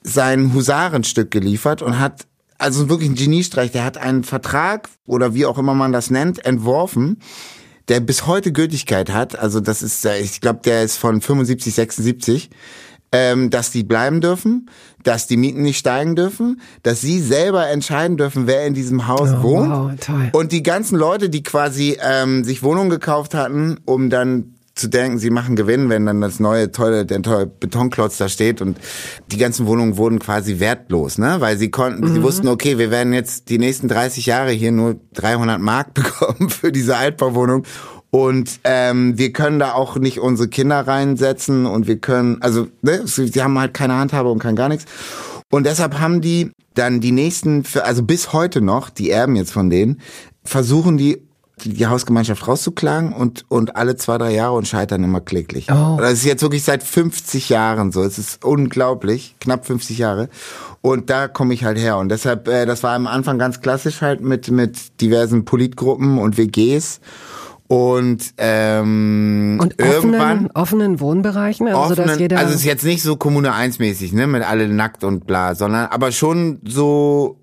sein 0.01 0.53
Husarenstück 0.53 1.31
geliefert 1.31 1.81
und 1.81 1.99
hat 1.99 2.27
also 2.57 2.89
wirklich 2.89 3.09
ein 3.09 3.15
Geniestreich. 3.15 3.71
Der 3.71 3.83
hat 3.83 3.97
einen 3.97 4.23
Vertrag 4.23 4.89
oder 5.05 5.33
wie 5.33 5.45
auch 5.45 5.57
immer 5.57 5.73
man 5.73 5.91
das 5.91 6.09
nennt, 6.09 6.45
entworfen, 6.45 7.19
der 7.87 7.99
bis 7.99 8.27
heute 8.27 8.51
Gültigkeit 8.51 9.11
hat. 9.11 9.39
Also 9.39 9.59
das 9.59 9.81
ist, 9.81 10.05
ich 10.05 10.41
glaube, 10.41 10.59
der 10.63 10.83
ist 10.83 10.97
von 10.97 11.21
75, 11.21 11.73
76 11.73 12.49
ähm, 13.11 13.49
dass 13.49 13.71
die 13.71 13.83
bleiben 13.83 14.21
dürfen, 14.21 14.69
dass 15.03 15.27
die 15.27 15.37
Mieten 15.37 15.61
nicht 15.61 15.79
steigen 15.79 16.15
dürfen, 16.15 16.61
dass 16.83 17.01
sie 17.01 17.19
selber 17.19 17.67
entscheiden 17.67 18.17
dürfen, 18.17 18.47
wer 18.47 18.65
in 18.65 18.73
diesem 18.73 19.07
Haus 19.07 19.29
oh, 19.39 19.43
wohnt. 19.43 19.71
Wow, 19.71 19.91
toll. 19.99 20.29
Und 20.33 20.51
die 20.51 20.63
ganzen 20.63 20.97
Leute, 20.97 21.29
die 21.29 21.43
quasi 21.43 21.97
ähm, 22.01 22.43
sich 22.43 22.61
Wohnungen 22.61 22.89
gekauft 22.89 23.33
hatten, 23.33 23.79
um 23.85 24.09
dann 24.09 24.55
zu 24.79 24.87
denken, 24.87 25.19
sie 25.19 25.29
machen 25.29 25.55
Gewinn, 25.55 25.89
wenn 25.89 26.05
dann 26.05 26.21
das 26.21 26.39
neue 26.39 26.71
tolle, 26.71 27.05
der 27.05 27.21
tolle 27.21 27.45
Betonklotz 27.45 28.17
da 28.17 28.29
steht 28.29 28.61
und 28.61 28.77
die 29.31 29.37
ganzen 29.37 29.67
Wohnungen 29.67 29.97
wurden 29.97 30.19
quasi 30.19 30.59
wertlos, 30.59 31.17
ne? 31.17 31.37
Weil 31.39 31.57
sie 31.57 31.69
konnten, 31.69 32.09
mhm. 32.09 32.13
sie 32.13 32.23
wussten, 32.23 32.47
okay, 32.47 32.77
wir 32.77 32.91
werden 32.91 33.13
jetzt 33.13 33.49
die 33.49 33.59
nächsten 33.59 33.87
30 33.87 34.25
Jahre 34.25 34.51
hier 34.51 34.71
nur 34.71 34.95
300 35.13 35.59
Mark 35.59 35.93
bekommen 35.93 36.49
für 36.49 36.71
diese 36.71 36.97
Altbauwohnung 36.97 37.65
und 38.11 38.59
ähm, 38.63 39.17
wir 39.17 39.31
können 39.33 39.59
da 39.59 39.73
auch 39.73 39.97
nicht 39.97 40.19
unsere 40.19 40.49
Kinder 40.49 40.87
reinsetzen 40.87 41.65
und 41.65 41.87
wir 41.87 41.99
können, 41.99 42.41
also 42.41 42.67
ne, 42.81 43.01
sie 43.05 43.43
haben 43.43 43.57
halt 43.59 43.73
keine 43.73 43.95
Handhabe 43.95 44.29
und 44.29 44.39
kein 44.39 44.55
gar 44.55 44.69
nichts. 44.69 44.85
Und 45.51 45.65
deshalb 45.65 45.99
haben 45.99 46.21
die 46.21 46.51
dann 46.73 47.01
die 47.01 47.11
nächsten, 47.11 47.63
also 47.83 48.03
bis 48.03 48.33
heute 48.33 48.61
noch, 48.61 48.89
die 48.89 49.09
Erben 49.11 49.35
jetzt 49.35 49.51
von 49.51 49.69
denen, 49.69 50.01
versuchen 50.43 50.97
die 50.97 51.28
die 51.63 51.87
Hausgemeinschaft 51.87 52.47
rauszuklagen 52.47 53.13
und, 53.13 53.45
und 53.49 53.75
alle 53.75 53.95
zwei, 53.95 54.17
drei 54.17 54.33
Jahre 54.33 54.55
und 54.55 54.67
scheitern 54.67 55.03
immer 55.03 55.21
kläglich. 55.21 55.67
Oh. 55.71 55.97
Das 55.99 56.13
ist 56.13 56.25
jetzt 56.25 56.41
wirklich 56.41 56.63
seit 56.63 56.83
50 56.83 57.49
Jahren 57.49 57.91
so. 57.91 58.03
Es 58.03 58.17
ist 58.17 58.43
unglaublich, 58.43 59.35
knapp 59.39 59.65
50 59.65 59.97
Jahre. 59.97 60.29
Und 60.81 61.09
da 61.09 61.27
komme 61.27 61.53
ich 61.53 61.63
halt 61.63 61.77
her. 61.77 61.97
Und 61.97 62.09
deshalb, 62.09 62.47
äh, 62.47 62.65
das 62.65 62.83
war 62.83 62.95
am 62.95 63.07
Anfang 63.07 63.37
ganz 63.37 63.61
klassisch 63.61 64.01
halt 64.01 64.21
mit, 64.21 64.49
mit 64.49 65.01
diversen 65.01 65.45
Politgruppen 65.45 66.17
und 66.17 66.37
WGs. 66.37 67.01
Und, 67.67 68.33
ähm, 68.37 69.59
und 69.61 69.73
offenen, 69.73 69.93
irgendwann 69.93 70.51
offenen 70.55 70.99
Wohnbereichen, 70.99 71.67
also 71.67 71.79
offenen, 71.79 72.07
dass 72.07 72.19
jeder 72.19 72.39
also 72.39 72.49
es 72.49 72.61
ist 72.61 72.65
jetzt 72.65 72.83
nicht 72.83 73.03
so 73.03 73.15
Kommune 73.15 73.53
1 73.53 73.77
mäßig, 73.77 74.11
ne, 74.11 74.25
mit 74.25 74.41
alle 74.41 74.67
nackt 74.67 75.03
und 75.03 75.27
bla, 75.27 75.53
sondern 75.53 75.85
aber 75.85 76.11
schon 76.11 76.59
so 76.65 77.37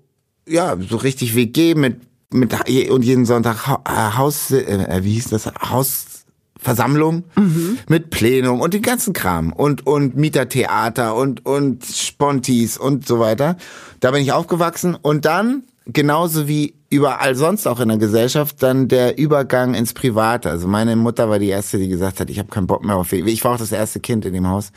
ja, 0.47 0.77
so 0.77 0.97
richtig 0.97 1.35
WG 1.35 1.75
mit 1.75 2.01
mit 2.31 2.53
und 2.89 3.03
jeden 3.03 3.25
Sonntag 3.25 3.67
äh, 3.85 4.17
Haus 4.17 4.51
äh, 4.51 4.99
wie 5.03 5.13
hieß 5.13 5.29
das 5.29 5.45
Hausversammlung 5.47 7.23
mhm. 7.35 7.79
mit 7.87 8.09
Plenum 8.09 8.61
und 8.61 8.73
den 8.73 8.81
ganzen 8.81 9.13
Kram 9.13 9.53
und 9.53 9.87
und 9.87 10.15
Mietertheater 10.17 11.15
und 11.15 11.45
und 11.45 11.85
Spontis 11.85 12.77
und 12.77 13.07
so 13.07 13.19
weiter. 13.19 13.57
Da 13.99 14.11
bin 14.11 14.21
ich 14.21 14.31
aufgewachsen 14.31 14.95
und 14.95 15.25
dann 15.25 15.63
genauso 15.85 16.47
wie 16.47 16.75
überall 16.89 17.35
sonst 17.35 17.67
auch 17.67 17.79
in 17.79 17.89
der 17.89 17.97
Gesellschaft 17.97 18.61
dann 18.61 18.87
der 18.87 19.17
Übergang 19.17 19.73
ins 19.73 19.93
Private. 19.93 20.49
Also 20.49 20.67
meine 20.67 20.95
Mutter 20.95 21.29
war 21.29 21.39
die 21.39 21.49
erste, 21.49 21.77
die 21.77 21.87
gesagt 21.87 22.19
hat, 22.19 22.29
ich 22.29 22.39
habe 22.39 22.49
keinen 22.49 22.67
Bock 22.67 22.83
mehr 22.83 22.95
auf. 22.95 23.11
Ich 23.13 23.43
war 23.43 23.53
auch 23.53 23.57
das 23.57 23.71
erste 23.71 23.99
Kind 23.99 24.25
in 24.25 24.33
dem 24.33 24.47
Haus. 24.47 24.71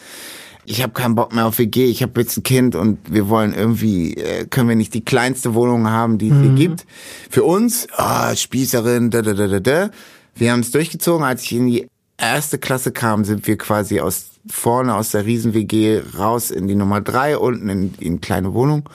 Ich 0.64 0.82
habe 0.82 0.92
keinen 0.92 1.14
Bock 1.14 1.34
mehr 1.34 1.46
auf 1.46 1.58
WG. 1.58 1.86
Ich 1.86 2.02
habe 2.02 2.20
jetzt 2.20 2.36
ein 2.36 2.42
Kind 2.42 2.74
und 2.74 2.98
wir 3.10 3.28
wollen 3.28 3.54
irgendwie 3.54 4.14
äh, 4.14 4.46
können 4.46 4.68
wir 4.68 4.76
nicht 4.76 4.94
die 4.94 5.04
kleinste 5.04 5.54
Wohnung 5.54 5.88
haben, 5.88 6.18
die 6.18 6.28
es 6.28 6.34
mhm. 6.34 6.42
hier 6.42 6.68
gibt. 6.68 6.86
Für 7.28 7.44
uns, 7.44 7.88
ah, 7.96 8.34
Spießerin, 8.34 9.10
da 9.10 9.22
da 9.22 9.34
da 9.34 9.46
da 9.46 9.60
da. 9.60 9.90
Wir 10.34 10.52
haben 10.52 10.60
es 10.60 10.70
durchgezogen. 10.70 11.24
Als 11.24 11.42
ich 11.42 11.52
in 11.52 11.66
die 11.66 11.88
erste 12.16 12.58
Klasse 12.58 12.92
kam, 12.92 13.24
sind 13.24 13.46
wir 13.46 13.58
quasi 13.58 14.00
aus 14.00 14.26
vorne 14.48 14.94
aus 14.94 15.10
der 15.10 15.26
Riesen 15.26 15.54
WG 15.54 16.00
raus 16.18 16.50
in 16.50 16.66
die 16.66 16.74
Nummer 16.74 17.00
drei 17.00 17.36
unten 17.36 17.68
in, 17.68 17.94
in 17.98 18.20
kleine 18.20 18.54
Wohnung. 18.54 18.88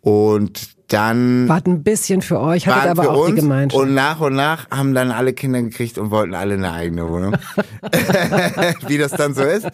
Und 0.00 0.73
dann 0.88 1.48
war 1.48 1.62
ein 1.64 1.82
bisschen 1.82 2.20
für 2.20 2.40
euch, 2.40 2.66
hattet 2.66 2.90
aber 2.90 3.10
auch 3.10 3.26
die 3.26 3.34
Gemeinschaft. 3.34 3.82
Und 3.82 3.94
nach 3.94 4.20
und 4.20 4.34
nach 4.34 4.70
haben 4.70 4.94
dann 4.94 5.10
alle 5.10 5.32
Kinder 5.32 5.62
gekriegt 5.62 5.98
und 5.98 6.10
wollten 6.10 6.34
alle 6.34 6.54
eine 6.54 6.72
eigene 6.72 7.08
Wohnung. 7.08 7.36
Wie 8.86 8.98
das 8.98 9.12
dann 9.12 9.34
so 9.34 9.42
ist. 9.42 9.66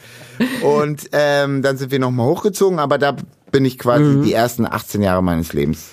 Und 0.62 1.08
ähm, 1.12 1.62
dann 1.62 1.76
sind 1.76 1.90
wir 1.90 1.98
nochmal 1.98 2.26
hochgezogen, 2.26 2.78
aber 2.78 2.98
da 2.98 3.16
bin 3.50 3.64
ich 3.64 3.78
quasi 3.78 4.04
mhm. 4.04 4.22
die 4.22 4.32
ersten 4.32 4.66
18 4.66 5.02
Jahre 5.02 5.22
meines 5.22 5.52
Lebens. 5.52 5.88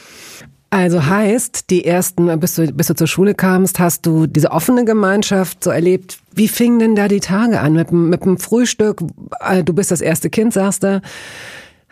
Also 0.70 1.06
heißt, 1.06 1.70
die 1.70 1.86
ersten, 1.86 2.40
bis 2.40 2.56
du, 2.56 2.72
bis 2.74 2.88
du 2.88 2.96
zur 2.96 3.08
Schule 3.08 3.34
kamst, 3.34 3.80
hast 3.80 4.06
du 4.06 4.28
diese 4.28 4.52
offene 4.52 4.84
Gemeinschaft 4.84 5.64
so 5.64 5.70
erlebt. 5.70 6.20
Wie 6.34 6.50
fingen 6.50 6.80
denn 6.80 6.96
da 6.96 7.08
die 7.08 7.22
Tage 7.22 7.62
an? 7.62 7.74
Mit, 7.74 7.92
mit 7.92 8.26
dem 8.26 8.38
Frühstück, 8.38 9.02
äh, 9.40 9.64
du 9.64 9.74
bist 9.74 9.92
das 9.92 10.02
erste 10.02 10.30
Kind, 10.30 10.54
sagst 10.54 10.84
du. 10.84 11.02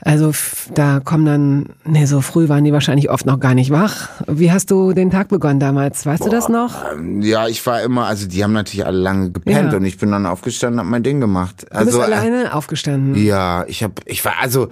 Also 0.06 0.32
da 0.76 1.00
kommen 1.00 1.26
dann, 1.26 1.70
nee, 1.84 2.06
so 2.06 2.22
früh 2.22 2.48
waren 2.48 2.63
die 2.63 2.72
wahrscheinlich 2.72 3.10
oft 3.10 3.26
noch 3.26 3.39
gar 3.39 3.56
nicht 3.56 3.72
wach. 3.72 4.10
Wie 4.28 4.52
hast 4.52 4.70
du 4.70 4.94
den 4.94 5.10
Tag 5.10 5.30
begonnen 5.30 5.60
damals? 5.60 6.06
Weißt 6.06 6.20
Boah, 6.20 6.30
du 6.30 6.36
das 6.36 6.48
noch? 6.48 6.94
Ähm, 6.94 7.24
ja, 7.24 7.48
ich 7.48 7.65
war 7.65 7.82
immer, 7.82 8.06
also 8.06 8.28
die 8.28 8.44
haben 8.44 8.54
natürlich 8.54 8.86
alle 8.86 9.00
lange 9.00 9.32
gepennt 9.32 9.72
ja. 9.72 9.78
und 9.78 9.84
ich 9.84 9.98
bin 9.98 10.12
dann 10.12 10.28
aufgestanden, 10.28 10.80
hab 10.80 10.86
mein 10.86 11.02
Ding 11.02 11.20
gemacht. 11.20 11.65
Also, 11.72 11.80
du 11.80 11.98
bist 11.98 12.00
also, 12.04 12.13
alleine 12.13 12.44
äh, 12.44 12.50
aufgestanden? 12.50 13.15
Ja, 13.15 13.65
ich 13.68 13.82
hab, 13.82 14.00
ich 14.06 14.24
war, 14.24 14.34
also 14.39 14.68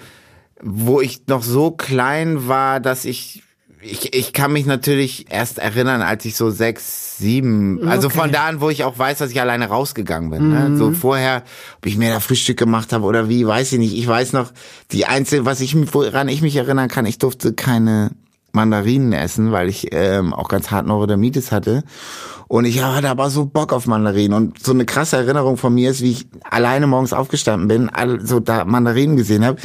wo 0.62 1.02
ich 1.02 1.26
noch 1.26 1.42
so 1.42 1.72
klein 1.72 2.48
war, 2.48 2.80
dass 2.80 3.04
ich 3.04 3.42
ich, 3.82 4.16
ich 4.16 4.34
kann 4.34 4.54
mich 4.54 4.66
natürlich 4.66 5.26
erst 5.30 5.60
erinnern, 5.60 6.02
als 6.02 6.24
ich 6.26 6.36
so 6.36 6.50
sechs, 6.50 7.13
sieben, 7.24 7.88
also 7.88 8.08
okay. 8.08 8.20
von 8.20 8.32
da 8.32 8.46
an, 8.46 8.62
wo 8.62 8.70
ich 8.70 8.84
auch 8.84 9.00
weiß, 9.00 9.18
dass 9.18 9.32
ich 9.32 9.42
alleine 9.42 9.68
rausgegangen 9.68 10.30
bin. 10.30 10.50
Ne? 10.50 10.60
Mhm. 10.60 10.72
Ne? 10.74 10.78
So 10.78 10.92
vorher, 10.92 11.44
ob 11.78 11.86
ich 11.86 11.98
mir 11.98 12.12
da 12.12 12.20
Frühstück 12.20 12.58
gemacht 12.58 12.94
habe 12.94 13.06
oder 13.06 13.30
wie, 13.30 13.48
weiß 13.48 13.72
ich 13.74 13.80
nicht. 13.80 13.98
Ich 13.98 14.08
weiß 14.08 14.34
noch, 14.34 14.52
die 14.92 15.06
einzige, 15.06 15.46
was 15.46 15.62
ich, 15.62 15.76
woran 15.94 16.28
ich 16.28 16.42
mich 16.42 16.56
erinnern 16.56 16.90
kann, 16.90 17.06
ich 17.06 17.18
durfte 17.18 17.54
keine 17.54 18.12
Mandarinen 18.52 19.14
essen, 19.14 19.52
weil 19.52 19.68
ich 19.70 19.88
ähm, 19.92 20.34
auch 20.34 20.48
ganz 20.48 20.70
hart 20.70 20.86
Neurodermitis 20.86 21.52
hatte. 21.52 21.84
Und 22.48 22.66
ich 22.66 22.82
hatte 22.82 23.10
aber 23.10 23.30
so 23.30 23.46
Bock 23.46 23.74
auf 23.74 23.88
Mandarinen. 23.88 24.34
Und 24.34 24.64
so 24.64 24.72
eine 24.72 24.86
krasse 24.86 25.18
Erinnerung 25.18 25.58
von 25.58 25.74
mir 25.74 25.92
ist, 25.92 26.02
wie 26.02 26.12
ich 26.12 26.28
alleine 26.50 26.88
morgens 26.88 27.14
aufgestanden 27.14 27.68
bin, 27.68 27.92
so 28.24 28.40
da 28.40 28.66
Mandarinen 28.66 29.18
gesehen 29.18 29.46
habe, 29.46 29.60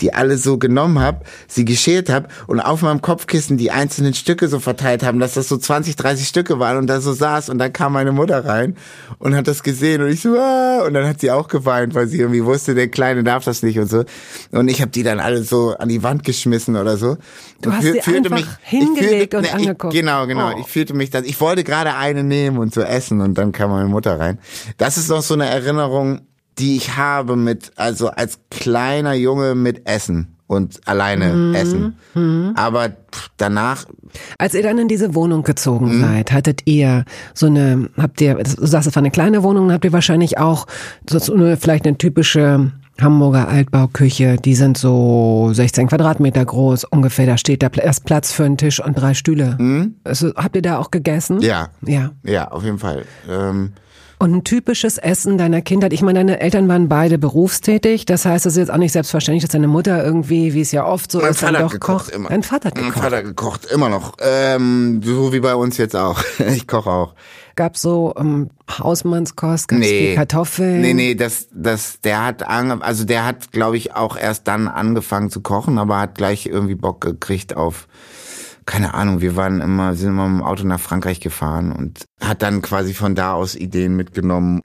die 0.00 0.14
alle 0.14 0.38
so 0.38 0.58
genommen 0.58 0.98
habe, 1.00 1.24
sie 1.48 1.64
geschält 1.64 2.08
habe 2.08 2.28
und 2.46 2.60
auf 2.60 2.82
meinem 2.82 3.02
Kopfkissen 3.02 3.56
die 3.56 3.70
einzelnen 3.70 4.14
Stücke 4.14 4.48
so 4.48 4.60
verteilt 4.60 5.02
haben, 5.02 5.18
dass 5.18 5.34
das 5.34 5.48
so 5.48 5.56
20, 5.56 5.96
30 5.96 6.28
Stücke 6.28 6.58
waren 6.58 6.76
und 6.76 6.86
da 6.86 7.00
so 7.00 7.12
saß 7.12 7.48
und 7.48 7.58
dann 7.58 7.72
kam 7.72 7.92
meine 7.94 8.12
Mutter 8.12 8.44
rein 8.44 8.76
und 9.18 9.34
hat 9.34 9.48
das 9.48 9.62
gesehen 9.62 10.02
und 10.02 10.08
ich 10.08 10.20
so, 10.20 10.36
ah, 10.38 10.84
und 10.86 10.94
dann 10.94 11.06
hat 11.06 11.20
sie 11.20 11.30
auch 11.30 11.48
geweint, 11.48 11.94
weil 11.94 12.06
sie 12.06 12.20
irgendwie 12.20 12.44
wusste, 12.44 12.74
der 12.74 12.88
Kleine 12.88 13.24
darf 13.24 13.44
das 13.44 13.62
nicht 13.62 13.78
und 13.78 13.88
so. 13.88 14.04
Und 14.52 14.68
ich 14.68 14.80
habe 14.80 14.90
die 14.90 15.02
dann 15.02 15.20
alle 15.20 15.42
so 15.42 15.74
an 15.76 15.88
die 15.88 16.02
Wand 16.02 16.24
geschmissen 16.24 16.76
oder 16.76 16.96
so. 16.96 17.16
Du 17.60 17.72
hast 17.72 17.82
sie 17.82 18.00
einfach 18.00 18.30
mich, 18.30 18.46
hingelegt 18.62 19.34
fühlte, 19.34 19.36
und 19.38 19.42
ne, 19.42 19.52
angeguckt. 19.52 19.94
Ich, 19.94 20.00
genau, 20.00 20.26
genau. 20.26 20.52
Oh. 20.54 20.60
Ich 20.60 20.66
fühlte 20.66 20.94
mich, 20.94 21.10
dass 21.10 21.24
ich 21.24 21.40
wollte 21.40 21.64
gerade 21.64 21.94
eine 21.94 22.22
nehmen 22.28 22.58
und 22.58 22.72
zu 22.72 22.82
essen 22.86 23.20
und 23.20 23.36
dann 23.36 23.52
kam 23.52 23.70
meine 23.70 23.88
Mutter 23.88 24.20
rein. 24.20 24.38
Das 24.76 24.96
ist 24.96 25.08
noch 25.08 25.22
so 25.22 25.34
eine 25.34 25.46
Erinnerung, 25.46 26.20
die 26.58 26.76
ich 26.76 26.96
habe 26.96 27.36
mit, 27.36 27.72
also 27.76 28.08
als 28.08 28.40
kleiner 28.50 29.14
Junge 29.14 29.54
mit 29.54 29.88
Essen. 29.88 30.38
und 30.48 30.80
alleine 30.86 31.34
mhm. 31.34 31.54
essen. 31.54 31.96
Mhm. 32.14 32.52
Aber 32.56 32.90
danach. 33.36 33.84
Als 34.38 34.54
ihr 34.54 34.62
dann 34.62 34.78
in 34.78 34.88
diese 34.88 35.14
Wohnung 35.14 35.42
gezogen 35.42 35.98
mhm. 35.98 36.00
seid, 36.00 36.32
hattet 36.32 36.62
ihr 36.64 37.04
so 37.34 37.46
eine, 37.46 37.90
habt 37.96 38.20
ihr, 38.20 38.34
du 38.34 38.66
sagst, 38.66 38.88
es 38.88 38.96
war 38.96 39.02
eine 39.02 39.10
kleine 39.10 39.42
Wohnung, 39.42 39.70
habt 39.70 39.84
ihr 39.84 39.92
wahrscheinlich 39.92 40.38
auch 40.38 40.66
so 41.08 41.34
eine, 41.34 41.58
vielleicht 41.58 41.86
eine 41.86 41.98
typische 41.98 42.72
Hamburger 43.00 43.48
Altbauküche, 43.48 44.36
die 44.36 44.54
sind 44.54 44.76
so 44.76 45.50
16 45.52 45.88
Quadratmeter 45.88 46.44
groß 46.44 46.84
ungefähr. 46.84 47.26
Da 47.26 47.38
steht 47.38 47.62
da 47.62 47.68
erst 47.68 48.04
Platz 48.04 48.32
für 48.32 48.44
einen 48.44 48.56
Tisch 48.56 48.82
und 48.84 48.94
drei 48.94 49.14
Stühle. 49.14 49.56
Mhm. 49.58 49.96
Also, 50.04 50.32
habt 50.34 50.56
ihr 50.56 50.62
da 50.62 50.78
auch 50.78 50.90
gegessen? 50.90 51.40
Ja. 51.40 51.68
Ja. 51.84 52.10
Ja, 52.24 52.48
auf 52.48 52.64
jeden 52.64 52.78
Fall. 52.78 53.04
Ähm 53.28 53.72
und 54.20 54.34
ein 54.34 54.44
typisches 54.44 54.98
Essen 54.98 55.38
deiner 55.38 55.62
Kindheit. 55.62 55.92
Ich 55.92 56.02
meine, 56.02 56.18
deine 56.18 56.40
Eltern 56.40 56.66
waren 56.68 56.88
beide 56.88 57.18
berufstätig. 57.18 58.04
Das 58.04 58.24
heißt, 58.24 58.46
es 58.46 58.54
ist 58.54 58.58
jetzt 58.58 58.72
auch 58.72 58.78
nicht 58.78 58.92
selbstverständlich, 58.92 59.42
dass 59.42 59.52
deine 59.52 59.68
Mutter 59.68 60.04
irgendwie, 60.04 60.54
wie 60.54 60.60
es 60.60 60.72
ja 60.72 60.84
oft 60.84 61.12
so 61.12 61.20
mein 61.20 61.30
ist, 61.30 61.40
Vater 61.40 61.52
dann 61.52 61.62
doch 61.62 61.70
gekocht, 61.72 62.06
kocht. 62.06 62.14
Immer. 62.14 62.28
Dein 62.28 62.42
Vater 62.42 62.68
hat 62.68 62.74
gekocht. 62.74 62.96
Mein 62.96 63.02
Vater 63.02 63.22
gekocht, 63.22 63.66
immer 63.66 63.88
noch. 63.88 64.14
Ähm, 64.18 65.00
so 65.04 65.32
wie 65.32 65.40
bei 65.40 65.54
uns 65.54 65.76
jetzt 65.78 65.94
auch. 65.94 66.22
Ich 66.48 66.66
koche 66.66 66.90
auch. 66.90 67.14
Gab 67.58 67.76
so 67.76 68.14
ähm, 68.16 68.50
Hausmannskost, 68.70 69.66
gab's 69.66 69.80
nee. 69.80 70.14
Kartoffeln? 70.14 70.80
Nee, 70.80 70.94
nee, 70.94 71.16
das, 71.16 71.48
das, 71.52 72.00
der 72.00 72.24
hat, 72.24 72.48
ange 72.48 72.80
also 72.82 73.04
der 73.04 73.24
hat, 73.24 73.50
glaube 73.50 73.76
ich, 73.76 73.96
auch 73.96 74.16
erst 74.16 74.46
dann 74.46 74.68
angefangen 74.68 75.28
zu 75.28 75.40
kochen, 75.40 75.76
aber 75.76 75.98
hat 75.98 76.14
gleich 76.14 76.46
irgendwie 76.46 76.76
Bock 76.76 77.00
gekriegt 77.00 77.56
auf 77.56 77.88
keine 78.64 78.94
Ahnung, 78.94 79.20
wir 79.20 79.34
waren 79.34 79.60
immer, 79.60 79.96
sind 79.96 80.10
immer 80.10 80.26
im 80.26 80.40
Auto 80.40 80.62
nach 80.62 80.78
Frankreich 80.78 81.18
gefahren 81.18 81.72
und 81.72 82.04
hat 82.20 82.42
dann 82.42 82.62
quasi 82.62 82.94
von 82.94 83.16
da 83.16 83.32
aus 83.32 83.56
Ideen 83.56 83.96
mitgenommen. 83.96 84.62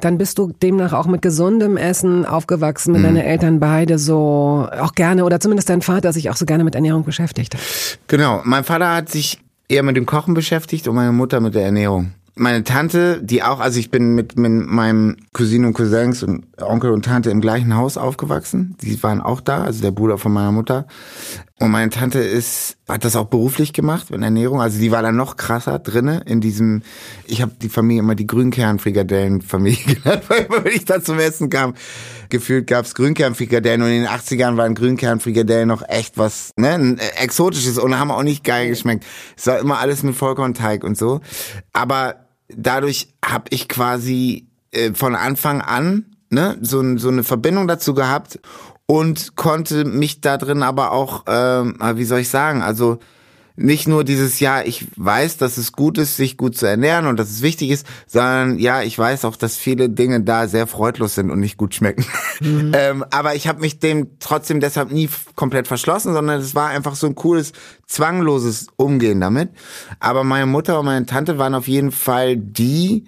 Dann 0.00 0.18
bist 0.18 0.36
du 0.36 0.52
demnach 0.52 0.92
auch 0.92 1.06
mit 1.06 1.22
gesundem 1.22 1.78
Essen 1.78 2.26
aufgewachsen, 2.26 2.92
wenn 2.92 3.00
mhm. 3.00 3.06
deine 3.06 3.24
Eltern 3.24 3.58
beide 3.58 3.98
so 3.98 4.68
auch 4.78 4.94
gerne 4.94 5.24
oder 5.24 5.40
zumindest 5.40 5.70
dein 5.70 5.80
Vater 5.80 6.12
sich 6.12 6.28
auch 6.28 6.36
so 6.36 6.44
gerne 6.44 6.62
mit 6.62 6.74
Ernährung 6.74 7.04
beschäftigt 7.04 7.54
hat. 7.54 7.62
Genau, 8.06 8.42
mein 8.44 8.64
Vater 8.64 8.94
hat 8.94 9.08
sich 9.08 9.40
eher 9.66 9.82
mit 9.82 9.96
dem 9.96 10.04
Kochen 10.04 10.34
beschäftigt 10.34 10.88
und 10.88 10.94
meine 10.96 11.12
Mutter 11.12 11.40
mit 11.40 11.54
der 11.54 11.64
Ernährung 11.64 12.12
meine 12.36 12.64
Tante, 12.64 13.22
die 13.22 13.42
auch, 13.44 13.60
also 13.60 13.78
ich 13.78 13.90
bin 13.90 14.14
mit, 14.14 14.36
mit 14.36 14.66
meinem 14.66 15.16
Cousinen 15.32 15.66
und 15.66 15.74
Cousins 15.74 16.22
und 16.24 16.46
Onkel 16.60 16.90
und 16.90 17.04
Tante 17.04 17.30
im 17.30 17.40
gleichen 17.40 17.76
Haus 17.76 17.96
aufgewachsen. 17.96 18.76
Die 18.80 19.00
waren 19.04 19.20
auch 19.20 19.40
da, 19.40 19.62
also 19.62 19.80
der 19.82 19.92
Bruder 19.92 20.18
von 20.18 20.32
meiner 20.32 20.50
Mutter. 20.50 20.86
Und 21.60 21.70
meine 21.70 21.90
Tante 21.90 22.18
ist, 22.18 22.76
hat 22.88 23.04
das 23.04 23.14
auch 23.14 23.26
beruflich 23.26 23.72
gemacht 23.72 24.10
in 24.10 24.24
Ernährung. 24.24 24.60
Also 24.60 24.80
die 24.80 24.90
war 24.90 25.02
da 25.02 25.12
noch 25.12 25.36
krasser 25.36 25.78
drinne 25.78 26.22
in 26.26 26.40
diesem, 26.40 26.82
ich 27.26 27.40
habe 27.40 27.52
die 27.62 27.68
Familie 27.68 28.00
immer 28.00 28.16
die 28.16 28.26
Grünkern-Frikadellen-Familie 28.26 29.94
genannt, 29.94 30.24
weil 30.26 30.48
wenn 30.50 30.72
ich 30.72 30.84
da 30.84 31.00
zum 31.00 31.20
Essen 31.20 31.50
kam, 31.50 31.74
gefühlt 32.30 32.66
gab's 32.66 32.96
Grünkern-Frikadellen 32.96 33.82
und 33.82 33.88
in 33.88 34.02
den 34.02 34.08
80ern 34.08 34.56
waren 34.56 34.74
Grünkern-Frikadellen 34.74 35.68
noch 35.68 35.88
echt 35.88 36.18
was, 36.18 36.50
ne, 36.56 36.96
exotisches 37.16 37.78
und 37.78 37.96
haben 37.96 38.10
auch 38.10 38.24
nicht 38.24 38.42
geil 38.42 38.68
geschmeckt. 38.68 39.04
Es 39.36 39.46
war 39.46 39.60
immer 39.60 39.78
alles 39.78 40.02
mit 40.02 40.16
Vollkornteig 40.16 40.82
und 40.82 40.98
so. 40.98 41.20
Aber 41.72 42.23
dadurch 42.48 43.14
habe 43.24 43.44
ich 43.50 43.68
quasi 43.68 44.46
äh, 44.70 44.92
von 44.94 45.14
Anfang 45.14 45.60
an 45.60 46.16
ne, 46.30 46.58
so, 46.60 46.96
so 46.98 47.08
eine 47.08 47.24
Verbindung 47.24 47.68
dazu 47.68 47.94
gehabt 47.94 48.40
und 48.86 49.36
konnte 49.36 49.84
mich 49.84 50.20
da 50.20 50.36
drin 50.36 50.62
aber 50.62 50.92
auch, 50.92 51.26
äh, 51.26 51.96
wie 51.96 52.04
soll 52.04 52.20
ich 52.20 52.28
sagen, 52.28 52.62
also 52.62 52.98
nicht 53.56 53.86
nur 53.86 54.02
dieses 54.02 54.40
ja, 54.40 54.62
ich 54.62 54.86
weiß, 54.96 55.36
dass 55.36 55.58
es 55.58 55.72
gut 55.72 55.98
ist, 55.98 56.16
sich 56.16 56.36
gut 56.36 56.56
zu 56.56 56.66
ernähren 56.66 57.06
und 57.06 57.18
dass 57.18 57.30
es 57.30 57.42
wichtig 57.42 57.70
ist, 57.70 57.86
sondern 58.06 58.58
ja, 58.58 58.82
ich 58.82 58.98
weiß 58.98 59.24
auch, 59.24 59.36
dass 59.36 59.56
viele 59.56 59.88
Dinge 59.88 60.22
da 60.22 60.48
sehr 60.48 60.66
freudlos 60.66 61.14
sind 61.14 61.30
und 61.30 61.38
nicht 61.38 61.56
gut 61.56 61.74
schmecken. 61.74 62.04
Mhm. 62.40 62.72
ähm, 62.76 63.04
aber 63.10 63.36
ich 63.36 63.46
habe 63.46 63.60
mich 63.60 63.78
dem 63.78 64.18
trotzdem 64.18 64.58
deshalb 64.58 64.90
nie 64.90 65.08
komplett 65.36 65.68
verschlossen, 65.68 66.14
sondern 66.14 66.40
es 66.40 66.56
war 66.56 66.68
einfach 66.70 66.96
so 66.96 67.06
ein 67.06 67.14
cooles, 67.14 67.52
zwangloses 67.86 68.66
Umgehen 68.76 69.20
damit. 69.20 69.50
Aber 70.00 70.24
meine 70.24 70.46
Mutter 70.46 70.80
und 70.80 70.86
meine 70.86 71.06
Tante 71.06 71.38
waren 71.38 71.54
auf 71.54 71.68
jeden 71.68 71.92
Fall 71.92 72.36
die, 72.36 73.04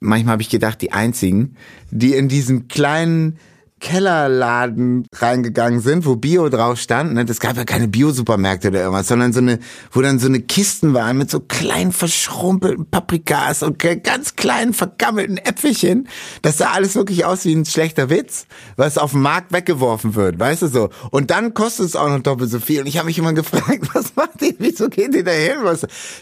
manchmal 0.00 0.32
habe 0.32 0.42
ich 0.42 0.50
gedacht, 0.50 0.82
die 0.82 0.90
einzigen, 0.90 1.56
die 1.92 2.14
in 2.14 2.28
diesem 2.28 2.66
kleinen 2.66 3.38
Kellerladen 3.80 5.06
reingegangen 5.16 5.80
sind, 5.80 6.04
wo 6.06 6.16
Bio 6.16 6.48
drauf 6.48 6.78
stand. 6.78 7.14
Ne? 7.14 7.24
Das 7.24 7.40
gab 7.40 7.56
ja 7.56 7.64
keine 7.64 7.88
Bio-Supermärkte 7.88 8.68
oder 8.68 8.80
irgendwas, 8.82 9.08
sondern 9.08 9.32
so 9.32 9.40
eine, 9.40 9.58
wo 9.90 10.02
dann 10.02 10.18
so 10.18 10.28
eine 10.28 10.40
Kisten 10.40 10.94
waren 10.94 11.18
mit 11.18 11.30
so 11.30 11.40
kleinen 11.40 11.90
verschrumpelten 11.90 12.86
Paprikas 12.86 13.62
und 13.62 13.78
ganz 13.78 14.36
kleinen 14.36 14.74
vergammelten 14.74 15.38
Äpfelchen. 15.38 16.08
Das 16.42 16.58
sah 16.58 16.72
alles 16.72 16.94
wirklich 16.94 17.24
aus 17.24 17.44
wie 17.44 17.54
ein 17.54 17.64
schlechter 17.64 18.10
Witz, 18.10 18.46
was 18.76 18.98
auf 18.98 19.12
dem 19.12 19.22
Markt 19.22 19.52
weggeworfen 19.52 20.14
wird, 20.14 20.38
weißt 20.38 20.62
du 20.62 20.66
so. 20.68 20.90
Und 21.10 21.30
dann 21.30 21.54
kostet 21.54 21.86
es 21.86 21.96
auch 21.96 22.08
noch 22.08 22.20
doppelt 22.20 22.50
so 22.50 22.60
viel. 22.60 22.80
Und 22.80 22.86
ich 22.86 22.98
habe 22.98 23.06
mich 23.06 23.18
immer 23.18 23.32
gefragt, 23.40 23.88
was 23.94 24.14
macht 24.14 24.42
ihr? 24.42 24.54
Wieso 24.58 24.88
geht 24.88 25.14
ihr 25.14 25.24
da 25.24 25.32
hin? 25.32 25.56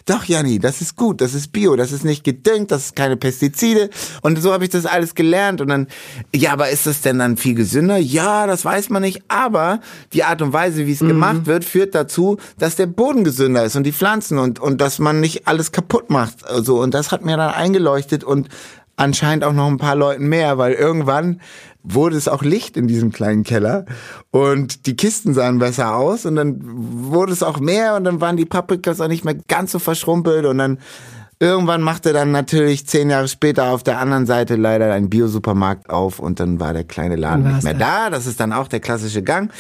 Doch, 0.07 0.25
Janni, 0.25 0.59
das 0.59 0.81
ist 0.81 0.97
gut, 0.97 1.21
das 1.21 1.35
ist 1.35 1.53
Bio, 1.53 1.75
das 1.75 1.91
ist 1.93 2.05
nicht 2.05 2.23
gedüngt, 2.23 2.71
das 2.71 2.87
ist 2.87 2.97
keine 2.97 3.17
Pestizide. 3.17 3.91
Und 4.23 4.41
so 4.41 4.53
habe 4.53 4.65
ich 4.65 4.71
das 4.71 4.87
alles 4.87 5.15
gelernt. 5.15 5.61
Und 5.61 5.69
dann, 5.69 5.89
ja, 6.35 6.53
aber 6.53 6.71
ist 6.71 6.87
das 6.87 7.01
denn 7.01 7.19
dann 7.19 7.37
viel 7.37 7.48
viel 7.49 7.55
gesünder? 7.55 7.97
Ja, 7.97 8.47
das 8.47 8.65
weiß 8.65 8.91
man 8.91 9.03
nicht, 9.03 9.23
aber 9.29 9.81
die 10.13 10.25
Art 10.25 10.43
und 10.43 10.53
Weise, 10.53 10.87
wie 10.87 10.93
es 10.93 11.01
mhm. 11.01 11.09
gemacht 11.09 11.47
wird, 11.47 11.65
führt 11.65 11.95
dazu, 11.95 12.37
dass 12.59 12.77
der 12.77 12.87
Boden 12.87 13.25
gesünder 13.25 13.65
ist 13.65 13.75
und 13.75 13.85
die 13.85 13.93
Pflanzen 13.93 14.39
und, 14.39 14.61
und 14.61 14.81
dass 14.81 14.99
man 14.99 15.21
nicht 15.21 15.49
alles 15.49 15.73
kaputt 15.73 16.11
macht. 16.11 16.47
Also, 16.47 16.81
und 16.81 16.93
das 16.93 17.11
hat 17.11 17.25
mir 17.25 17.37
dann 17.37 17.55
eingeleuchtet 17.55 18.23
und 18.23 18.49
anscheinend 18.97 19.45
auch 19.45 19.53
noch 19.53 19.69
ein 19.69 19.79
paar 19.79 19.95
Leuten 19.95 20.29
mehr, 20.29 20.59
weil 20.59 20.75
irgendwann 20.75 21.41
wurde 21.83 22.17
es 22.17 22.29
auch 22.29 22.43
Licht 22.43 22.77
in 22.77 22.87
diesem 22.87 23.13
kleinen 23.13 23.45
Keller 23.45 23.87
und 24.31 24.87
die 24.87 24.97
Kisten 24.97 25.33
sahen 25.33 25.59
besser 25.59 25.97
aus 25.97 26.27
und 26.27 26.37
dann 26.37 26.61
wurde 26.61 27.33
es 27.33 27.43
auch 27.43 27.61
mehr 27.61 27.95
und 27.95 28.05
dann 28.05 28.21
waren 28.21 28.37
die 28.37 28.45
Paprikas 28.45 29.01
auch 29.01 29.09
nicht 29.09 29.25
mehr 29.25 29.37
ganz 29.47 29.73
so 29.73 29.79
verschrumpelt 29.79 30.45
und 30.45 30.59
dann 30.59 30.79
Irgendwann 31.41 31.83
machte 31.83 32.13
dann 32.13 32.33
natürlich 32.33 32.87
zehn 32.87 33.11
Jahre 33.11 33.29
später 33.29 33.71
auf 33.71 33.85
der 33.85 33.99
anderen 34.01 34.27
Seite 34.27 34.57
leider 34.57 34.93
ein 34.93 35.09
Biosupermarkt 35.09 35.89
auf 35.89 36.19
und 36.19 36.41
dann 36.41 36.59
war 36.59 36.73
der 36.73 36.85
kleine 36.85 37.15
Laden 37.15 37.53
nicht 37.53 37.63
mehr 37.63 37.75
da. 37.75 38.11
Das 38.11 38.27
ist 38.27 38.41
dann 38.41 38.53
auch 38.53 38.67
der 38.67 38.81
klassische 38.81 39.23
Gang. 39.23 39.53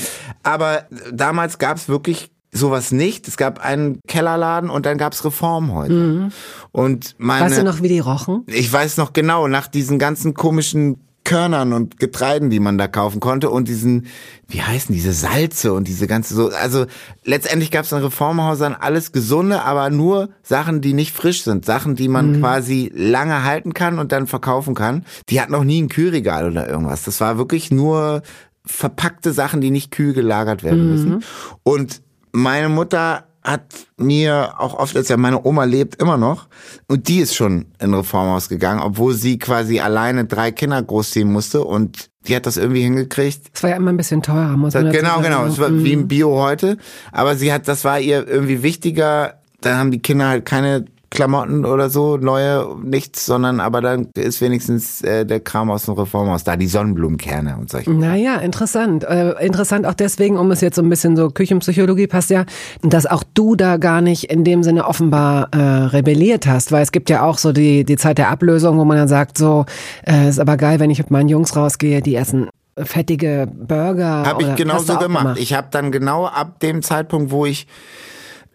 Aber 0.43 0.87
damals 1.13 1.59
gab 1.59 1.77
es 1.77 1.89
wirklich 1.89 2.33
sowas 2.51 2.91
nicht. 2.91 3.29
Es 3.29 3.37
gab 3.37 3.65
einen 3.65 4.01
Kellerladen 4.09 4.71
und 4.71 4.87
dann 4.87 4.99
gab's 4.99 5.25
Reformhäuser. 5.25 5.93
Mhm. 5.95 6.33
Und 6.73 7.15
meine, 7.19 7.47
weißt 7.47 7.59
du 7.59 7.65
noch, 7.65 7.83
wie 7.83 7.89
die 7.89 8.01
rochen? 8.01 8.43
Ich 8.47 8.73
weiß 8.73 8.97
noch 8.97 9.13
genau, 9.13 9.47
nach 9.47 9.69
diesen 9.69 9.99
ganzen 9.99 10.35
komischen 10.35 11.08
Körnern 11.29 11.75
und 11.75 12.01
Getreiden, 12.01 12.49
die 12.49 12.59
man 12.59 12.79
da 12.79 12.89
kaufen 12.89 13.21
konnte 13.21 13.51
und 13.51 13.69
diesen, 13.69 14.07
wie 14.47 14.63
heißen 14.63 14.95
diese 14.95 15.13
Salze 15.13 15.75
und 15.75 15.87
diese 15.87 16.07
ganze 16.07 16.35
so, 16.35 16.49
also 16.49 16.87
letztendlich 17.23 17.71
gab 17.71 17.85
es 17.85 17.93
in 17.93 17.99
Reformhäusern 17.99 18.75
alles 18.75 19.13
gesunde, 19.13 19.63
aber 19.63 19.91
nur 19.91 20.31
Sachen, 20.43 20.81
die 20.81 20.95
nicht 20.95 21.15
frisch 21.15 21.43
sind, 21.43 21.67
Sachen, 21.67 21.97
die 21.97 22.09
man 22.09 22.33
mhm. 22.33 22.41
quasi 22.41 22.91
lange 22.95 23.45
halten 23.45 23.75
kann 23.75 23.99
und 23.99 24.11
dann 24.11 24.27
verkaufen 24.27 24.75
kann. 24.75 25.05
Die 25.29 25.39
hatten 25.39 25.53
noch 25.53 25.65
nie 25.65 25.83
ein 25.83 25.91
Kühlregal 25.91 26.51
oder 26.51 26.67
irgendwas. 26.67 27.03
Das 27.03 27.21
war 27.21 27.37
wirklich 27.37 27.71
nur 27.71 28.23
verpackte 28.65 29.35
Sachen, 29.35 29.61
die 29.61 29.71
nicht 29.71 29.91
kühl 29.91 30.15
gelagert 30.15 30.63
werden 30.63 30.87
mhm. 30.87 30.91
müssen. 30.91 31.25
Und 31.63 32.01
meine 32.33 32.71
Mutter 32.71 33.28
hat 33.51 33.87
mir 33.97 34.55
auch 34.59 34.75
oft 34.75 34.97
als 34.97 35.09
ja 35.09 35.17
meine 35.17 35.45
Oma 35.45 35.65
lebt 35.65 36.01
immer 36.01 36.17
noch. 36.17 36.47
Und 36.87 37.09
die 37.09 37.19
ist 37.19 37.35
schon 37.35 37.67
in 37.81 37.95
Reformhaus 37.95 38.49
gegangen, 38.49 38.81
obwohl 38.81 39.15
sie 39.15 39.39
quasi 39.39 39.81
alleine 39.81 40.25
drei 40.27 40.51
Kinder 40.53 40.83
großziehen 40.83 41.31
musste. 41.31 41.65
Und 41.65 42.11
die 42.27 42.37
hat 42.37 42.47
das 42.47 42.57
irgendwie 42.57 42.83
hingekriegt. 42.83 43.49
Es 43.55 43.63
war 43.63 43.71
ja 43.71 43.77
immer 43.77 43.91
ein 43.91 43.97
bisschen 43.97 44.23
teurer, 44.23 44.57
muss 44.57 44.75
man 44.75 44.91
Genau, 44.93 45.09
sagen. 45.11 45.23
genau, 45.23 45.47
es 45.47 45.59
war 45.59 45.73
wie 45.73 45.93
im 45.93 46.09
Bio 46.09 46.39
heute, 46.41 46.77
aber 47.13 47.37
sie 47.37 47.53
hat 47.53 47.69
das 47.69 47.85
war 47.85 47.99
ihr 48.01 48.27
irgendwie 48.29 48.63
wichtiger, 48.63 49.41
dann 49.61 49.77
haben 49.77 49.91
die 49.91 50.01
Kinder 50.01 50.29
halt 50.29 50.45
keine 50.45 50.85
Klamotten 51.11 51.65
oder 51.65 51.89
so, 51.89 52.19
neue, 52.19 52.77
nichts, 52.83 53.25
sondern 53.25 53.61
aber 53.61 53.81
dann 53.81 54.09
ist 54.15 54.43
wenigstens 54.43 55.01
äh, 55.01 55.25
der 55.25 55.41
Kram 55.41 55.71
aus 55.71 55.87
dem 55.87 55.95
Reformhaus 55.95 56.45
da, 56.45 56.57
die 56.57 56.67
Sonnenblumenkerne 56.67 57.57
und 57.59 57.71
solche. 57.71 57.91
Naja, 57.91 58.37
interessant. 58.37 59.05
Äh, 59.05 59.33
interessant 59.45 59.87
auch 59.87 59.95
deswegen, 59.95 60.37
um 60.37 60.51
es 60.51 60.61
jetzt 60.61 60.77
so 60.77 60.83
ein 60.83 60.89
bisschen 60.91 61.17
so 61.17 61.31
Küchenpsychologie 61.31 62.09
passt 62.09 62.29
ja, 62.31 62.45
dass 62.83 63.07
auch 63.07 63.25
du 63.33 63.57
da 63.57 63.79
gar 63.79 64.03
nicht 64.03 64.25
in 64.25 64.45
dem 64.45 64.63
Sinne 64.63 64.87
offenbar 64.87 65.49
äh, 65.53 65.59
rebelliert 65.59 66.47
hast, 66.47 66.73
weil 66.73 66.83
es 66.83 66.93
gibt 66.93 67.09
ja 67.09 67.23
auch 67.23 67.39
so 67.39 67.53
die, 67.53 67.85
die 67.85 67.97
Zeit 67.97 68.19
der 68.19 68.29
Ablösung, 68.31 68.79
wo 68.79 68.85
man 68.85 68.99
dann 68.99 69.09
sagt, 69.09 69.39
so, 69.39 69.65
äh, 70.07 70.29
ist 70.29 70.39
aber 70.39 70.59
geil, 70.59 70.79
wenn 70.79 70.91
ich 70.91 70.99
mit 70.99 71.11
meinen 71.11 71.31
Jungs 71.31 71.57
rausgehe, 71.57 72.03
die 72.03 72.17
essen 72.17 72.51
fettige 72.77 73.49
Burger. 73.53 74.25
Habe 74.25 74.43
ich 74.43 74.55
genauso 74.57 74.99
gemacht. 74.99 75.23
gemacht. 75.23 75.39
Ich 75.41 75.55
habe 75.55 75.69
dann 75.71 75.91
genau 75.91 76.27
ab 76.27 76.61
dem 76.61 76.83
Zeitpunkt, 76.83 77.31
wo 77.31 77.47
ich 77.47 77.67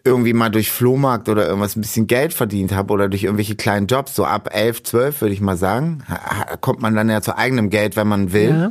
irgendwie 0.04 0.34
mal 0.34 0.50
durch 0.50 0.70
Flohmarkt 0.70 1.28
oder 1.28 1.46
irgendwas 1.46 1.76
ein 1.76 1.80
bisschen 1.80 2.06
Geld 2.06 2.34
verdient 2.34 2.72
habe 2.72 2.92
oder 2.92 3.08
durch 3.08 3.24
irgendwelche 3.24 3.56
kleinen 3.56 3.86
Jobs, 3.86 4.14
so 4.14 4.24
ab 4.24 4.50
elf, 4.52 4.82
zwölf 4.82 5.22
würde 5.22 5.32
ich 5.32 5.40
mal 5.40 5.56
sagen, 5.56 6.04
kommt 6.60 6.82
man 6.82 6.94
dann 6.94 7.08
ja 7.08 7.22
zu 7.22 7.36
eigenem 7.36 7.70
Geld, 7.70 7.96
wenn 7.96 8.08
man 8.08 8.32
will. 8.32 8.50
Ja. 8.50 8.70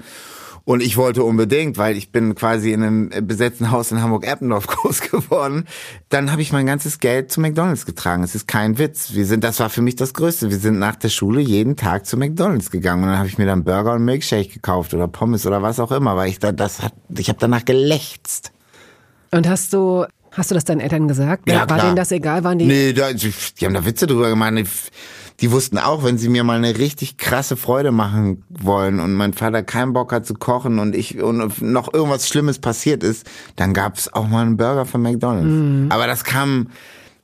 Und 0.65 0.81
ich 0.81 0.95
wollte 0.95 1.25
unbedingt, 1.25 1.77
weil 1.77 1.97
ich 1.97 2.13
bin 2.13 2.35
quasi 2.35 2.71
in 2.71 2.83
einem 2.83 3.09
besetzten 3.27 3.71
Haus 3.71 3.91
in 3.91 4.01
Hamburg-Eppendorf 4.01 4.67
groß 4.67 5.01
geworden. 5.01 5.65
Dann 6.07 6.31
habe 6.31 6.41
ich 6.41 6.53
mein 6.53 6.65
ganzes 6.65 6.99
Geld 6.99 7.31
zu 7.31 7.41
McDonalds 7.41 7.85
getragen. 7.85 8.23
Es 8.23 8.33
ist 8.33 8.47
kein 8.47 8.77
Witz. 8.77 9.13
Wir 9.13 9.25
sind, 9.25 9.43
das 9.43 9.59
war 9.59 9.69
für 9.69 9.81
mich 9.81 9.97
das 9.97 10.13
Größte. 10.13 10.51
Wir 10.51 10.57
sind 10.57 10.79
nach 10.79 10.95
der 10.95 11.09
Schule 11.09 11.41
jeden 11.41 11.75
Tag 11.75 12.05
zu 12.05 12.15
McDonalds 12.15 12.71
gegangen 12.71 13.03
und 13.03 13.09
dann 13.09 13.17
habe 13.17 13.27
ich 13.27 13.37
mir 13.37 13.45
dann 13.45 13.65
Burger 13.65 13.93
und 13.93 14.05
Milkshake 14.05 14.53
gekauft 14.53 14.93
oder 14.93 15.09
Pommes 15.09 15.45
oder 15.45 15.61
was 15.61 15.81
auch 15.81 15.91
immer, 15.91 16.15
weil 16.15 16.29
ich 16.29 16.39
da 16.39 16.53
das 16.53 16.81
hat, 16.81 16.93
ich 17.09 17.27
habe 17.27 17.39
danach 17.41 17.65
gelächzt. 17.65 18.51
Und 19.31 19.49
hast 19.49 19.73
du 19.73 20.05
Hast 20.33 20.51
du 20.51 20.55
das 20.55 20.65
deinen 20.65 20.79
Eltern 20.79 21.07
gesagt? 21.07 21.47
Ja, 21.47 21.59
War 21.59 21.67
klar. 21.67 21.81
denen 21.81 21.95
das 21.95 22.11
egal? 22.11 22.43
Waren 22.43 22.59
die? 22.59 22.65
Nee, 22.65 22.93
da, 22.93 23.13
die 23.13 23.31
haben 23.63 23.73
da 23.73 23.85
Witze 23.85 24.07
drüber 24.07 24.29
gemacht. 24.29 24.53
Die, 24.57 24.65
die 25.41 25.51
wussten 25.51 25.77
auch, 25.77 26.03
wenn 26.03 26.17
sie 26.17 26.29
mir 26.29 26.43
mal 26.43 26.57
eine 26.57 26.77
richtig 26.77 27.17
krasse 27.17 27.55
Freude 27.57 27.91
machen 27.91 28.43
wollen 28.49 28.99
und 28.99 29.13
mein 29.13 29.33
Vater 29.33 29.63
keinen 29.63 29.93
Bock 29.93 30.11
hat 30.11 30.25
zu 30.25 30.33
kochen 30.33 30.79
und 30.79 30.95
ich 30.95 31.21
und 31.21 31.61
noch 31.61 31.93
irgendwas 31.93 32.27
Schlimmes 32.27 32.59
passiert 32.59 33.03
ist, 33.03 33.25
dann 33.55 33.73
gab's 33.73 34.11
auch 34.11 34.27
mal 34.27 34.41
einen 34.41 34.57
Burger 34.57 34.85
von 34.85 35.01
McDonald's. 35.01 35.47
Mhm. 35.47 35.87
Aber 35.89 36.07
das 36.07 36.23
kam 36.23 36.67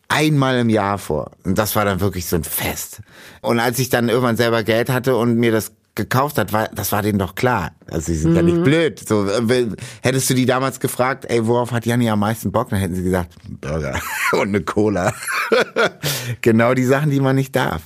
einmal 0.07 0.57
im 0.59 0.69
Jahr 0.69 0.97
vor. 0.97 1.31
Und 1.43 1.57
das 1.57 1.75
war 1.75 1.85
dann 1.85 2.01
wirklich 2.01 2.25
so 2.25 2.35
ein 2.35 2.43
Fest. 2.43 3.01
Und 3.41 3.59
als 3.59 3.79
ich 3.79 3.89
dann 3.89 4.09
irgendwann 4.09 4.37
selber 4.37 4.63
Geld 4.63 4.89
hatte 4.89 5.15
und 5.15 5.35
mir 5.35 5.51
das 5.51 5.71
gekauft 5.99 6.37
hat, 6.37 6.53
war, 6.53 6.69
das 6.69 6.91
war 6.91 7.01
denen 7.01 7.19
doch 7.19 7.35
klar. 7.35 7.71
Also 7.87 8.07
sie 8.07 8.15
sind 8.15 8.35
ja 8.35 8.41
nicht 8.41 8.63
blöd. 8.63 8.99
So, 9.07 9.27
äh, 9.27 9.67
hättest 10.01 10.29
du 10.29 10.33
die 10.33 10.45
damals 10.45 10.79
gefragt, 10.79 11.25
ey, 11.27 11.45
worauf 11.45 11.71
hat 11.71 11.85
Janni 11.85 12.09
am 12.09 12.19
meisten 12.19 12.51
Bock, 12.51 12.69
dann 12.69 12.79
hätten 12.79 12.95
sie 12.95 13.03
gesagt, 13.03 13.35
Burger 13.61 13.99
und 14.33 14.49
eine 14.49 14.61
Cola. 14.61 15.13
genau 16.41 16.73
die 16.73 16.85
Sachen, 16.85 17.11
die 17.11 17.19
man 17.19 17.35
nicht 17.35 17.55
darf. 17.55 17.83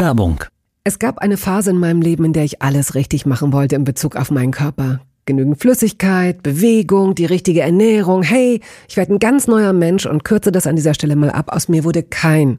Werbung. 0.00 0.44
Es 0.84 0.98
gab 0.98 1.18
eine 1.18 1.36
Phase 1.36 1.70
in 1.70 1.78
meinem 1.78 2.00
Leben, 2.00 2.24
in 2.24 2.32
der 2.32 2.44
ich 2.44 2.62
alles 2.62 2.94
richtig 2.94 3.26
machen 3.26 3.52
wollte 3.52 3.74
in 3.74 3.84
Bezug 3.84 4.16
auf 4.16 4.30
meinen 4.30 4.52
Körper. 4.52 5.00
Genügend 5.26 5.60
Flüssigkeit, 5.60 6.42
Bewegung, 6.42 7.14
die 7.14 7.26
richtige 7.26 7.60
Ernährung. 7.60 8.22
Hey, 8.22 8.60
ich 8.88 8.96
werde 8.96 9.14
ein 9.14 9.18
ganz 9.18 9.46
neuer 9.46 9.72
Mensch 9.72 10.06
und 10.06 10.24
kürze 10.24 10.52
das 10.52 10.66
an 10.66 10.76
dieser 10.76 10.94
Stelle 10.94 11.16
mal 11.16 11.30
ab. 11.30 11.50
Aus 11.52 11.68
mir 11.68 11.84
wurde 11.84 12.02
kein 12.02 12.58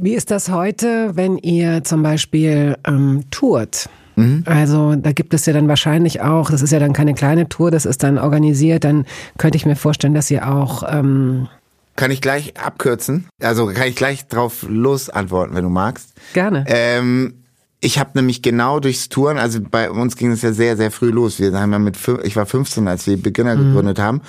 Wie 0.00 0.14
ist 0.14 0.30
das 0.30 0.48
heute, 0.48 1.16
wenn 1.16 1.38
ihr 1.38 1.82
zum 1.82 2.04
Beispiel 2.04 2.76
ähm, 2.86 3.24
tourt? 3.32 3.88
Mhm. 4.14 4.44
Also 4.46 4.94
da 4.94 5.10
gibt 5.10 5.34
es 5.34 5.44
ja 5.44 5.52
dann 5.52 5.66
wahrscheinlich 5.66 6.20
auch, 6.20 6.52
das 6.52 6.62
ist 6.62 6.70
ja 6.70 6.78
dann 6.78 6.92
keine 6.92 7.14
kleine 7.14 7.48
Tour, 7.48 7.72
das 7.72 7.84
ist 7.84 8.04
dann 8.04 8.16
organisiert, 8.16 8.84
dann 8.84 9.06
könnte 9.38 9.56
ich 9.56 9.66
mir 9.66 9.74
vorstellen, 9.74 10.14
dass 10.14 10.30
ihr 10.30 10.48
auch... 10.48 10.84
Ähm, 10.88 11.48
Kann 11.96 12.12
ich 12.12 12.20
gleich 12.20 12.56
abkürzen? 12.56 13.26
Also 13.42 13.66
kann 13.66 13.88
ich 13.88 13.96
gleich 13.96 14.28
drauf 14.28 14.64
los 14.68 15.10
antworten, 15.10 15.56
wenn 15.56 15.64
du 15.64 15.70
magst. 15.70 16.14
gerne. 16.32 16.64
Ähm, 16.68 17.34
ich 17.80 17.98
habe 17.98 18.10
nämlich 18.14 18.42
genau 18.42 18.80
durchs 18.80 19.08
Touren, 19.08 19.38
also 19.38 19.60
bei 19.60 19.90
uns 19.90 20.16
ging 20.16 20.32
es 20.32 20.42
ja 20.42 20.52
sehr, 20.52 20.76
sehr 20.76 20.90
früh 20.90 21.10
los. 21.10 21.38
Wir 21.38 21.52
haben 21.52 21.72
ja 21.72 21.78
mit, 21.78 21.96
ich 22.24 22.34
war 22.34 22.44
15, 22.44 22.88
als 22.88 23.06
wir 23.06 23.16
Beginner 23.16 23.54
gegründet 23.56 24.00
haben. 24.00 24.20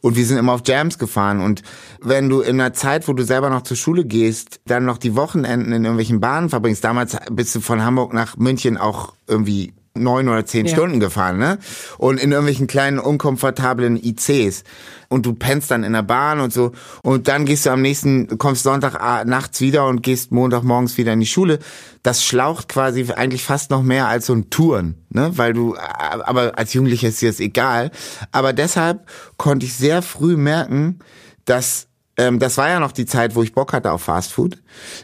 Und 0.00 0.16
wir 0.16 0.26
sind 0.26 0.38
immer 0.38 0.52
auf 0.52 0.62
Jams 0.66 0.98
gefahren. 0.98 1.40
Und 1.40 1.62
wenn 2.00 2.28
du 2.28 2.40
in 2.40 2.60
einer 2.60 2.72
Zeit, 2.72 3.06
wo 3.06 3.12
du 3.12 3.22
selber 3.24 3.48
noch 3.48 3.62
zur 3.62 3.76
Schule 3.76 4.04
gehst, 4.04 4.60
dann 4.66 4.84
noch 4.84 4.98
die 4.98 5.14
Wochenenden 5.14 5.72
in 5.72 5.84
irgendwelchen 5.84 6.18
Bahnen 6.18 6.48
verbringst, 6.48 6.82
damals 6.82 7.16
bist 7.30 7.54
du 7.54 7.60
von 7.60 7.84
Hamburg 7.84 8.12
nach 8.12 8.36
München 8.36 8.76
auch 8.76 9.14
irgendwie 9.28 9.72
neun 10.02 10.28
oder 10.28 10.44
zehn 10.46 10.66
ja. 10.66 10.72
Stunden 10.72 11.00
gefahren, 11.00 11.38
ne? 11.38 11.58
Und 11.98 12.20
in 12.20 12.32
irgendwelchen 12.32 12.66
kleinen, 12.66 12.98
unkomfortablen 12.98 13.96
ICs. 14.02 14.64
Und 15.08 15.26
du 15.26 15.34
pennst 15.34 15.70
dann 15.70 15.84
in 15.84 15.92
der 15.92 16.02
Bahn 16.02 16.40
und 16.40 16.52
so. 16.52 16.72
Und 17.02 17.28
dann 17.28 17.44
gehst 17.44 17.66
du 17.66 17.70
am 17.70 17.82
nächsten, 17.82 18.38
kommst 18.38 18.64
Sonntag 18.64 19.00
ah, 19.00 19.24
nachts 19.24 19.60
wieder 19.60 19.86
und 19.86 20.02
gehst 20.02 20.32
Montag 20.32 20.64
morgens 20.64 20.98
wieder 20.98 21.12
in 21.12 21.20
die 21.20 21.26
Schule. 21.26 21.58
Das 22.02 22.24
schlaucht 22.24 22.68
quasi 22.68 23.06
eigentlich 23.12 23.44
fast 23.44 23.70
noch 23.70 23.82
mehr 23.82 24.08
als 24.08 24.26
so 24.26 24.34
ein 24.34 24.50
Touren, 24.50 24.96
ne? 25.10 25.32
Weil 25.36 25.52
du, 25.52 25.76
aber 25.76 26.58
als 26.58 26.72
Jugendlicher 26.72 27.08
ist 27.08 27.22
dir 27.22 27.30
das 27.30 27.40
egal. 27.40 27.90
Aber 28.32 28.52
deshalb 28.52 29.06
konnte 29.36 29.66
ich 29.66 29.74
sehr 29.74 30.02
früh 30.02 30.36
merken, 30.36 30.98
dass 31.44 31.86
ähm, 32.18 32.38
das 32.38 32.56
war 32.56 32.68
ja 32.68 32.80
noch 32.80 32.92
die 32.92 33.04
Zeit, 33.04 33.34
wo 33.34 33.42
ich 33.42 33.52
Bock 33.52 33.72
hatte 33.72 33.92
auf 33.92 34.02
Fastfood. 34.02 34.58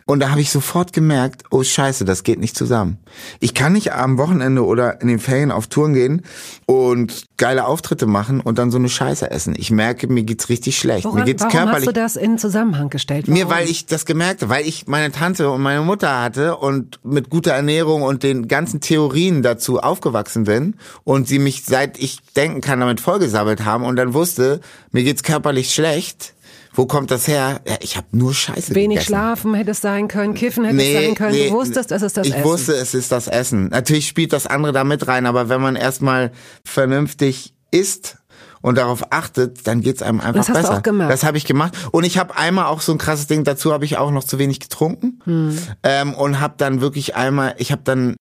Und 0.07 0.21
da 0.21 0.31
habe 0.31 0.41
ich 0.41 0.51
sofort 0.51 0.93
gemerkt, 0.93 1.45
oh 1.51 1.63
scheiße, 1.63 2.05
das 2.05 2.23
geht 2.23 2.39
nicht 2.39 2.57
zusammen. 2.57 2.99
Ich 3.39 3.53
kann 3.53 3.75
nicht 3.75 3.93
am 3.93 4.17
Wochenende 4.17 4.65
oder 4.65 5.01
in 5.03 5.09
den 5.09 5.19
Ferien 5.19 5.51
auf 5.51 5.67
Touren 5.67 5.93
gehen 5.93 6.23
und 6.67 7.25
geile 7.37 7.67
Auftritte 7.67 8.07
machen 8.07 8.41
und 8.41 8.59
dann 8.59 8.71
so 8.71 8.79
eine 8.79 8.89
Scheiße 8.89 9.31
essen. 9.31 9.55
Ich 9.57 9.71
merke, 9.71 10.09
mir 10.09 10.23
geht's 10.23 10.49
richtig 10.49 10.79
schlecht. 10.79 11.05
Woran, 11.05 11.21
mir 11.21 11.25
geht's 11.27 11.43
warum 11.43 11.53
körperlich. 11.53 11.87
hast 11.87 11.97
du 11.97 12.01
das 12.01 12.17
in 12.17 12.39
Zusammenhang 12.39 12.89
gestellt? 12.89 13.27
Warum? 13.27 13.39
Mir, 13.39 13.51
weil 13.51 13.69
ich 13.69 13.85
das 13.85 14.07
gemerkt 14.07 14.43
habe, 14.43 14.51
weil 14.51 14.67
ich 14.67 14.87
meine 14.87 15.13
Tante 15.13 15.51
und 15.51 15.61
meine 15.61 15.83
Mutter 15.83 16.23
hatte 16.23 16.57
und 16.57 16.99
mit 17.05 17.29
guter 17.29 17.53
Ernährung 17.53 18.03
und 18.03 18.23
den 18.23 18.49
ganzen 18.49 18.81
Theorien 18.81 19.43
dazu 19.43 19.81
aufgewachsen 19.81 20.45
bin 20.45 20.77
und 21.05 21.29
sie 21.29 21.39
mich 21.39 21.65
seit 21.65 21.99
ich 21.99 22.21
denken 22.37 22.63
kann 22.63 22.81
damit 22.81 23.01
vollgesammelt 23.01 23.65
haben 23.65 23.85
und 23.85 23.97
dann 23.97 24.15
wusste, 24.15 24.61
mir 24.93 25.03
geht's 25.03 25.23
körperlich 25.23 25.75
schlecht 25.75 26.35
wo 26.75 26.87
kommt 26.87 27.11
das 27.11 27.29
her? 27.29 27.61
Ja, 27.67 27.77
ich 27.81 27.97
habe 27.97 28.07
nur 28.13 28.33
Scheiße 28.33 28.75
Wenig 28.75 28.97
gegessen. 28.97 29.07
schlafen 29.07 29.55
hätte 29.55 29.73
es 29.73 29.81
sein 29.81 30.09
können, 30.09 30.35
kiffen 30.35 30.65
hätte 30.65 30.77
nee, 30.77 30.95
es 30.95 31.05
sein 31.05 31.15
können. 31.15 31.33
Nee, 31.33 31.49
du 31.49 31.55
wusstest, 31.55 31.93
es 31.93 32.03
ist 32.03 32.17
das 32.17 32.27
ich 32.27 32.33
Essen. 32.33 32.43
Ich 32.43 32.51
wusste, 32.51 32.73
es 32.75 32.95
ist 32.95 33.13
das 33.13 33.29
Essen. 33.29 33.69
Natürlich 33.69 34.09
spielt 34.09 34.33
das 34.33 34.47
andere 34.47 34.73
da 34.73 34.85
mit 34.85 35.07
rein, 35.07 35.27
aber 35.27 35.49
wenn 35.49 35.61
man 35.61 35.77
erstmal 35.77 36.33
vernünftig 36.65 37.55
isst 37.71 38.19
und 38.63 38.79
darauf 38.79 39.13
achtet, 39.13 39.67
dann 39.67 39.83
geht's 39.83 40.03
einem 40.03 40.21
einfach 40.21 40.41
das 40.41 40.49
hast 40.49 40.57
besser. 40.57 40.69
Du 40.69 40.79
auch 40.79 40.83
gemacht. 40.83 41.11
Das 41.11 41.25
habe 41.25 41.37
ich 41.37 41.45
gemacht. 41.45 41.77
Und 41.91 42.05
ich 42.05 42.17
habe 42.17 42.37
einmal 42.37 42.67
auch 42.67 42.81
so 42.81 42.93
ein 42.93 42.99
krasses 42.99 43.27
Ding, 43.27 43.45
dazu 43.45 43.73
habe 43.73 43.85
ich 43.85 43.99
auch 43.99 44.11
noch 44.11 44.25
zu 44.25 44.39
wenig 44.39 44.61
getrunken. 44.61 45.21
Hm. 45.25 45.59
Ähm, 45.83 46.15
und 46.15 46.41
habe 46.41 46.55
dann 46.57 46.81
wirklich 46.81 47.17
einmal, 47.17 47.55
ich 47.59 47.73
habe 47.73 47.83
dann, 47.85 48.17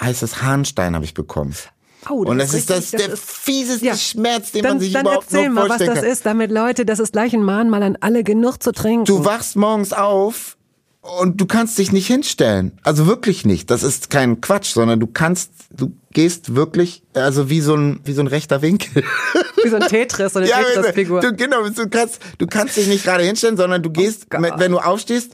heißt 0.00 0.22
das 0.22 0.42
Harnstein 0.42 0.94
habe 0.94 1.04
ich 1.04 1.14
bekommen. 1.14 1.54
Oh, 2.10 2.24
und 2.24 2.38
das 2.38 2.54
ist, 2.54 2.70
richtig, 2.70 2.76
das, 2.76 2.90
das 2.90 3.00
der 3.00 3.12
ist, 3.12 3.24
fieseste 3.24 3.86
ja. 3.86 3.96
Schmerz, 3.96 4.52
den 4.52 4.62
dann, 4.62 4.72
man 4.72 4.80
sich 4.80 4.92
dann 4.92 5.02
überhaupt 5.02 5.24
erzähl 5.24 5.48
nur 5.48 5.54
mal, 5.54 5.68
was 5.68 5.78
das 5.78 6.02
ist, 6.02 6.26
damit 6.26 6.50
Leute, 6.50 6.84
das 6.84 6.98
ist 6.98 7.12
gleich 7.12 7.32
ein 7.32 7.44
Mahnmal 7.44 7.82
an 7.82 7.96
alle, 8.00 8.24
genug 8.24 8.62
zu 8.62 8.72
trinken. 8.72 9.04
Du 9.04 9.24
wachst 9.24 9.56
morgens 9.56 9.92
auf 9.92 10.56
und 11.02 11.40
du 11.40 11.46
kannst 11.46 11.78
dich 11.78 11.90
nicht 11.90 12.06
hinstellen. 12.06 12.78
Also 12.84 13.06
wirklich 13.06 13.44
nicht. 13.44 13.70
Das 13.70 13.82
ist 13.82 14.08
kein 14.08 14.40
Quatsch, 14.40 14.72
sondern 14.72 15.00
du 15.00 15.08
kannst, 15.08 15.50
du 15.70 15.92
gehst 16.12 16.54
wirklich, 16.54 17.02
also 17.14 17.50
wie 17.50 17.60
so 17.60 17.74
ein, 17.74 18.00
wie 18.04 18.12
so 18.12 18.20
ein 18.20 18.28
rechter 18.28 18.62
Winkel. 18.62 19.02
Wie 19.62 19.68
so 19.68 19.76
ein 19.76 19.88
Tetris, 19.88 20.32
so 20.32 20.38
eine 20.38 20.48
ja, 20.50 20.58
Tetris-Figur. 20.58 21.20
Du, 21.20 21.34
genau, 21.34 21.68
du 21.68 21.88
kannst, 21.88 22.20
du 22.38 22.46
kannst 22.46 22.76
dich 22.76 22.86
nicht 22.86 23.04
gerade 23.04 23.24
hinstellen, 23.24 23.56
sondern 23.56 23.82
du 23.82 23.90
gehst, 23.90 24.26
oh 24.32 24.38
wenn 24.40 24.70
du 24.70 24.78
aufstehst, 24.78 25.32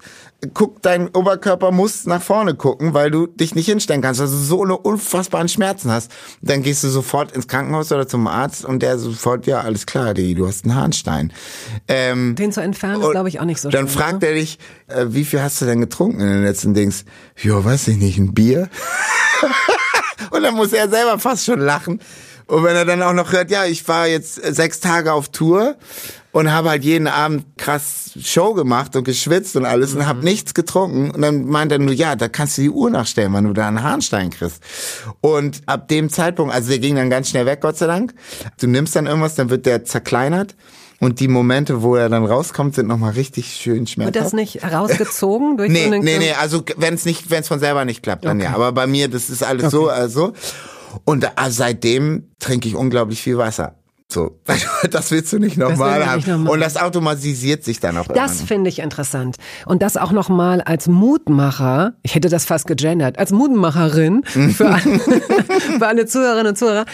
guckt 0.54 0.86
dein 0.86 1.08
Oberkörper 1.08 1.72
muss 1.72 2.06
nach 2.06 2.22
vorne 2.22 2.54
gucken, 2.54 2.94
weil 2.94 3.10
du 3.10 3.26
dich 3.26 3.56
nicht 3.56 3.66
hinstellen 3.66 4.02
kannst, 4.02 4.20
also 4.20 4.36
so 4.36 4.62
eine 4.62 4.78
unfassbaren 4.78 5.48
Schmerzen 5.48 5.90
hast. 5.90 6.12
Dann 6.42 6.62
gehst 6.62 6.84
du 6.84 6.88
sofort 6.88 7.32
ins 7.32 7.48
Krankenhaus 7.48 7.90
oder 7.90 8.06
zum 8.06 8.26
Arzt 8.28 8.64
und 8.64 8.80
der 8.80 8.98
sofort, 8.98 9.46
ja, 9.46 9.60
alles 9.60 9.86
klar, 9.86 10.14
die, 10.14 10.34
du 10.34 10.46
hast 10.46 10.64
einen 10.64 10.76
Harnstein. 10.76 11.32
Ähm, 11.88 12.36
Den 12.36 12.52
zu 12.52 12.60
entfernen 12.60 13.02
ist, 13.02 13.10
glaube 13.10 13.28
ich, 13.28 13.40
auch 13.40 13.44
nicht 13.44 13.60
so 13.60 13.68
Dann 13.68 13.88
schön, 13.88 13.98
fragt 13.98 14.22
ne? 14.22 14.28
er 14.28 14.34
dich, 14.34 14.58
äh, 14.86 15.06
wie 15.08 15.24
viel 15.24 15.42
hast 15.42 15.60
du 15.60 15.64
denn 15.64 15.80
getrunken 15.80 16.20
in 16.20 16.28
den 16.28 16.44
letzten 16.44 16.72
Dings? 16.72 17.04
Ja, 17.42 17.64
weiß 17.64 17.88
ich 17.88 17.96
nicht, 17.96 18.18
ein 18.18 18.32
Bier? 18.32 18.68
und 20.30 20.42
dann 20.42 20.54
muss 20.54 20.72
er 20.72 20.88
selber 20.88 21.18
fast 21.18 21.46
schon 21.46 21.58
lachen. 21.58 22.00
Und 22.46 22.62
wenn 22.62 22.76
er 22.76 22.84
dann 22.84 23.02
auch 23.02 23.12
noch 23.12 23.32
hört, 23.32 23.50
ja, 23.50 23.66
ich 23.66 23.86
war 23.88 24.06
jetzt 24.06 24.36
sechs 24.36 24.80
Tage 24.80 25.12
auf 25.12 25.28
Tour 25.28 25.76
und 26.38 26.52
habe 26.52 26.70
halt 26.70 26.84
jeden 26.84 27.08
Abend 27.08 27.44
krass 27.56 28.12
Show 28.22 28.54
gemacht 28.54 28.94
und 28.94 29.02
geschwitzt 29.02 29.56
und 29.56 29.64
alles 29.64 29.94
mhm. 29.94 30.00
und 30.00 30.06
habe 30.06 30.24
nichts 30.24 30.54
getrunken. 30.54 31.10
Und 31.10 31.20
dann 31.20 31.46
meint 31.46 31.72
er 31.72 31.80
nur, 31.80 31.92
ja, 31.92 32.14
da 32.14 32.28
kannst 32.28 32.56
du 32.56 32.62
die 32.62 32.70
Uhr 32.70 32.90
nachstellen, 32.90 33.34
wenn 33.34 33.42
du 33.42 33.52
da 33.52 33.66
einen 33.66 33.82
Harnstein 33.82 34.30
kriegst. 34.30 34.62
Und 35.20 35.62
ab 35.66 35.88
dem 35.88 36.10
Zeitpunkt, 36.10 36.54
also 36.54 36.68
der 36.68 36.78
ging 36.78 36.94
dann 36.94 37.10
ganz 37.10 37.30
schnell 37.30 37.44
weg, 37.44 37.60
Gott 37.60 37.76
sei 37.76 37.88
Dank. 37.88 38.14
Du 38.60 38.68
nimmst 38.68 38.94
dann 38.94 39.06
irgendwas, 39.06 39.34
dann 39.34 39.50
wird 39.50 39.66
der 39.66 39.84
zerkleinert. 39.84 40.54
Und 41.00 41.18
die 41.18 41.26
Momente, 41.26 41.82
wo 41.82 41.96
er 41.96 42.08
dann 42.08 42.24
rauskommt, 42.24 42.76
sind 42.76 42.86
nochmal 42.86 43.14
richtig 43.14 43.56
schön 43.56 43.88
schmerzhaft. 43.88 44.14
Wird 44.14 44.24
das 44.24 44.32
nicht 44.32 44.62
rausgezogen 44.62 45.56
durch 45.56 45.70
nee, 45.72 45.86
so 45.86 45.92
einen 45.92 46.04
Nee, 46.04 46.18
nee, 46.18 46.32
also 46.40 46.62
wenn 46.76 46.94
es 46.94 47.04
nicht, 47.04 47.32
wenn 47.32 47.40
es 47.40 47.48
von 47.48 47.58
selber 47.58 47.84
nicht 47.84 48.04
klappt, 48.04 48.24
dann 48.24 48.36
okay. 48.36 48.46
ja. 48.46 48.54
Aber 48.54 48.70
bei 48.70 48.86
mir, 48.86 49.08
das 49.08 49.28
ist 49.28 49.42
alles 49.42 49.64
okay. 49.64 49.70
so, 49.72 49.88
also. 49.88 50.34
Und 51.04 51.28
seitdem 51.48 52.28
trinke 52.38 52.68
ich 52.68 52.76
unglaublich 52.76 53.20
viel 53.20 53.38
Wasser. 53.38 53.77
So, 54.10 54.40
das 54.90 55.10
willst 55.10 55.34
du 55.34 55.38
nicht 55.38 55.58
nochmal 55.58 56.06
haben. 56.06 56.22
Noch 56.26 56.38
mal. 56.38 56.50
Und 56.52 56.60
das 56.60 56.78
automatisiert 56.78 57.62
sich 57.62 57.78
dann 57.78 57.98
auch. 57.98 58.06
Das 58.06 58.40
finde 58.40 58.70
ich 58.70 58.78
interessant. 58.78 59.36
Und 59.66 59.82
das 59.82 59.98
auch 59.98 60.12
nochmal 60.12 60.62
als 60.62 60.88
Mutmacher, 60.88 61.92
ich 62.02 62.14
hätte 62.14 62.30
das 62.30 62.46
fast 62.46 62.66
gegendert, 62.66 63.18
als 63.18 63.32
Mutmacherin 63.32 64.24
für 64.24 64.66
alle, 64.66 64.80
für 65.78 65.86
alle 65.86 66.06
Zuhörerinnen 66.06 66.46
und 66.46 66.56
Zuhörer, 66.56 66.86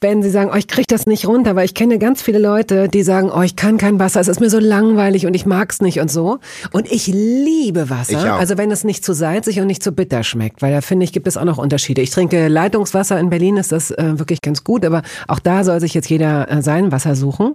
wenn 0.00 0.22
sie 0.22 0.30
sagen, 0.30 0.50
oh, 0.52 0.56
ich 0.56 0.66
kriege 0.66 0.86
das 0.88 1.06
nicht 1.06 1.28
runter, 1.28 1.56
weil 1.56 1.66
ich 1.66 1.74
kenne 1.74 1.98
ganz 1.98 2.22
viele 2.22 2.38
Leute, 2.38 2.88
die 2.88 3.02
sagen, 3.02 3.30
oh, 3.30 3.42
ich 3.42 3.54
kann 3.54 3.76
kein 3.76 3.98
Wasser, 3.98 4.20
es 4.20 4.28
ist 4.28 4.40
mir 4.40 4.48
so 4.48 4.58
langweilig 4.58 5.26
und 5.26 5.34
ich 5.34 5.44
mag's 5.44 5.82
nicht 5.82 6.00
und 6.00 6.10
so. 6.10 6.38
Und 6.72 6.90
ich 6.90 7.06
liebe 7.06 7.90
Wasser, 7.90 8.34
also 8.34 8.56
wenn 8.56 8.70
es 8.70 8.82
nicht 8.82 9.04
zu 9.04 9.12
salzig 9.12 9.60
und 9.60 9.66
nicht 9.66 9.82
zu 9.82 9.92
bitter 9.92 10.24
schmeckt, 10.24 10.62
weil 10.62 10.72
da 10.72 10.80
finde 10.80 11.04
ich, 11.04 11.12
gibt 11.12 11.26
es 11.26 11.36
auch 11.36 11.44
noch 11.44 11.58
Unterschiede. 11.58 12.00
Ich 12.00 12.10
trinke 12.10 12.48
Leitungswasser 12.48 13.20
in 13.20 13.28
Berlin, 13.28 13.58
ist 13.58 13.72
das 13.72 13.90
äh, 13.90 14.18
wirklich 14.18 14.40
ganz 14.40 14.64
gut, 14.64 14.86
aber 14.86 15.02
auch 15.28 15.38
da 15.38 15.64
soll 15.64 15.80
sich 15.80 15.92
jetzt 15.92 16.08
jeder 16.08 16.50
äh, 16.50 16.62
sein 16.62 16.92
Wasser 16.92 17.14
suchen. 17.14 17.54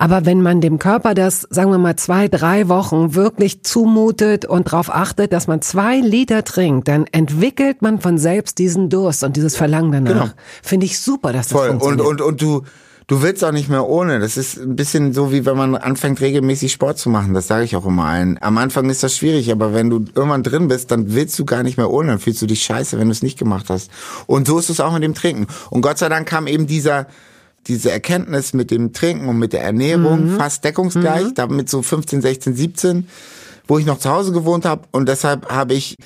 Aber 0.00 0.24
wenn 0.24 0.42
man 0.42 0.60
dem 0.60 0.78
Körper 0.78 1.12
das, 1.12 1.44
sagen 1.50 1.72
wir 1.72 1.78
mal, 1.78 1.96
zwei, 1.96 2.28
drei 2.28 2.68
Wochen 2.68 3.16
wirklich 3.16 3.64
zumutet 3.64 4.44
und 4.44 4.68
darauf 4.68 4.94
achtet, 4.94 5.32
dass 5.32 5.48
man 5.48 5.60
zwei 5.60 5.98
Liter 5.98 6.44
trinkt, 6.44 6.86
dann 6.86 7.06
entwickelt 7.10 7.82
man 7.82 8.00
von 8.00 8.16
selbst 8.16 8.58
diesen 8.58 8.90
Durst 8.90 9.24
und 9.24 9.36
dieses 9.36 9.56
Verlangen 9.56 9.90
danach. 9.90 10.12
Genau. 10.12 10.34
Finde 10.62 10.86
ich 10.86 11.00
super, 11.00 11.32
dass 11.32 11.48
das 11.48 11.58
Voll. 11.58 11.70
funktioniert. 11.70 12.00
Und, 12.06 12.20
und, 12.20 12.28
und 12.28 12.40
du, 12.40 12.62
du 13.08 13.22
willst 13.22 13.44
auch 13.44 13.50
nicht 13.50 13.68
mehr 13.68 13.88
ohne. 13.88 14.20
Das 14.20 14.36
ist 14.36 14.58
ein 14.58 14.76
bisschen 14.76 15.12
so, 15.12 15.32
wie 15.32 15.44
wenn 15.44 15.56
man 15.56 15.74
anfängt, 15.74 16.20
regelmäßig 16.20 16.70
Sport 16.70 16.98
zu 16.98 17.10
machen. 17.10 17.34
Das 17.34 17.48
sage 17.48 17.64
ich 17.64 17.74
auch 17.74 17.84
immer 17.84 18.04
allen. 18.04 18.38
Am 18.40 18.56
Anfang 18.56 18.88
ist 18.90 19.02
das 19.02 19.16
schwierig, 19.16 19.50
aber 19.50 19.74
wenn 19.74 19.90
du 19.90 20.04
irgendwann 20.14 20.44
drin 20.44 20.68
bist, 20.68 20.92
dann 20.92 21.12
willst 21.12 21.36
du 21.40 21.44
gar 21.44 21.64
nicht 21.64 21.76
mehr 21.76 21.90
ohne. 21.90 22.10
Dann 22.10 22.18
fühlst 22.20 22.40
du 22.40 22.46
dich 22.46 22.62
scheiße, 22.62 23.00
wenn 23.00 23.08
du 23.08 23.12
es 23.12 23.24
nicht 23.24 23.36
gemacht 23.36 23.66
hast. 23.68 23.90
Und 24.28 24.46
so 24.46 24.60
ist 24.60 24.70
es 24.70 24.78
auch 24.78 24.92
mit 24.92 25.02
dem 25.02 25.14
Trinken. 25.14 25.48
Und 25.70 25.80
Gott 25.80 25.98
sei 25.98 26.08
Dank 26.08 26.28
kam 26.28 26.46
eben 26.46 26.68
dieser 26.68 27.08
diese 27.68 27.90
Erkenntnis 27.90 28.54
mit 28.54 28.70
dem 28.70 28.92
Trinken 28.92 29.28
und 29.28 29.38
mit 29.38 29.52
der 29.52 29.62
Ernährung 29.62 30.32
mhm. 30.32 30.36
fast 30.36 30.64
deckungsgleich, 30.64 31.26
mhm. 31.26 31.34
damit 31.34 31.68
so 31.68 31.82
15, 31.82 32.22
16, 32.22 32.54
17, 32.54 33.08
wo 33.66 33.78
ich 33.78 33.86
noch 33.86 33.98
zu 33.98 34.10
Hause 34.10 34.32
gewohnt 34.32 34.64
habe 34.64 34.82
und 34.90 35.08
deshalb 35.08 35.50
habe 35.50 35.74
ich 35.74 35.96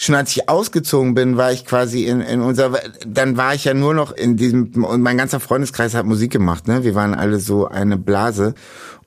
schon 0.00 0.14
als 0.14 0.34
ich 0.34 0.48
ausgezogen 0.48 1.14
bin, 1.14 1.36
war 1.36 1.52
ich 1.52 1.66
quasi 1.66 2.04
in, 2.04 2.22
in 2.22 2.40
unser, 2.40 2.72
dann 3.06 3.36
war 3.36 3.54
ich 3.54 3.64
ja 3.64 3.74
nur 3.74 3.92
noch 3.92 4.12
in 4.12 4.38
diesem, 4.38 4.82
und 4.82 5.02
mein 5.02 5.18
ganzer 5.18 5.40
Freundeskreis 5.40 5.92
hat 5.92 6.06
Musik 6.06 6.32
gemacht, 6.32 6.68
ne? 6.68 6.84
Wir 6.84 6.94
waren 6.94 7.14
alle 7.14 7.38
so 7.38 7.68
eine 7.68 7.98
Blase. 7.98 8.54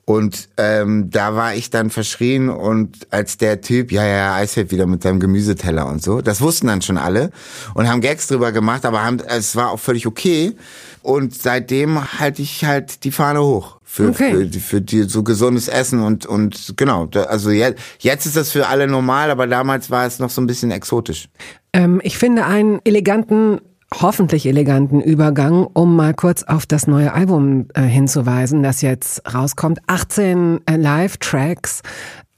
Und 0.05 0.49
ähm, 0.57 1.09
da 1.11 1.33
war 1.35 1.55
ich 1.55 1.69
dann 1.69 1.89
verschrien 1.89 2.49
und 2.49 3.07
als 3.11 3.37
der 3.37 3.61
Typ, 3.61 3.89
ja, 3.91 4.05
ja, 4.05 4.35
Eisfeld 4.35 4.71
wieder 4.71 4.85
mit 4.85 5.01
seinem 5.01 5.21
Gemüseteller 5.21 5.87
und 5.87 6.03
so, 6.03 6.21
das 6.21 6.41
wussten 6.41 6.67
dann 6.67 6.81
schon 6.81 6.97
alle 6.97 7.31
und 7.73 7.89
haben 7.89 8.01
Gags 8.01 8.27
drüber 8.27 8.51
gemacht, 8.51 8.85
aber 8.85 9.01
haben, 9.03 9.21
es 9.25 9.55
war 9.55 9.71
auch 9.71 9.79
völlig 9.79 10.05
okay. 10.05 10.57
Und 11.03 11.35
seitdem 11.35 12.19
halte 12.19 12.41
ich 12.41 12.65
halt 12.65 13.05
die 13.05 13.11
Fahne 13.11 13.41
hoch 13.41 13.79
für, 13.83 14.09
okay. 14.09 14.49
für, 14.51 14.59
für 14.59 14.81
die, 14.81 15.03
so 15.03 15.23
gesundes 15.23 15.69
Essen 15.69 16.01
und, 16.01 16.25
und 16.25 16.73
genau. 16.75 17.09
Also 17.27 17.51
jetzt, 17.51 17.81
jetzt 17.99 18.25
ist 18.25 18.35
das 18.35 18.51
für 18.51 18.67
alle 18.67 18.87
normal, 18.87 19.31
aber 19.31 19.47
damals 19.47 19.89
war 19.89 20.05
es 20.05 20.19
noch 20.19 20.29
so 20.29 20.41
ein 20.41 20.47
bisschen 20.47 20.71
exotisch. 20.71 21.29
Ähm, 21.73 22.01
ich 22.03 22.17
finde 22.17 22.45
einen 22.45 22.81
eleganten 22.83 23.61
hoffentlich 24.01 24.45
eleganten 24.45 25.01
Übergang, 25.01 25.67
um 25.73 25.95
mal 25.95 26.13
kurz 26.13 26.43
auf 26.43 26.65
das 26.65 26.87
neue 26.87 27.13
Album 27.13 27.67
äh, 27.73 27.81
hinzuweisen, 27.81 28.63
das 28.63 28.81
jetzt 28.81 29.21
rauskommt. 29.33 29.79
18 29.87 30.61
äh, 30.65 30.75
Live-Tracks. 30.75 31.81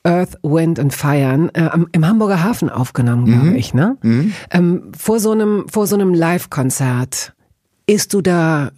Earth, 0.04 0.38
Wind 0.44 0.80
and 0.80 0.94
Fire 0.94 1.50
äh, 1.54 1.70
im 1.92 2.08
Hamburger 2.08 2.44
Hafen 2.44 2.70
aufgenommen, 2.70 3.26
glaube 3.26 3.48
mhm. 3.48 3.56
ich, 3.56 3.74
ne? 3.74 3.98
Mhm. 4.04 4.34
Ähm, 4.52 4.92
vor 4.96 5.20
so 5.20 5.32
einem 5.32 5.66
vor 5.68 5.88
so 5.88 5.96
einem 5.96 6.14
Live-Konzert 6.14 7.34
ist 7.88 8.14
du 8.14 8.22
da, 8.22 8.70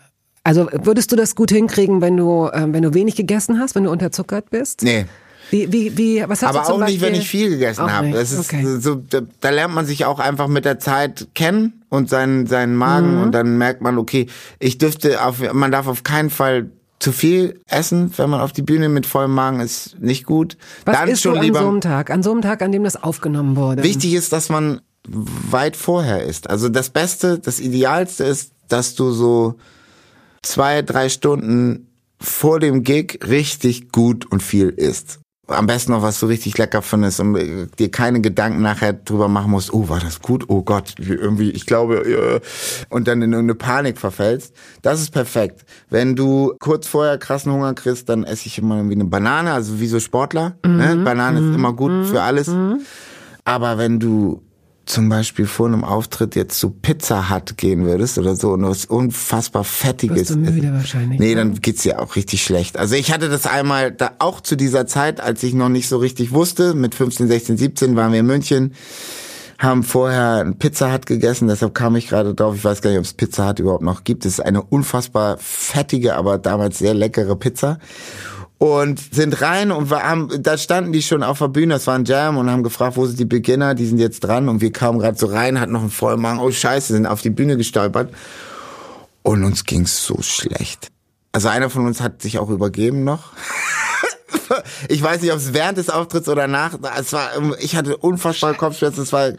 also 0.45 0.69
würdest 0.71 1.11
du 1.11 1.17
das 1.17 1.35
gut 1.35 1.51
hinkriegen, 1.51 1.99
wenn 1.99 2.15
du, 2.15 2.49
ähm, 2.53 2.73
wenn 2.73 2.81
du 2.81 2.93
wenig 2.93 3.17
gegessen 3.17 3.59
hast, 3.59 3.75
wenn 3.75 3.83
du 3.83 3.91
unterzuckert 3.91 4.49
bist? 4.49 4.83
Nee. 4.83 5.05
Wie, 5.49 5.71
wie, 5.71 5.97
wie, 5.97 6.23
was 6.27 6.41
hast 6.41 6.49
Aber 6.49 6.59
du 6.59 6.65
zum 6.65 6.75
auch 6.75 6.79
Beispiel? 6.79 6.93
nicht, 6.93 7.01
wenn 7.01 7.15
ich 7.15 7.29
viel 7.29 7.49
gegessen 7.49 7.91
habe. 7.91 8.11
Das 8.11 8.31
ist 8.31 8.53
okay. 8.53 8.79
so, 8.79 8.95
da, 8.95 9.21
da, 9.39 9.49
lernt 9.49 9.73
man 9.73 9.85
sich 9.85 10.05
auch 10.05 10.19
einfach 10.19 10.47
mit 10.47 10.65
der 10.65 10.79
Zeit 10.79 11.27
kennen 11.35 11.83
und 11.89 12.09
seinen, 12.09 12.47
seinen 12.47 12.75
Magen 12.75 13.15
mhm. 13.15 13.23
und 13.23 13.31
dann 13.31 13.57
merkt 13.57 13.81
man, 13.81 13.97
okay, 13.97 14.27
ich 14.59 14.77
dürfte 14.77 15.23
auf, 15.23 15.53
man 15.53 15.71
darf 15.71 15.87
auf 15.87 16.03
keinen 16.03 16.29
Fall 16.29 16.69
zu 16.99 17.11
viel 17.11 17.61
essen, 17.67 18.11
wenn 18.17 18.29
man 18.29 18.41
auf 18.41 18.51
die 18.51 18.61
Bühne 18.61 18.89
mit 18.89 19.05
vollem 19.05 19.33
Magen 19.33 19.59
ist 19.59 19.99
nicht 19.99 20.25
gut. 20.25 20.57
Was 20.85 20.97
dann 20.97 21.09
ist 21.09 21.21
schon 21.21 21.33
du 21.33 21.39
an 21.39 21.45
lieber, 21.45 21.59
so 21.59 21.67
einem 21.67 21.81
Tag, 21.81 22.09
an 22.09 22.23
so 22.23 22.31
einem 22.31 22.41
Tag, 22.41 22.61
an 22.61 22.71
dem 22.71 22.83
das 22.83 23.01
aufgenommen 23.01 23.55
wurde? 23.55 23.83
Wichtig 23.83 24.13
ist, 24.15 24.33
dass 24.33 24.49
man 24.49 24.81
weit 25.07 25.77
vorher 25.77 26.23
ist. 26.23 26.49
Also 26.49 26.69
das 26.69 26.89
Beste, 26.89 27.39
das 27.39 27.59
Idealste 27.59 28.23
ist, 28.25 28.51
dass 28.67 28.95
du 28.95 29.11
so 29.11 29.55
zwei, 30.41 30.81
drei 30.81 31.07
Stunden 31.07 31.87
vor 32.19 32.59
dem 32.59 32.83
Gig 32.83 33.19
richtig 33.27 33.91
gut 33.91 34.25
und 34.25 34.41
viel 34.41 34.69
isst 34.69 35.19
am 35.47 35.65
besten 35.65 35.93
noch 35.93 36.01
was 36.01 36.19
so 36.19 36.27
richtig 36.27 36.57
lecker 36.57 36.81
findest 36.81 37.19
und 37.19 37.35
äh, 37.35 37.67
dir 37.79 37.89
keine 37.89 38.21
Gedanken 38.21 38.61
nachher 38.61 38.93
drüber 38.93 39.27
machen 39.27 39.51
musst, 39.51 39.73
oh, 39.73 39.89
war 39.89 39.99
das 39.99 40.21
gut? 40.21 40.45
Oh 40.47 40.61
Gott, 40.61 40.95
irgendwie, 40.99 41.51
ich 41.51 41.65
glaube, 41.65 41.97
äh, 41.97 42.39
und 42.89 43.07
dann 43.07 43.21
in 43.21 43.33
eine 43.33 43.55
Panik 43.55 43.97
verfällst. 43.97 44.53
Das 44.81 45.01
ist 45.01 45.11
perfekt. 45.11 45.65
Wenn 45.89 46.15
du 46.15 46.53
kurz 46.59 46.87
vorher 46.87 47.17
krassen 47.17 47.51
Hunger 47.51 47.73
kriegst, 47.73 48.09
dann 48.09 48.23
esse 48.23 48.47
ich 48.47 48.57
immer 48.57 48.77
irgendwie 48.77 48.95
eine 48.95 49.05
Banane, 49.05 49.53
also 49.53 49.79
wie 49.79 49.87
so 49.87 49.99
Sportler. 49.99 50.55
Ne? 50.65 50.71
Mhm. 50.71 50.77
Ne? 50.77 50.95
Banane 50.97 51.41
mhm. 51.41 51.49
ist 51.49 51.55
immer 51.55 51.73
gut 51.73 51.91
mhm. 51.91 52.05
für 52.05 52.21
alles. 52.21 52.47
Mhm. 52.47 52.81
Aber 53.45 53.77
wenn 53.77 53.99
du 53.99 54.41
zum 54.87 55.09
Beispiel 55.09 55.45
vor 55.45 55.67
einem 55.67 55.83
Auftritt 55.83 56.35
jetzt 56.35 56.59
zu 56.59 56.69
Pizza 56.69 57.29
Hut 57.29 57.57
gehen 57.57 57.85
würdest 57.85 58.17
oder 58.17 58.35
so 58.35 58.51
und 58.51 58.63
was 58.63 58.85
unfassbar 58.85 59.63
fettiges. 59.63 60.17
Bist 60.17 60.29
du 60.31 60.37
müde 60.37 60.73
wahrscheinlich. 60.73 61.19
Nee, 61.19 61.35
dann 61.35 61.55
geht's 61.61 61.83
dir 61.83 62.01
auch 62.01 62.15
richtig 62.15 62.43
schlecht. 62.43 62.77
Also 62.77 62.95
ich 62.95 63.11
hatte 63.11 63.29
das 63.29 63.45
einmal 63.45 63.91
da 63.91 64.11
auch 64.19 64.41
zu 64.41 64.55
dieser 64.55 64.87
Zeit, 64.87 65.21
als 65.21 65.43
ich 65.43 65.53
noch 65.53 65.69
nicht 65.69 65.87
so 65.89 65.97
richtig 65.97 66.31
wusste, 66.31 66.73
mit 66.73 66.95
15, 66.95 67.27
16, 67.27 67.57
17 67.57 67.95
waren 67.95 68.11
wir 68.11 68.21
in 68.21 68.25
München, 68.25 68.73
haben 69.59 69.83
vorher 69.83 70.43
ein 70.45 70.57
Pizza 70.57 70.93
Hut 70.93 71.05
gegessen, 71.05 71.47
deshalb 71.47 71.73
kam 71.73 71.95
ich 71.95 72.07
gerade 72.07 72.33
drauf. 72.33 72.55
Ich 72.55 72.63
weiß 72.63 72.81
gar 72.81 72.91
nicht, 72.91 72.99
ob 72.99 73.05
es 73.05 73.13
Pizza 73.13 73.49
Hut 73.49 73.59
überhaupt 73.59 73.83
noch 73.83 74.03
gibt. 74.03 74.25
Es 74.25 74.33
ist 74.33 74.39
eine 74.39 74.61
unfassbar 74.61 75.37
fettige, 75.39 76.15
aber 76.15 76.37
damals 76.37 76.79
sehr 76.79 76.93
leckere 76.93 77.35
Pizza 77.35 77.79
und 78.57 79.13
sind 79.13 79.41
rein 79.41 79.71
und 79.71 79.91
wir 79.91 80.03
haben, 80.03 80.29
da 80.41 80.57
standen 80.57 80.91
die 80.91 81.03
schon 81.03 81.23
auf 81.23 81.39
der 81.39 81.47
Bühne, 81.47 81.75
das 81.75 81.85
war 81.87 81.95
ein 81.95 82.05
Jam 82.05 82.37
und 82.37 82.49
haben 82.49 82.63
gefragt, 82.63 82.97
wo 82.97 83.05
sind 83.05 83.19
die 83.19 83.25
Beginner, 83.25 83.75
die 83.75 83.85
sind 83.85 83.99
jetzt 83.99 84.21
dran 84.21 84.49
und 84.49 84.61
wir 84.61 84.71
kamen 84.71 84.99
gerade 84.99 85.17
so 85.17 85.27
rein, 85.27 85.59
hatten 85.59 85.73
noch 85.73 85.81
einen 85.81 85.91
Vollmagen, 85.91 86.39
oh 86.39 86.49
scheiße, 86.49 86.93
sind 86.93 87.05
auf 87.05 87.21
die 87.21 87.29
Bühne 87.29 87.57
gestolpert 87.57 88.11
und 89.21 89.43
uns 89.43 89.65
ging's 89.65 90.03
so 90.03 90.21
schlecht. 90.21 90.89
Also 91.31 91.49
einer 91.49 91.69
von 91.69 91.85
uns 91.85 92.01
hat 92.01 92.21
sich 92.21 92.39
auch 92.39 92.49
übergeben 92.49 93.03
noch. 93.03 93.31
ich 94.89 95.03
weiß 95.03 95.21
nicht, 95.21 95.31
ob 95.31 95.37
es 95.37 95.53
während 95.53 95.77
des 95.77 95.91
Auftritts 95.91 96.29
oder 96.29 96.47
nach, 96.47 96.79
es 96.97 97.13
war, 97.13 97.29
ich 97.59 97.75
hatte 97.75 97.97
unfassbar 97.97 98.55
Kopfschmerzen, 98.55 99.03
es 99.03 99.13
war, 99.13 99.33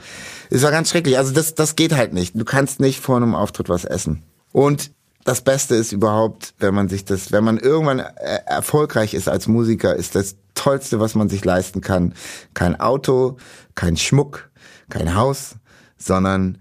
es 0.50 0.62
war 0.62 0.70
ganz 0.70 0.90
schrecklich. 0.90 1.18
Also 1.18 1.32
das, 1.32 1.56
das 1.56 1.74
geht 1.74 1.94
halt 1.94 2.12
nicht. 2.12 2.38
Du 2.38 2.44
kannst 2.44 2.78
nicht 2.78 3.00
vor 3.00 3.16
einem 3.16 3.34
Auftritt 3.34 3.68
was 3.68 3.84
essen. 3.84 4.22
Und 4.52 4.92
das 5.24 5.42
Beste 5.42 5.74
ist 5.74 5.92
überhaupt, 5.92 6.54
wenn 6.58 6.74
man 6.74 6.88
sich 6.88 7.04
das, 7.04 7.32
wenn 7.32 7.44
man 7.44 7.58
irgendwann 7.58 8.00
äh, 8.00 8.40
erfolgreich 8.46 9.14
ist 9.14 9.28
als 9.28 9.46
Musiker, 9.46 9.94
ist 9.94 10.14
das 10.14 10.36
Tollste, 10.54 11.00
was 11.00 11.14
man 11.14 11.28
sich 11.28 11.44
leisten 11.44 11.80
kann. 11.80 12.14
Kein 12.54 12.80
Auto, 12.80 13.36
kein 13.74 13.96
Schmuck, 13.96 14.50
kein 14.88 15.14
Haus, 15.14 15.56
sondern 15.96 16.58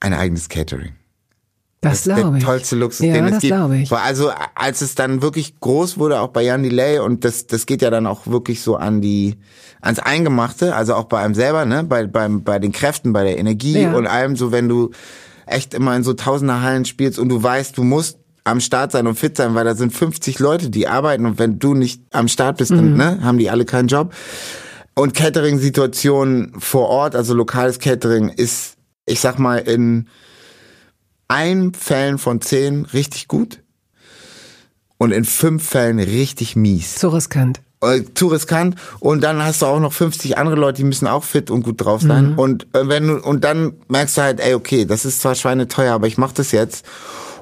ein 0.00 0.14
eigenes 0.14 0.48
Catering. 0.48 0.94
Das, 1.80 2.04
das 2.04 2.18
ist 2.18 2.24
der 2.24 2.38
tollste 2.40 2.76
Luxus, 2.76 3.06
ja, 3.06 3.12
den 3.12 3.26
es 3.26 3.40
gibt. 3.40 3.54
Ich. 3.74 3.92
Also 3.92 4.30
als 4.54 4.80
es 4.80 4.94
dann 4.94 5.22
wirklich 5.22 5.60
groß 5.60 5.98
wurde, 5.98 6.20
auch 6.20 6.28
bei 6.28 6.42
Jan 6.42 6.62
Delay, 6.62 6.98
und 6.98 7.24
das, 7.24 7.46
das 7.46 7.66
geht 7.66 7.82
ja 7.82 7.90
dann 7.90 8.06
auch 8.06 8.26
wirklich 8.26 8.62
so 8.62 8.76
an 8.76 9.00
die, 9.00 9.36
ans 9.80 9.98
Eingemachte, 9.98 10.74
also 10.74 10.94
auch 10.94 11.04
bei 11.04 11.20
einem 11.20 11.34
selber, 11.34 11.64
ne, 11.64 11.84
bei, 11.84 12.06
beim, 12.06 12.42
bei 12.42 12.58
den 12.58 12.72
Kräften, 12.72 13.12
bei 13.12 13.24
der 13.24 13.38
Energie 13.38 13.82
ja. 13.82 13.94
und 13.94 14.06
allem, 14.06 14.36
so 14.36 14.52
wenn 14.52 14.68
du 14.68 14.90
echt 15.46 15.74
immer 15.74 15.96
in 15.96 16.02
so 16.02 16.12
tausender 16.12 16.60
Hallen 16.60 16.84
spielst 16.84 17.18
und 17.18 17.28
du 17.28 17.42
weißt, 17.42 17.78
du 17.78 17.84
musst 17.84 18.18
am 18.44 18.60
Start 18.60 18.92
sein 18.92 19.06
und 19.06 19.18
fit 19.18 19.36
sein, 19.36 19.54
weil 19.54 19.64
da 19.64 19.74
sind 19.74 19.92
50 19.92 20.38
Leute, 20.38 20.70
die 20.70 20.86
arbeiten 20.86 21.26
und 21.26 21.38
wenn 21.38 21.58
du 21.58 21.74
nicht 21.74 22.02
am 22.12 22.28
Start 22.28 22.58
bist, 22.58 22.70
dann 22.70 22.92
mhm. 22.92 22.96
ne, 22.96 23.18
haben 23.22 23.38
die 23.38 23.50
alle 23.50 23.64
keinen 23.64 23.88
Job. 23.88 24.14
Und 24.94 25.14
Catering-Situationen 25.14 26.58
vor 26.58 26.88
Ort, 26.88 27.16
also 27.16 27.34
lokales 27.34 27.78
Catering, 27.80 28.30
ist, 28.30 28.76
ich 29.04 29.20
sag 29.20 29.38
mal, 29.38 29.58
in 29.58 30.08
ein 31.28 31.74
Fällen 31.74 32.18
von 32.18 32.40
zehn 32.40 32.86
richtig 32.86 33.28
gut 33.28 33.62
und 34.96 35.10
in 35.10 35.24
fünf 35.24 35.68
Fällen 35.68 35.98
richtig 35.98 36.56
mies. 36.56 36.94
Zu 36.94 37.08
riskant. 37.08 37.60
Äh, 37.82 38.04
zu 38.14 38.28
riskant 38.28 38.76
und 39.00 39.22
dann 39.22 39.44
hast 39.44 39.60
du 39.60 39.66
auch 39.66 39.80
noch 39.80 39.92
50 39.92 40.38
andere 40.38 40.56
Leute, 40.56 40.78
die 40.78 40.84
müssen 40.84 41.06
auch 41.06 41.24
fit 41.24 41.50
und 41.50 41.62
gut 41.62 41.84
drauf 41.84 42.00
sein 42.00 42.30
mhm. 42.30 42.38
und 42.38 42.66
äh, 42.72 42.88
wenn 42.88 43.06
du 43.06 43.16
und 43.18 43.44
dann 43.44 43.74
merkst 43.88 44.16
du 44.16 44.22
halt, 44.22 44.40
ey, 44.40 44.54
okay, 44.54 44.86
das 44.86 45.04
ist 45.04 45.20
zwar 45.20 45.34
schweineteuer, 45.34 45.92
aber 45.92 46.06
ich 46.06 46.16
mach 46.16 46.32
das 46.32 46.52
jetzt 46.52 46.86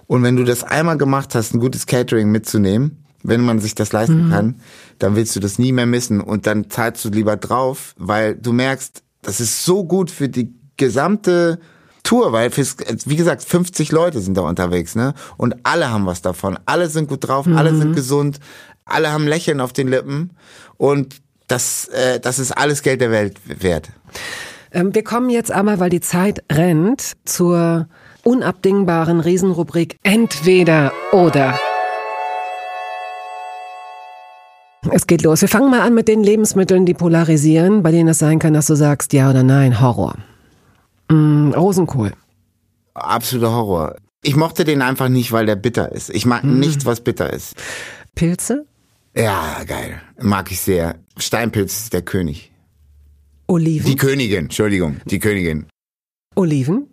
und 0.09 0.25
wenn 0.25 0.35
du 0.35 0.43
das 0.43 0.65
einmal 0.65 0.99
gemacht 0.99 1.37
hast, 1.37 1.55
ein 1.55 1.61
gutes 1.61 1.87
Catering 1.87 2.33
mitzunehmen, 2.33 3.05
wenn 3.23 3.43
man 3.43 3.61
sich 3.61 3.77
das 3.77 3.93
leisten 3.93 4.27
mhm. 4.27 4.31
kann, 4.31 4.61
dann 4.99 5.15
willst 5.15 5.37
du 5.37 5.41
das 5.41 5.61
nie 5.61 5.71
mehr 5.71 5.87
missen 5.87 6.21
und 6.21 6.49
dann 6.49 6.69
zahlst 6.69 7.05
du 7.05 7.11
lieber 7.11 7.37
drauf, 7.37 7.95
weil 7.97 8.35
du 8.35 8.53
merkst, 8.53 9.05
das 9.23 9.41
ist 9.41 9.65
so 9.65 9.85
gut 9.85 10.11
für 10.11 10.29
die 10.29 10.53
gesamte 10.77 11.61
Tour, 12.03 12.33
weil 12.33 12.51
fürs, 12.51 12.77
wie 13.07 13.17
gesagt, 13.17 13.43
50 13.43 13.91
Leute 13.91 14.21
sind 14.21 14.37
da 14.37 14.43
unterwegs, 14.43 14.95
ne? 14.95 15.15
Und 15.39 15.57
alle 15.63 15.91
haben 15.91 16.05
was 16.05 16.21
davon. 16.21 16.59
Alle 16.67 16.91
sind 16.91 17.09
gut 17.09 17.27
drauf, 17.27 17.47
mhm. 17.47 17.57
alle 17.57 17.75
sind 17.75 17.97
gesund, 17.97 18.41
alle 18.85 19.13
haben 19.13 19.27
Lächeln 19.27 19.61
auf 19.61 19.73
den 19.73 19.89
Lippen 19.89 20.31
und 20.77 21.17
das, 21.49 21.89
äh, 21.89 22.21
das 22.21 22.39
ist 22.39 22.53
alles 22.53 22.83
Geld 22.83 23.01
der 23.01 23.11
Welt 23.11 23.39
wert. 23.45 23.91
Ähm, 24.73 24.95
wir 24.95 25.05
kommen 25.05 25.31
jetzt 25.31 25.53
einmal, 25.53 25.79
weil 25.79 25.91
die 25.91 26.01
Zeit 26.01 26.43
rennt, 26.51 27.13
zur 27.25 27.89
unabdingbaren 28.25 29.21
Riesenrubrik 29.21 29.99
Entweder 30.03 30.93
oder. 31.13 31.59
Es 34.91 35.07
geht 35.07 35.23
los. 35.23 35.41
Wir 35.41 35.49
fangen 35.49 35.71
mal 35.71 35.81
an 35.81 35.95
mit 35.95 36.09
den 36.09 36.23
Lebensmitteln, 36.23 36.85
die 36.85 36.95
polarisieren, 36.95 37.83
bei 37.83 37.91
denen 37.91 38.09
es 38.09 38.19
sein 38.19 38.39
kann, 38.39 38.53
dass 38.53 38.67
du 38.67 38.75
sagst 38.75 39.13
ja 39.13 39.31
oder 39.31 39.43
nein, 39.43 39.81
Horror. 39.81 40.17
Mm, 41.09 41.53
Rosenkohl. 41.53 42.13
Absoluter 42.95 43.53
Horror. 43.53 43.97
Ich 44.23 44.37
mochte 44.37 44.65
den 44.65 44.83
einfach 44.83 45.09
nicht, 45.09 45.33
weil 45.33 45.47
der 45.47 45.57
bitter 45.57 45.93
ist. 45.93 46.11
Ich 46.11 46.27
mag 46.27 46.45
mm. 46.45 46.59
nichts, 46.59 46.85
was 46.85 47.01
bitter 47.01 47.33
ist. 47.33 47.55
Pilze? 48.15 48.67
Ja, 49.17 49.63
geil. 49.65 50.01
Mag 50.21 50.51
ich 50.51 50.61
sehr. 50.61 50.99
Steinpilz 51.17 51.85
ist 51.85 51.93
der 51.93 52.03
König. 52.03 52.53
Oliven? 53.47 53.87
Die 53.87 53.97
Königin, 53.97 54.45
Entschuldigung, 54.47 55.01
die 55.05 55.19
Königin. 55.19 55.67
Oliven? 56.35 56.89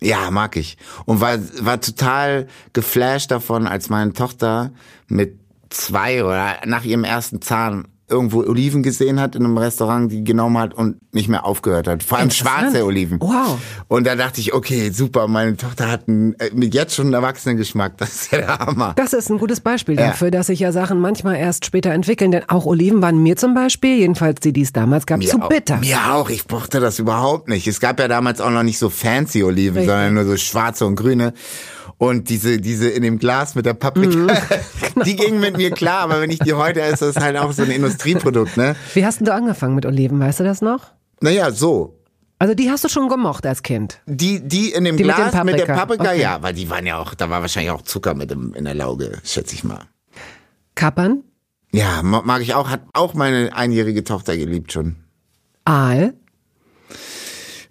Ja, 0.00 0.30
mag 0.30 0.56
ich. 0.56 0.78
Und 1.04 1.20
war, 1.20 1.38
war 1.64 1.80
total 1.80 2.46
geflasht 2.72 3.30
davon, 3.30 3.66
als 3.66 3.90
meine 3.90 4.14
Tochter 4.14 4.72
mit 5.08 5.38
zwei 5.68 6.24
oder 6.24 6.60
nach 6.64 6.84
ihrem 6.84 7.04
ersten 7.04 7.42
Zahn 7.42 7.88
irgendwo 8.10 8.40
Oliven 8.42 8.82
gesehen 8.82 9.20
hat 9.20 9.36
in 9.36 9.44
einem 9.44 9.56
Restaurant, 9.56 10.10
die 10.10 10.24
genommen 10.24 10.58
hat 10.58 10.74
und 10.74 10.96
nicht 11.14 11.28
mehr 11.28 11.44
aufgehört 11.44 11.88
hat. 11.88 12.02
Vor 12.02 12.18
allem 12.18 12.30
schwarze 12.30 12.84
Oliven. 12.84 13.20
Wow. 13.20 13.58
Und 13.88 14.06
da 14.06 14.16
dachte 14.16 14.40
ich, 14.40 14.52
okay, 14.52 14.90
super, 14.90 15.28
meine 15.28 15.56
Tochter 15.56 15.90
hat 15.90 16.08
einen, 16.08 16.34
äh, 16.38 16.50
jetzt 16.70 16.94
schon 16.94 17.06
einen 17.06 17.14
Erwachsenengeschmack. 17.14 17.96
Das 17.98 18.14
ist 18.14 18.32
ja 18.32 18.38
der 18.38 18.58
Hammer. 18.58 18.94
Das 18.96 19.12
ist 19.12 19.30
ein 19.30 19.38
gutes 19.38 19.60
Beispiel 19.60 19.96
ja. 19.96 20.08
dafür, 20.08 20.30
dass 20.30 20.48
sich 20.48 20.60
ja 20.60 20.72
Sachen 20.72 21.00
manchmal 21.00 21.36
erst 21.36 21.64
später 21.64 21.90
entwickeln. 21.90 22.30
Denn 22.30 22.48
auch 22.48 22.66
Oliven 22.66 23.02
waren 23.02 23.22
mir 23.22 23.36
zum 23.36 23.54
Beispiel, 23.54 23.98
jedenfalls 23.98 24.40
die, 24.40 24.52
die 24.52 24.62
es 24.62 24.72
damals 24.72 25.06
gab, 25.06 25.18
mir 25.18 25.28
zu 25.28 25.40
auch, 25.40 25.48
bitter. 25.48 25.78
Mir 25.78 26.12
auch. 26.12 26.30
Ich 26.30 26.48
mochte 26.50 26.80
das 26.80 26.98
überhaupt 26.98 27.48
nicht. 27.48 27.66
Es 27.66 27.80
gab 27.80 27.98
ja 28.00 28.08
damals 28.08 28.40
auch 28.40 28.50
noch 28.50 28.62
nicht 28.62 28.78
so 28.78 28.90
fancy 28.90 29.42
Oliven, 29.42 29.78
Richtig. 29.78 29.90
sondern 29.90 30.14
nur 30.14 30.24
so 30.24 30.36
schwarze 30.36 30.86
und 30.86 30.96
grüne. 30.96 31.32
Und 32.00 32.30
diese, 32.30 32.56
diese 32.56 32.88
in 32.88 33.02
dem 33.02 33.18
Glas 33.18 33.54
mit 33.54 33.66
der 33.66 33.74
Paprika, 33.74 34.16
mhm, 34.16 34.28
genau. 34.94 35.04
die 35.04 35.16
ging 35.16 35.38
mit 35.38 35.58
mir 35.58 35.70
klar, 35.70 36.00
aber 36.00 36.22
wenn 36.22 36.30
ich 36.30 36.38
die 36.38 36.54
heute 36.54 36.80
esse, 36.80 37.04
ist 37.04 37.16
das 37.16 37.22
halt 37.22 37.36
auch 37.36 37.52
so 37.52 37.62
ein 37.62 37.70
Industrieprodukt, 37.70 38.56
ne? 38.56 38.74
Wie 38.94 39.04
hast 39.04 39.20
du 39.20 39.30
angefangen 39.30 39.74
mit 39.74 39.84
Oliven, 39.84 40.18
weißt 40.18 40.40
du 40.40 40.44
das 40.44 40.62
noch? 40.62 40.92
Naja, 41.20 41.50
so. 41.50 42.00
Also 42.38 42.54
die 42.54 42.70
hast 42.70 42.84
du 42.84 42.88
schon 42.88 43.10
gemocht 43.10 43.44
als 43.44 43.62
Kind? 43.62 44.00
Die, 44.06 44.40
die 44.40 44.72
in 44.72 44.84
dem 44.84 44.96
die 44.96 45.02
Glas 45.02 45.34
mit, 45.34 45.44
mit, 45.44 45.58
der 45.58 45.66
Paprika, 45.66 46.12
okay. 46.12 46.22
ja, 46.22 46.42
weil 46.42 46.54
die 46.54 46.70
waren 46.70 46.86
ja 46.86 46.96
auch, 46.96 47.12
da 47.12 47.28
war 47.28 47.42
wahrscheinlich 47.42 47.70
auch 47.70 47.82
Zucker 47.82 48.14
mit 48.14 48.30
dem, 48.30 48.54
in 48.54 48.64
der 48.64 48.74
Lauge, 48.74 49.18
schätze 49.22 49.54
ich 49.54 49.62
mal. 49.62 49.82
Kappern? 50.74 51.22
Ja, 51.70 52.00
mag 52.02 52.40
ich 52.40 52.54
auch, 52.54 52.70
hat 52.70 52.80
auch 52.94 53.12
meine 53.12 53.54
einjährige 53.54 54.04
Tochter 54.04 54.38
geliebt 54.38 54.72
schon. 54.72 54.96
Aal? 55.66 56.14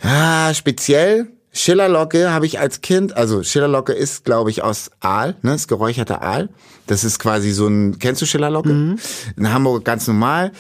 Ah, 0.04 0.54
speziell 0.54 1.32
Schillerlocke 1.52 2.32
habe 2.32 2.46
ich 2.46 2.60
als 2.60 2.82
Kind, 2.82 3.18
also 3.18 3.44
Schillerlocke 3.44 3.94
ist, 3.94 4.24
glaube 4.24 4.52
ich, 4.52 4.64
aus 4.64 4.92
Aal, 5.00 5.36
ne, 5.42 5.52
das 5.52 5.68
geräucherte 5.68 6.22
Aal. 6.22 6.50
Das 6.86 7.04
ist 7.04 7.20
quasi 7.20 7.52
so 7.52 7.68
ein, 7.68 7.98
kennst 8.00 8.22
du 8.22 8.26
Schillerlocke? 8.26 8.70
Mhm. 8.70 9.00
In 9.36 9.52
Hamburg 9.52 9.84
ganz 9.84 10.08
normal. 10.08 10.52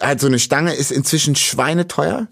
Halt 0.00 0.20
so 0.20 0.26
eine 0.26 0.38
Stange 0.38 0.74
ist 0.74 0.92
inzwischen 0.92 1.34
schweineteuer. 1.34 2.28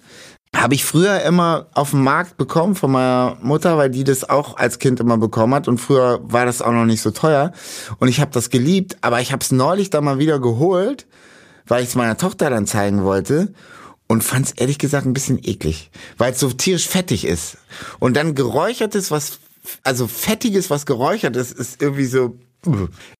Habe 0.54 0.74
ich 0.74 0.84
früher 0.84 1.22
immer 1.22 1.68
auf 1.72 1.90
dem 1.90 2.04
Markt 2.04 2.36
bekommen 2.36 2.74
von 2.74 2.92
meiner 2.92 3.38
Mutter, 3.40 3.78
weil 3.78 3.88
die 3.88 4.04
das 4.04 4.28
auch 4.28 4.58
als 4.58 4.78
Kind 4.78 5.00
immer 5.00 5.16
bekommen 5.16 5.54
hat 5.54 5.66
und 5.66 5.78
früher 5.78 6.20
war 6.22 6.44
das 6.44 6.60
auch 6.60 6.72
noch 6.72 6.84
nicht 6.84 7.00
so 7.00 7.10
teuer 7.10 7.52
und 7.98 8.08
ich 8.08 8.20
habe 8.20 8.30
das 8.32 8.50
geliebt, 8.50 8.98
aber 9.00 9.22
ich 9.22 9.32
habe 9.32 9.42
es 9.42 9.50
neulich 9.50 9.88
da 9.88 10.02
mal 10.02 10.18
wieder 10.18 10.38
geholt, 10.40 11.06
weil 11.66 11.82
ich 11.82 11.88
es 11.88 11.94
meiner 11.94 12.18
Tochter 12.18 12.50
dann 12.50 12.66
zeigen 12.66 13.02
wollte 13.02 13.54
und 14.12 14.22
fand 14.22 14.44
es 14.44 14.52
ehrlich 14.52 14.78
gesagt 14.78 15.06
ein 15.06 15.14
bisschen 15.14 15.38
eklig, 15.42 15.90
weil 16.18 16.32
es 16.32 16.38
so 16.38 16.50
tierisch 16.50 16.86
fettig 16.86 17.24
ist. 17.24 17.56
Und 17.98 18.14
dann 18.14 18.34
geräuchertes, 18.34 19.10
was, 19.10 19.38
also 19.84 20.06
fettiges, 20.06 20.68
was 20.68 20.84
geräuchert 20.84 21.34
ist, 21.34 21.52
ist 21.52 21.80
irgendwie 21.80 22.04
so, 22.04 22.36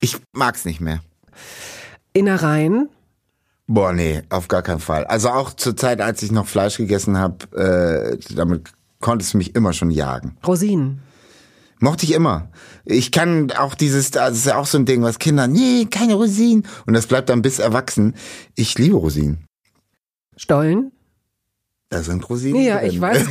ich 0.00 0.18
mag's 0.32 0.66
nicht 0.66 0.82
mehr. 0.82 1.00
Innereien? 2.12 2.90
Boah, 3.66 3.94
nee, 3.94 4.20
auf 4.28 4.48
gar 4.48 4.60
keinen 4.60 4.80
Fall. 4.80 5.04
Also 5.04 5.30
auch 5.30 5.54
zur 5.54 5.74
Zeit, 5.78 6.02
als 6.02 6.22
ich 6.22 6.30
noch 6.30 6.46
Fleisch 6.46 6.76
gegessen 6.76 7.16
habe, 7.16 8.18
äh, 8.28 8.34
damit 8.34 8.68
konntest 9.00 9.32
du 9.32 9.38
mich 9.38 9.54
immer 9.54 9.72
schon 9.72 9.90
jagen. 9.90 10.36
Rosinen. 10.46 11.00
Mochte 11.80 12.04
ich 12.04 12.12
immer. 12.12 12.50
Ich 12.84 13.12
kann 13.12 13.50
auch 13.52 13.74
dieses, 13.74 14.10
das 14.10 14.36
ist 14.36 14.44
ja 14.44 14.58
auch 14.58 14.66
so 14.66 14.76
ein 14.76 14.84
Ding, 14.84 15.02
was 15.02 15.18
Kinder, 15.18 15.46
nee, 15.46 15.86
keine 15.90 16.16
Rosinen. 16.16 16.66
Und 16.84 16.92
das 16.92 17.06
bleibt 17.06 17.30
dann 17.30 17.40
bis 17.40 17.60
erwachsen. 17.60 18.14
Ich 18.56 18.76
liebe 18.78 18.96
Rosinen. 18.96 19.46
Stollen? 20.42 20.90
Da 21.88 22.02
sind 22.02 22.28
Rosinen. 22.28 22.62
Ja, 22.62 22.78
drin. 22.78 22.90
ich 22.90 23.00
weiß. 23.00 23.26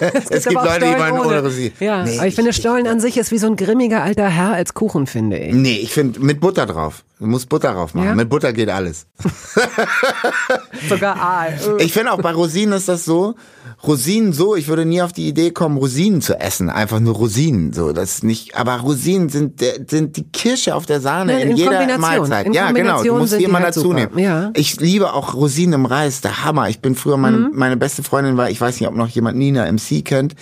Es, 0.00 0.30
es 0.30 0.44
gibt 0.44 0.54
Leute, 0.54 0.80
die 0.80 0.98
meinen 0.98 1.20
ohne 1.20 1.40
Rosinen. 1.40 1.72
Ja, 1.78 2.02
Nee, 2.04 2.18
aber 2.18 2.26
ich 2.26 2.34
finde, 2.34 2.50
ich- 2.50 2.56
Stollen 2.56 2.88
an 2.88 2.98
sich 2.98 3.16
ist 3.16 3.30
wie 3.30 3.38
so 3.38 3.46
ein 3.46 3.54
grimmiger 3.54 4.02
alter 4.02 4.28
Herr 4.28 4.54
als 4.54 4.74
Kuchen, 4.74 5.06
finde 5.06 5.38
ich. 5.38 5.54
Nee, 5.54 5.76
ich 5.76 5.92
finde 5.92 6.18
mit 6.18 6.40
Butter 6.40 6.66
drauf. 6.66 7.04
Du 7.20 7.26
musst 7.26 7.48
Butter 7.48 7.74
drauf 7.74 7.94
machen. 7.94 8.06
Ja? 8.08 8.14
Mit 8.16 8.28
Butter 8.28 8.52
geht 8.52 8.70
alles. 8.70 9.06
Sogar 10.88 11.16
Aal. 11.20 11.58
Ich 11.78 11.92
finde 11.92 12.12
auch 12.12 12.20
bei 12.20 12.32
Rosinen 12.32 12.72
ist 12.76 12.88
das 12.88 13.04
so. 13.04 13.34
Rosinen 13.86 14.32
so, 14.32 14.56
ich 14.56 14.66
würde 14.68 14.84
nie 14.84 15.02
auf 15.02 15.12
die 15.12 15.28
Idee 15.28 15.52
kommen, 15.52 15.76
Rosinen 15.76 16.20
zu 16.20 16.38
essen. 16.40 16.68
Einfach 16.68 16.98
nur 16.98 17.14
Rosinen. 17.14 17.72
So, 17.72 17.92
das 17.92 18.14
ist 18.14 18.24
nicht, 18.24 18.56
aber 18.56 18.76
Rosinen 18.80 19.28
sind, 19.28 19.62
sind 19.88 20.16
die 20.16 20.24
Kirsche 20.24 20.74
auf 20.74 20.84
der 20.84 21.00
Sahne 21.00 21.34
Nein, 21.34 21.42
in, 21.42 21.50
in 21.52 21.56
jeder. 21.58 21.98
Mahlzeit. 21.98 22.46
In 22.46 22.52
ja, 22.54 22.72
genau. 22.72 23.02
Du 23.04 23.16
musst 23.16 23.38
die 23.38 23.44
immer 23.44 23.60
halt 23.60 23.76
dazu 23.76 23.92
nehmen. 23.92 24.18
Ja. 24.18 24.50
Ich 24.54 24.80
liebe 24.80 25.12
auch 25.12 25.34
Rosinen 25.34 25.74
im 25.74 25.86
Reis. 25.86 26.20
Der 26.20 26.44
Hammer. 26.44 26.68
Ich 26.68 26.80
bin 26.80 26.96
früher, 26.96 27.16
meine, 27.16 27.38
Mhm. 27.38 27.50
meine 27.54 27.76
beste 27.76 28.02
Freundin 28.02 28.36
war, 28.36 28.50
ich 28.50 28.60
weiß 28.60 28.80
nicht, 28.80 28.88
ob 28.88 28.96
noch 28.96 29.08
jemand 29.08 29.38
Nina 29.38 29.64
MC 29.70 30.04
kennt, 30.04 30.34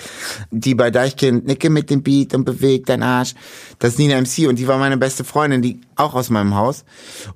die 0.50 0.74
bei 0.74 0.90
Deichkind 0.90 1.46
Nicke 1.46 1.68
mit 1.68 1.90
dem 1.90 2.02
Beat 2.02 2.34
und 2.34 2.44
bewegt 2.44 2.88
dein 2.88 3.02
Arsch. 3.02 3.34
Das 3.78 3.92
ist 3.92 3.98
Nina 3.98 4.16
MC 4.18 4.48
und 4.48 4.58
die 4.58 4.66
war 4.66 4.78
meine 4.78 4.96
beste 4.96 5.24
Freundin, 5.24 5.60
die 5.60 5.82
auch 5.96 6.14
aus 6.14 6.30
meinem 6.30 6.54
Haus. 6.54 6.84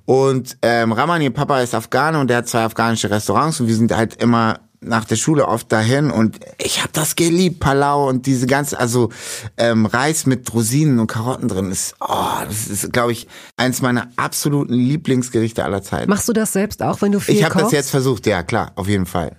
Und 0.05 0.57
ähm, 0.63 0.91
Raman, 0.93 1.21
ihr 1.21 1.29
Papa 1.31 1.61
ist 1.61 1.75
Afghane 1.75 2.19
und 2.19 2.29
der 2.29 2.37
hat 2.37 2.47
zwei 2.47 2.63
afghanische 2.63 3.09
Restaurants 3.11 3.59
und 3.59 3.67
wir 3.67 3.75
sind 3.75 3.95
halt 3.95 4.15
immer 4.21 4.59
nach 4.83 5.05
der 5.05 5.15
Schule 5.15 5.47
oft 5.47 5.71
dahin 5.71 6.09
und 6.09 6.39
ich 6.57 6.79
habe 6.79 6.89
das 6.91 7.15
geliebt, 7.15 7.59
Palau 7.59 8.09
und 8.09 8.25
diese 8.25 8.47
ganze, 8.47 8.79
also 8.79 9.09
ähm, 9.57 9.85
Reis 9.85 10.25
mit 10.25 10.51
Rosinen 10.53 10.99
und 10.99 11.07
Karotten 11.07 11.47
drin 11.47 11.71
ist, 11.71 11.95
oh, 11.99 12.45
das 12.47 12.67
ist, 12.67 12.91
glaube 12.91 13.11
ich, 13.11 13.27
eins 13.57 13.81
meiner 13.81 14.09
absoluten 14.15 14.73
Lieblingsgerichte 14.73 15.63
aller 15.63 15.83
Zeiten. 15.83 16.09
Machst 16.09 16.27
du 16.27 16.33
das 16.33 16.53
selbst 16.53 16.81
auch, 16.81 17.01
wenn 17.01 17.11
du 17.11 17.19
viel 17.19 17.35
ich 17.35 17.43
habe 17.43 17.59
das 17.59 17.71
jetzt 17.71 17.91
versucht, 17.91 18.25
ja 18.25 18.41
klar, 18.41 18.71
auf 18.75 18.87
jeden 18.87 19.05
Fall. 19.05 19.37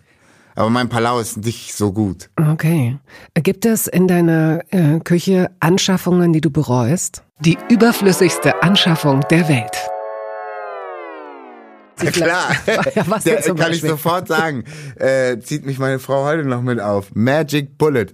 Aber 0.55 0.71
mein 0.71 0.89
Palau 0.89 1.19
ist 1.19 1.39
nicht 1.39 1.75
so 1.75 1.93
gut. 1.93 2.29
Okay. 2.51 2.99
Gibt 3.35 3.65
es 3.65 3.87
in 3.87 4.07
deiner 4.07 4.61
äh, 4.71 5.01
Küche 5.01 5.51
Anschaffungen, 5.61 6.33
die 6.33 6.41
du 6.41 6.51
bereust? 6.51 7.23
Die 7.41 7.59
überflüssigste 7.71 8.63
Anschaffung 8.63 9.23
der 9.31 9.49
Welt. 9.49 9.92
Ja, 12.05 12.11
klar, 12.11 12.57
Ja, 12.95 13.05
was 13.07 13.25
zum 13.45 13.57
kann 13.57 13.73
ich 13.73 13.81
sofort 13.81 14.29
sagen. 14.29 14.65
Äh, 14.97 15.39
zieht 15.41 15.65
mich 15.67 15.79
meine 15.79 15.99
Frau 15.99 16.25
heute 16.25 16.45
noch 16.45 16.63
mit 16.63 16.81
auf. 16.81 17.07
Magic 17.15 17.79
Bullet. 17.79 18.07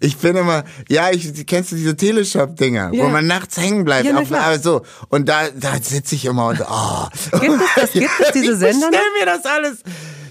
Ich 0.00 0.16
bin 0.18 0.36
immer, 0.36 0.64
ja, 0.88 1.10
ich 1.10 1.46
kennst 1.46 1.72
du 1.72 1.76
diese 1.76 1.96
Teleshop-Dinger, 1.96 2.90
Ja. 2.92 3.04
wo 3.04 3.08
man 3.08 3.26
nachts 3.26 3.56
hängen 3.58 3.84
bleibt. 3.84 4.06
Ja, 4.06 4.12
na 4.12 4.20
auf, 4.20 4.28
klar. 4.28 4.58
so. 4.58 4.82
Und 5.08 5.28
da, 5.28 5.48
da 5.54 5.74
sitze 5.80 6.14
ich 6.14 6.24
immer 6.24 6.48
und 6.48 6.60
oh. 6.60 7.06
Gibt 7.40 7.54
es 7.54 7.74
das? 7.76 7.92
Gibt 7.92 8.10
es 8.20 8.32
diese 8.34 8.56
Sender 8.56 8.88
bestell 8.90 9.06
mir 9.20 9.26
das 9.26 9.44
alles. 9.44 9.78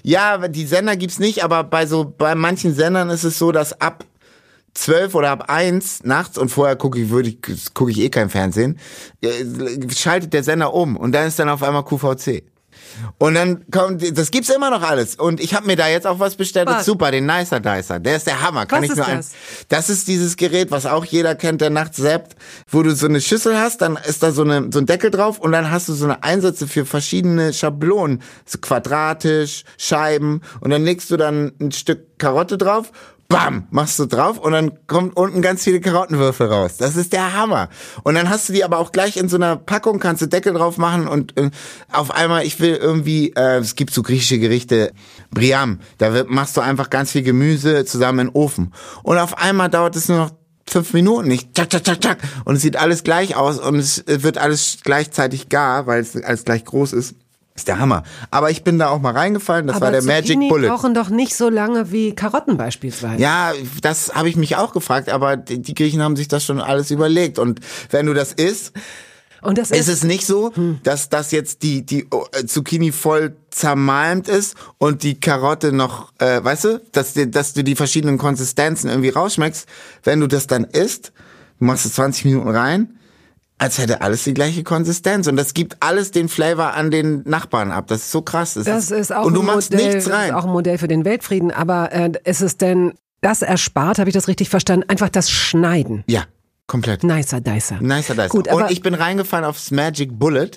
Ja, 0.04 0.48
die 0.48 0.66
Sender 0.66 0.96
gibt's 0.98 1.20
nicht, 1.20 1.44
aber 1.44 1.64
bei 1.64 1.86
so, 1.86 2.06
bei 2.06 2.34
manchen 2.36 2.74
Sendern 2.74 3.10
ist 3.10 3.24
es 3.24 3.38
so, 3.38 3.52
dass 3.52 3.80
ab 3.82 4.04
12 4.74 5.16
oder 5.16 5.32
ab 5.32 5.50
1 5.50 6.06
nachts 6.06 6.38
und 6.38 6.50
vorher 6.50 6.76
gucke 6.76 7.00
ich, 7.00 7.10
würde 7.10 7.30
ich, 7.30 7.74
gucke 7.74 7.92
ich 7.92 8.00
eh 8.00 8.10
kein 8.10 8.30
Fernsehen, 8.30 8.80
äh, 9.22 9.30
schaltet 9.94 10.34
der 10.34 10.44
Sender 10.44 10.74
um 10.74 10.96
und 10.96 11.12
dann 11.12 11.28
ist 11.28 11.38
dann 11.40 11.50
auf 11.50 11.62
einmal 11.62 11.84
QVC. 11.84 12.44
Und 13.18 13.36
dann 13.36 13.66
kommt, 13.72 14.18
das 14.18 14.32
gibt's 14.32 14.50
immer 14.50 14.70
noch 14.70 14.82
alles. 14.82 15.16
Und 15.16 15.40
ich 15.40 15.54
habe 15.54 15.68
mir 15.68 15.76
da 15.76 15.88
jetzt 15.88 16.08
auch 16.08 16.20
was 16.20 16.36
bestellt. 16.36 16.68
Was? 16.68 16.78
Das 16.78 16.86
super, 16.86 17.12
den 17.12 17.26
Nicer 17.26 17.60
Dicer. 17.60 18.00
Der 18.00 18.18
ist 18.18 18.28
der 18.28 18.42
Hammer. 18.42 18.66
Kann 18.66 18.84
Was 18.84 18.90
ich 18.90 18.96
nur 18.96 19.06
ist 19.06 19.12
ein, 19.12 19.18
das? 19.18 19.32
das 19.70 19.90
ist 19.90 20.08
dieses 20.08 20.38
Gerät, 20.38 20.72
was 20.72 20.86
auch 20.86 21.06
jeder 21.06 21.36
kennt, 21.36 21.62
der 21.62 21.70
nachts 21.70 21.98
zappt, 21.98 22.36
wo 22.68 22.84
du 22.84 22.96
so 22.96 23.08
eine 23.08 23.22
Schüssel 23.22 23.58
hast, 23.58 23.82
dann 23.82 23.98
ist 23.98 24.24
da 24.24 24.32
so, 24.32 24.44
eine, 24.44 24.70
so 24.72 24.80
ein 24.80 24.86
Deckel 24.86 25.12
drauf 25.12 25.40
und 25.40 25.52
dann 25.52 25.72
hast 25.72 25.90
du 25.90 25.94
so 25.94 26.06
eine 26.06 26.24
Einsätze 26.24 26.68
für 26.68 26.86
verschiedene 26.86 27.54
Schablonen. 27.54 28.22
So 28.46 28.60
quadratisch, 28.60 29.64
Scheiben 29.78 30.42
und 30.60 30.72
dann 30.72 30.84
legst 30.84 31.12
du 31.12 31.18
dann 31.18 31.54
ein 31.60 31.72
Stück 31.72 32.18
Karotte 32.18 32.58
drauf 32.58 32.92
Bam, 33.32 33.68
machst 33.72 33.98
du 33.98 34.06
drauf 34.06 34.38
und 34.38 34.52
dann 34.52 34.72
kommt 34.88 35.16
unten 35.16 35.42
ganz 35.42 35.64
viele 35.64 35.80
Karottenwürfel 35.80 36.48
raus. 36.48 36.78
Das 36.78 36.96
ist 36.96 37.14
der 37.14 37.34
Hammer. 37.34 37.70
Und 38.04 38.16
dann 38.16 38.30
hast 38.30 38.50
du 38.50 38.54
die 38.54 38.64
aber 38.64 38.78
auch 38.78 38.92
gleich 38.92 39.18
in 39.18 39.30
so 39.30 39.38
einer 39.38 39.56
Packung, 39.56 40.00
kannst 40.00 40.22
du 40.22 40.28
Deckel 40.28 40.54
drauf 40.54 40.78
machen 40.78 41.08
und 41.08 41.38
äh, 41.38 41.50
auf 41.92 42.12
einmal, 42.12 42.46
ich 42.46 42.60
will 42.60 42.76
irgendwie, 42.76 43.32
äh, 43.36 43.60
es 43.60 43.76
gibt 43.76 43.94
so 43.94 44.04
griechische 44.04 44.40
Gerichte, 44.40 44.92
Briam, 45.32 45.80
da 45.98 46.14
wird, 46.14 46.30
machst 46.30 46.58
du 46.58 46.62
einfach 46.62 46.90
ganz 46.90 47.12
viel 47.12 47.24
Gemüse 47.24 47.86
zusammen 47.86 48.20
in 48.20 48.28
den 48.28 48.36
Ofen. 48.36 48.74
Und 49.04 49.18
auf 49.18 49.38
einmal 49.38 49.70
dauert 49.70 49.96
es 49.96 50.10
nur 50.10 50.18
noch 50.18 50.32
fünf 50.70 50.94
Minuten, 50.94 51.28
nicht 51.28 51.54
tschak, 51.54 51.70
tschak, 51.70 51.84
tschak, 51.84 52.02
tschak. 52.02 52.18
Und 52.46 52.56
es 52.56 52.62
sieht 52.62 52.78
alles 52.78 53.04
gleich 53.04 53.36
aus 53.36 53.60
und 53.60 53.76
es 53.76 54.04
wird 54.08 54.38
alles 54.38 54.80
gleichzeitig 54.84 55.50
gar, 55.50 55.88
weil 55.88 56.02
es 56.02 56.16
alles 56.22 56.46
gleich 56.46 56.66
groß 56.66 56.94
ist. 56.94 57.16
Ist 57.62 57.68
der 57.68 57.78
Hammer. 57.78 58.02
Aber 58.32 58.50
ich 58.50 58.64
bin 58.64 58.80
da 58.80 58.90
auch 58.90 59.00
mal 59.00 59.14
reingefallen, 59.14 59.68
das 59.68 59.76
Aber 59.76 59.86
war 59.86 59.92
der 59.92 60.02
Magic 60.02 60.26
Zucchini 60.30 60.50
Bullet. 60.50 60.68
brauchen 60.68 60.96
doch 60.96 61.10
nicht 61.10 61.36
so 61.36 61.48
lange 61.48 61.92
wie 61.92 62.16
Karotten 62.16 62.58
beispielsweise. 62.58 63.22
Ja, 63.22 63.52
das 63.84 64.16
habe 64.16 64.30
ich 64.30 64.36
mich 64.36 64.56
auch 64.56 64.74
gefragt, 64.74 65.10
aber 65.10 65.38
die 65.38 65.62
die 65.62 65.76
Griechen 65.76 66.02
haben 66.02 66.16
sich 66.16 66.28
das 66.28 66.44
schon 66.44 66.60
alles 66.60 66.90
überlegt. 66.90 67.38
Und 67.38 67.60
wenn 67.92 68.08
du 68.08 68.16
das 68.16 68.34
isst, 68.34 68.74
Und 69.44 69.60
das 69.60 69.70
ist 69.70 69.78
ist, 69.82 69.88
es 69.90 70.04
nicht 70.04 70.26
so, 70.26 70.52
dass 70.82 71.10
das 71.10 71.30
jetzt 71.32 71.62
die, 71.62 71.86
die 71.86 72.08
äh, 72.34 72.46
Zucchini 72.48 72.92
voll 72.92 73.36
zermalmt 73.52 74.28
ist 74.28 74.56
und 74.80 75.04
die 75.04 75.20
Karotte 75.20 75.72
noch, 75.72 76.12
äh, 76.20 76.44
weißt 76.44 76.64
du, 76.66 76.82
dass, 76.94 77.14
dir, 77.14 77.28
dass 77.28 77.54
du 77.54 77.64
die 77.64 77.76
verschiedenen 77.76 78.18
Konsistenzen 78.18 78.90
irgendwie 78.90 79.10
rausschmeckst. 79.10 79.68
Wenn 80.04 80.20
du 80.20 80.26
das 80.26 80.48
dann 80.48 80.64
isst, 80.64 81.12
du 81.60 81.66
machst 81.66 81.86
es 81.86 81.94
20 81.94 82.26
Minuten 82.26 82.50
rein, 82.50 82.98
als 83.62 83.78
hätte 83.78 84.02
alles 84.02 84.24
die 84.24 84.34
gleiche 84.34 84.64
Konsistenz. 84.64 85.28
Und 85.28 85.36
das 85.36 85.54
gibt 85.54 85.78
alles 85.82 86.10
den 86.10 86.30
Flavor 86.30 86.74
an 86.74 86.90
den 86.90 87.22
Nachbarn 87.26 87.72
ab. 87.72 87.86
Das 87.88 88.00
ist 88.00 88.12
so 88.12 88.24
krass. 88.24 88.56
das 88.56 88.90
ist 88.90 89.14
auch 89.14 89.26
und 89.26 89.36
du 89.36 89.42
ein 89.42 89.46
machst 89.46 89.72
Modell, 89.72 89.88
nichts 89.90 90.06
Das 90.06 90.14
rein. 90.14 90.30
ist 90.30 90.36
auch 90.36 90.46
ein 90.46 90.52
Modell 90.52 90.80
für 90.80 90.88
den 90.88 91.06
Weltfrieden. 91.06 91.52
Aber 91.52 91.92
äh, 91.92 92.12
ist 92.24 92.42
es 92.42 92.58
denn 92.58 92.94
das 93.22 93.44
erspart, 93.44 94.00
habe 94.00 94.10
ich 94.10 94.16
das 94.16 94.28
richtig 94.28 94.50
verstanden? 94.50 94.90
Einfach 94.90 95.10
das 95.10 95.30
Schneiden. 95.30 96.04
ja, 96.08 96.24
komplett. 96.66 97.04
Nicer 97.04 97.40
Dicer. 97.40 97.80
Nicer 97.82 98.16
Dicer. 98.16 98.30
Gut, 98.30 98.52
und 98.52 98.72
ich 98.72 98.82
bin 98.82 98.96
reingefallen 98.96 99.46
aufs 99.46 99.70
Magic 99.70 100.18
Bullet. 100.18 100.50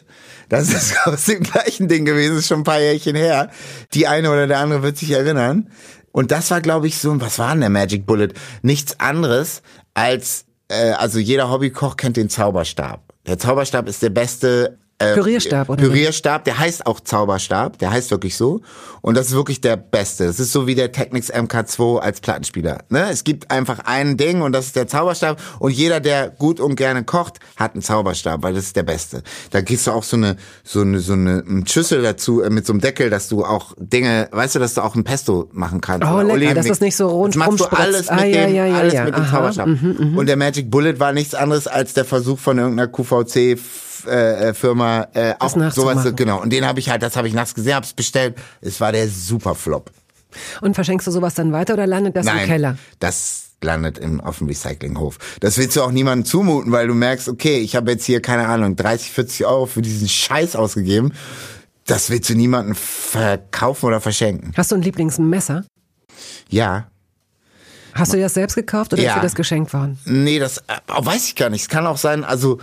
Das 0.49 0.71
ist 0.71 0.97
aus 1.07 1.27
dem 1.27 1.43
gleichen 1.43 1.89
Ding 1.89 2.07
gewesen, 2.07 2.39
ist 2.39 2.49
schon 2.49 2.61
ein 2.61 2.65
paar 2.65 2.81
Jährchen 2.81 3.17
her. 3.17 3.51
Die 3.93 4.07
eine 4.07 4.31
oder 4.31 4.47
der 4.47 4.61
andere 4.61 4.83
wird 4.83 4.97
sich 4.97 5.11
erinnern. 5.11 5.69
Und 6.11 6.31
das 6.31 6.51
war, 6.51 6.63
glaube 6.63 6.87
ich, 6.87 6.97
so, 6.99 7.21
was 7.21 7.39
war 7.39 7.51
denn 7.51 7.61
der 7.61 7.69
Magic 7.71 8.07
Bullet? 8.07 8.29
Nichts 8.63 8.99
anderes 8.99 9.61
als, 9.93 10.47
äh, 10.75 10.93
also 10.93 11.19
jeder 11.19 11.51
Hobbykoch 11.51 11.97
kennt 11.97 12.17
den 12.17 12.29
Zauberstab. 12.29 13.01
Der 13.27 13.39
Zauberstab 13.39 13.89
ist 13.89 14.03
der 14.03 14.11
beste 14.11 14.79
äh, 14.99 15.15
Pürierstab, 15.15 15.69
oder? 15.69 15.83
Pürierstab, 15.83 16.45
der 16.45 16.59
heißt 16.59 16.87
auch 16.87 17.01
Zauberstab, 17.01 17.79
der 17.79 17.91
heißt 17.91 18.11
wirklich 18.13 18.37
so. 18.37 18.61
Und 19.03 19.17
das 19.17 19.27
ist 19.27 19.33
wirklich 19.35 19.61
der 19.61 19.77
beste. 19.77 20.25
Das 20.27 20.39
ist 20.41 20.53
so 20.53 20.67
wie 20.67 20.75
der 20.77 20.93
Technics 20.93 21.33
MK2 21.33 21.99
als 21.99 22.21
Plattenspieler. 22.21 22.79
Ne? 22.91 23.09
Es 23.11 23.25
gibt 23.25 23.51
einfach 23.51 23.81
ein 23.87 24.17
Ding 24.17 24.41
und 24.41 24.53
das 24.53 24.67
ist 24.67 24.77
der 24.77 24.87
Zauberstab. 24.87 25.41
Und 25.59 25.73
jeder, 25.73 26.01
der 26.01 26.29
gut 26.31 26.61
und 26.61 26.77
gerne 26.77 27.03
kocht, 27.05 27.41
hat 27.57 27.75
einen 27.75 27.83
Zauberstab, 27.83 28.43
weil 28.45 28.55
das 28.55 28.65
ist 28.67 28.77
der 28.77 28.85
beste. 28.85 29.23
Da 29.51 29.61
gehst 29.63 29.87
du 29.87 29.91
auch 29.91 30.05
so 30.05 30.17
eine, 30.17 30.37
so 30.63 30.81
eine, 30.83 31.01
so 31.01 31.13
eine 31.15 31.43
Schüssel 31.67 32.01
dazu 32.03 32.41
äh, 32.41 32.49
mit 32.51 32.65
so 32.65 32.73
einem 32.73 32.81
Deckel, 32.81 33.11
dass 33.11 33.29
du 33.29 33.45
auch 33.45 33.75
Dinge, 33.79 34.29
weißt 34.31 34.55
du, 34.55 34.59
dass 34.61 34.75
du 34.75 34.81
auch 34.83 34.95
ein 34.95 35.03
Pesto 35.05 35.49
machen 35.53 35.81
kannst. 35.81 36.07
Oh, 36.09 36.21
lecker, 36.21 36.35
Oliven- 36.35 36.55
dass 36.55 36.67
das 36.69 36.81
nicht 36.81 36.97
so 36.97 37.09
rund 37.09 37.35
machst 37.37 37.61
du 37.61 37.65
alles 37.67 38.11
mit 38.11 38.21
Ah, 38.21 38.25
ja, 38.25 38.47
dem, 38.47 38.55
ja, 38.55 38.67
ja, 38.67 38.77
alles 38.77 38.95
mit 38.95 39.17
dem. 39.17 39.27
Zauberstab. 39.29 39.67
Und 39.67 40.27
der 40.27 40.37
Magic 40.37 40.71
Bullet 40.71 40.99
war 41.01 41.13
nichts 41.13 41.35
anderes 41.35 41.67
als 41.67 41.95
der 41.95 42.05
Versuch 42.05 42.39
von 42.39 42.59
irgendeiner 42.59 42.89
QVC 42.89 43.59
äh, 44.07 44.49
äh, 44.51 44.55
Firma 44.55 45.09
äh, 45.15 45.35
auch 45.39 45.57
sowas 45.73 46.07
genau 46.17 46.41
und 46.43 46.51
den 46.53 46.67
habe 46.67 46.81
ich 46.81 46.89
halt 46.91 47.03
das 47.03 47.17
habe 47.17 47.29
ich 47.29 47.35
nachts 47.35 47.55
gesehen 47.55 47.75
hab's 47.75 47.93
bestellt 47.93 48.37
es 48.61 48.81
war 48.81 48.93
der 48.93 49.09
super 49.09 49.55
Flop 49.55 49.91
Und 50.61 50.75
verschenkst 50.75 51.07
du 51.07 51.11
sowas 51.11 51.35
dann 51.35 51.53
weiter 51.53 51.75
oder 51.75 51.87
landet 51.87 52.17
das 52.17 52.27
nein 52.27 52.41
im 52.41 52.47
Keller? 52.47 52.79
das 53.01 53.51
landet 53.63 53.99
im 53.99 54.21
auf 54.21 54.39
dem 54.39 54.49
Recyclinghof 54.49 55.19
das 55.41 55.57
willst 55.59 55.77
du 55.77 55.83
auch 55.83 55.91
niemandem 55.91 56.25
zumuten 56.27 56.71
weil 56.73 56.87
du 56.87 56.95
merkst 56.95 57.29
okay 57.29 57.59
ich 57.59 57.77
habe 57.77 57.91
jetzt 57.93 58.05
hier 58.05 58.21
keine 58.21 58.47
Ahnung 58.47 58.77
30 58.77 59.11
40 59.11 59.47
Euro 59.47 59.67
für 59.67 59.81
diesen 59.83 60.09
Scheiß 60.09 60.55
ausgegeben 60.57 61.13
das 61.87 62.11
willst 62.11 62.29
du 62.31 62.35
niemandem 62.35 62.75
verkaufen 62.75 63.87
oder 63.87 64.01
verschenken 64.01 64.53
Hast 64.57 64.71
du 64.73 64.77
ein 64.77 64.83
Lieblingsmesser? 64.83 65.65
ja 66.49 66.89
Hast 67.95 68.13
du 68.13 68.21
das 68.21 68.35
selbst 68.35 68.55
gekauft 68.57 68.93
oder 68.93 69.03
Ja. 69.03 69.11
ist 69.11 69.17
dir 69.19 69.23
das 69.23 69.35
geschenkt 69.37 69.73
worden? 69.73 69.99
Nee, 70.05 70.39
das 70.41 70.59
äh, 70.59 70.63
weiß 70.89 71.29
ich 71.29 71.37
gar 71.37 71.49
nicht. 71.49 71.63
Es 71.63 71.69
kann 71.69 71.87
auch 71.87 71.97
sein, 71.97 72.25
also 72.25 72.59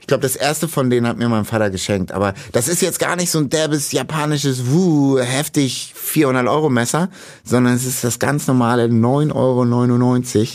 ich 0.00 0.06
glaube, 0.06 0.22
das 0.22 0.36
erste 0.36 0.68
von 0.68 0.90
denen 0.90 1.06
hat 1.06 1.18
mir 1.18 1.28
mein 1.28 1.44
Vater 1.44 1.70
geschenkt. 1.70 2.12
Aber 2.12 2.34
das 2.52 2.68
ist 2.68 2.82
jetzt 2.82 2.98
gar 2.98 3.16
nicht 3.16 3.30
so 3.30 3.38
ein 3.38 3.50
derbes 3.50 3.92
japanisches, 3.92 4.66
wuh, 4.70 5.18
heftig 5.18 5.92
400 5.94 6.46
Euro 6.48 6.70
Messer, 6.70 7.10
sondern 7.44 7.74
es 7.74 7.84
ist 7.84 8.02
das 8.02 8.18
ganz 8.18 8.46
normale 8.46 8.86
9,99 8.86 9.34
Euro 9.34 10.46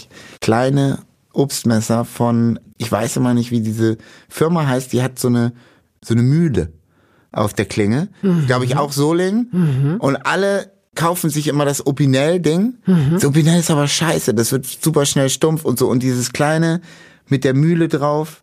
kleine 0.41 0.99
Obstmesser 1.33 2.05
von, 2.05 2.59
ich 2.77 2.91
weiß 2.91 3.17
immer 3.17 3.33
nicht, 3.33 3.51
wie 3.51 3.61
diese 3.61 3.97
Firma 4.29 4.67
heißt, 4.67 4.93
die 4.93 5.01
hat 5.01 5.19
so 5.19 5.27
eine, 5.27 5.53
so 6.03 6.13
eine 6.13 6.23
Mühle 6.23 6.71
auf 7.31 7.53
der 7.53 7.65
Klinge. 7.65 8.09
Glaube 8.47 8.65
ich 8.65 8.77
auch 8.77 8.91
Soling. 8.91 9.47
Und 9.99 10.15
alle 10.25 10.71
kaufen 10.95 11.29
sich 11.29 11.47
immer 11.47 11.65
das 11.65 11.85
Opinel-Ding. 11.85 12.75
Mhm. 12.85 13.09
Das 13.11 13.25
Opinel 13.25 13.59
ist 13.59 13.69
aber 13.69 13.87
scheiße, 13.87 14.33
das 14.33 14.51
wird 14.51 14.65
super 14.65 15.05
schnell 15.05 15.29
stumpf 15.29 15.65
und 15.65 15.77
so. 15.77 15.89
Und 15.89 16.01
dieses 16.01 16.31
kleine 16.33 16.81
mit 17.27 17.43
der 17.43 17.53
Mühle 17.53 17.87
drauf, 17.87 18.41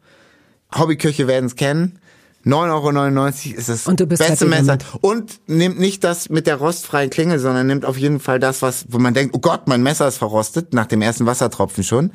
Hobbyköche 0.76 1.26
werden 1.26 1.46
es 1.46 1.56
kennen. 1.56 1.98
9,99 2.44 3.46
Euro 3.50 3.58
ist 3.58 3.68
das 3.68 3.86
und 3.86 4.00
du 4.00 4.06
bist 4.06 4.26
beste 4.26 4.46
Messer. 4.46 4.78
Und 5.00 5.40
nimmt 5.46 5.78
nicht 5.78 6.02
das 6.02 6.28
mit 6.28 6.48
der 6.48 6.56
rostfreien 6.56 7.08
Klinge, 7.08 7.38
sondern 7.38 7.68
nimmt 7.68 7.84
auf 7.84 7.96
jeden 7.96 8.18
Fall 8.18 8.40
das, 8.40 8.62
was, 8.62 8.86
wo 8.88 8.98
man 8.98 9.14
denkt, 9.14 9.34
oh 9.36 9.38
Gott, 9.38 9.68
mein 9.68 9.82
Messer 9.82 10.08
ist 10.08 10.18
verrostet, 10.18 10.74
nach 10.74 10.86
dem 10.86 11.02
ersten 11.02 11.24
Wassertropfen 11.24 11.84
schon. 11.84 12.10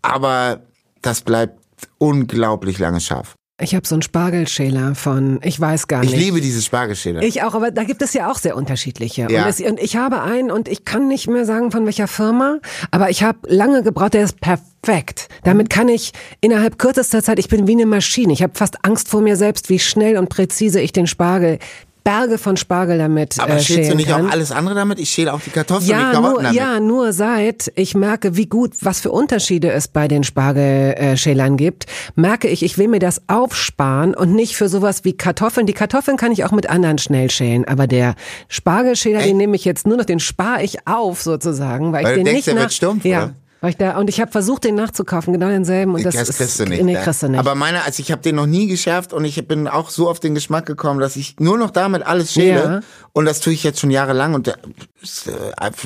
Aber 0.00 0.62
das 1.02 1.20
bleibt 1.20 1.60
unglaublich 1.98 2.78
lange 2.78 3.00
scharf. 3.00 3.34
Ich 3.58 3.74
habe 3.74 3.86
so 3.86 3.94
einen 3.94 4.02
Spargelschäler 4.02 4.94
von, 4.94 5.40
ich 5.42 5.58
weiß 5.58 5.88
gar 5.88 6.00
nicht. 6.00 6.12
Ich 6.12 6.20
liebe 6.20 6.42
diese 6.42 6.60
Spargelschäler. 6.60 7.22
Ich 7.22 7.42
auch, 7.42 7.54
aber 7.54 7.70
da 7.70 7.84
gibt 7.84 8.02
es 8.02 8.12
ja 8.12 8.30
auch 8.30 8.36
sehr 8.36 8.54
unterschiedliche. 8.54 9.28
Ja. 9.30 9.44
Und, 9.44 9.48
es, 9.48 9.60
und 9.60 9.80
ich 9.80 9.96
habe 9.96 10.20
einen 10.20 10.50
und 10.50 10.68
ich 10.68 10.84
kann 10.84 11.08
nicht 11.08 11.26
mehr 11.26 11.46
sagen 11.46 11.70
von 11.70 11.86
welcher 11.86 12.06
Firma, 12.06 12.58
aber 12.90 13.08
ich 13.08 13.22
habe 13.22 13.38
lange 13.46 13.82
gebraucht, 13.82 14.12
der 14.12 14.24
ist 14.24 14.42
perfekt. 14.42 15.28
Damit 15.42 15.70
kann 15.70 15.88
ich 15.88 16.12
innerhalb 16.42 16.78
kürzester 16.78 17.22
Zeit, 17.22 17.38
ich 17.38 17.48
bin 17.48 17.66
wie 17.66 17.72
eine 17.72 17.86
Maschine. 17.86 18.34
Ich 18.34 18.42
habe 18.42 18.52
fast 18.54 18.84
Angst 18.84 19.08
vor 19.08 19.22
mir 19.22 19.36
selbst, 19.36 19.70
wie 19.70 19.78
schnell 19.78 20.18
und 20.18 20.28
präzise 20.28 20.78
ich 20.82 20.92
den 20.92 21.06
Spargel 21.06 21.58
Berge 22.06 22.38
von 22.38 22.56
Spargel 22.56 22.98
damit 22.98 23.40
Aber 23.40 23.56
äh, 23.56 23.60
schälst 23.60 23.90
du 23.90 23.96
nicht 23.96 24.08
kann. 24.08 24.28
auch 24.28 24.30
alles 24.30 24.52
andere 24.52 24.76
damit? 24.76 25.00
Ich 25.00 25.10
schäle 25.10 25.34
auch 25.34 25.40
die 25.40 25.50
Kartoffeln 25.50 25.90
ja, 25.90 25.98
und 25.98 26.06
die 26.06 26.12
Karotten 26.12 26.32
nur, 26.34 26.42
damit. 26.44 26.56
Ja, 26.56 26.78
nur 26.78 27.12
seit 27.12 27.72
ich 27.74 27.96
merke, 27.96 28.36
wie 28.36 28.46
gut, 28.46 28.74
was 28.82 29.00
für 29.00 29.10
Unterschiede 29.10 29.72
es 29.72 29.88
bei 29.88 30.06
den 30.06 30.22
Spargelschälern 30.22 31.56
gibt, 31.56 31.86
merke 32.14 32.46
ich, 32.46 32.62
ich 32.62 32.78
will 32.78 32.86
mir 32.86 33.00
das 33.00 33.22
aufsparen 33.26 34.14
und 34.14 34.36
nicht 34.36 34.54
für 34.54 34.68
sowas 34.68 35.02
wie 35.02 35.14
Kartoffeln. 35.14 35.66
Die 35.66 35.72
Kartoffeln 35.72 36.16
kann 36.16 36.30
ich 36.30 36.44
auch 36.44 36.52
mit 36.52 36.70
anderen 36.70 36.98
schnell 36.98 37.28
schälen, 37.28 37.64
aber 37.64 37.88
der 37.88 38.14
Spargelschäler, 38.46 39.22
den 39.22 39.36
nehme 39.36 39.56
ich 39.56 39.64
jetzt 39.64 39.84
nur 39.84 39.96
noch, 39.96 40.04
den 40.04 40.20
spare 40.20 40.62
ich 40.62 40.86
auf 40.86 41.22
sozusagen, 41.22 41.92
weil, 41.92 42.04
Weil 42.04 42.12
ich 42.12 42.18
den 42.18 42.24
denkst, 42.26 42.36
nicht 42.36 42.46
der 42.46 42.54
nach, 42.54 42.62
wird 42.62 42.72
stumpf, 42.72 43.04
ja, 43.04 43.24
oder? 43.24 43.34
Weil 43.62 43.70
ich 43.70 43.76
da, 43.78 43.96
und 43.96 44.08
ich 44.10 44.20
habe 44.20 44.30
versucht, 44.30 44.64
den 44.64 44.74
nachzukaufen, 44.74 45.32
genau 45.32 45.48
denselben. 45.48 45.94
Und 45.94 46.04
das, 46.04 46.14
das 46.14 46.28
ist, 46.28 46.36
kriegst 46.36 46.60
du 46.60 46.66
nicht. 46.66 46.82
Nee, 46.82 46.92
ne? 46.92 47.00
kriegst 47.02 47.22
du 47.22 47.28
nicht. 47.28 47.38
Aber 47.38 47.54
meiner, 47.54 47.84
also 47.84 48.02
ich 48.02 48.12
habe 48.12 48.20
den 48.20 48.36
noch 48.36 48.46
nie 48.46 48.66
geschärft 48.66 49.14
und 49.14 49.24
ich 49.24 49.48
bin 49.48 49.66
auch 49.66 49.88
so 49.88 50.10
auf 50.10 50.20
den 50.20 50.34
Geschmack 50.34 50.66
gekommen, 50.66 51.00
dass 51.00 51.16
ich 51.16 51.36
nur 51.40 51.56
noch 51.56 51.70
damit 51.70 52.04
alles 52.06 52.34
schäle. 52.34 52.62
Ja. 52.62 52.80
Und 53.14 53.24
das 53.24 53.40
tue 53.40 53.54
ich 53.54 53.64
jetzt 53.64 53.80
schon 53.80 53.90
jahrelang 53.90 54.34
und 54.34 54.46
der 54.46 54.58
ist 55.00 55.26
äh, 55.28 55.32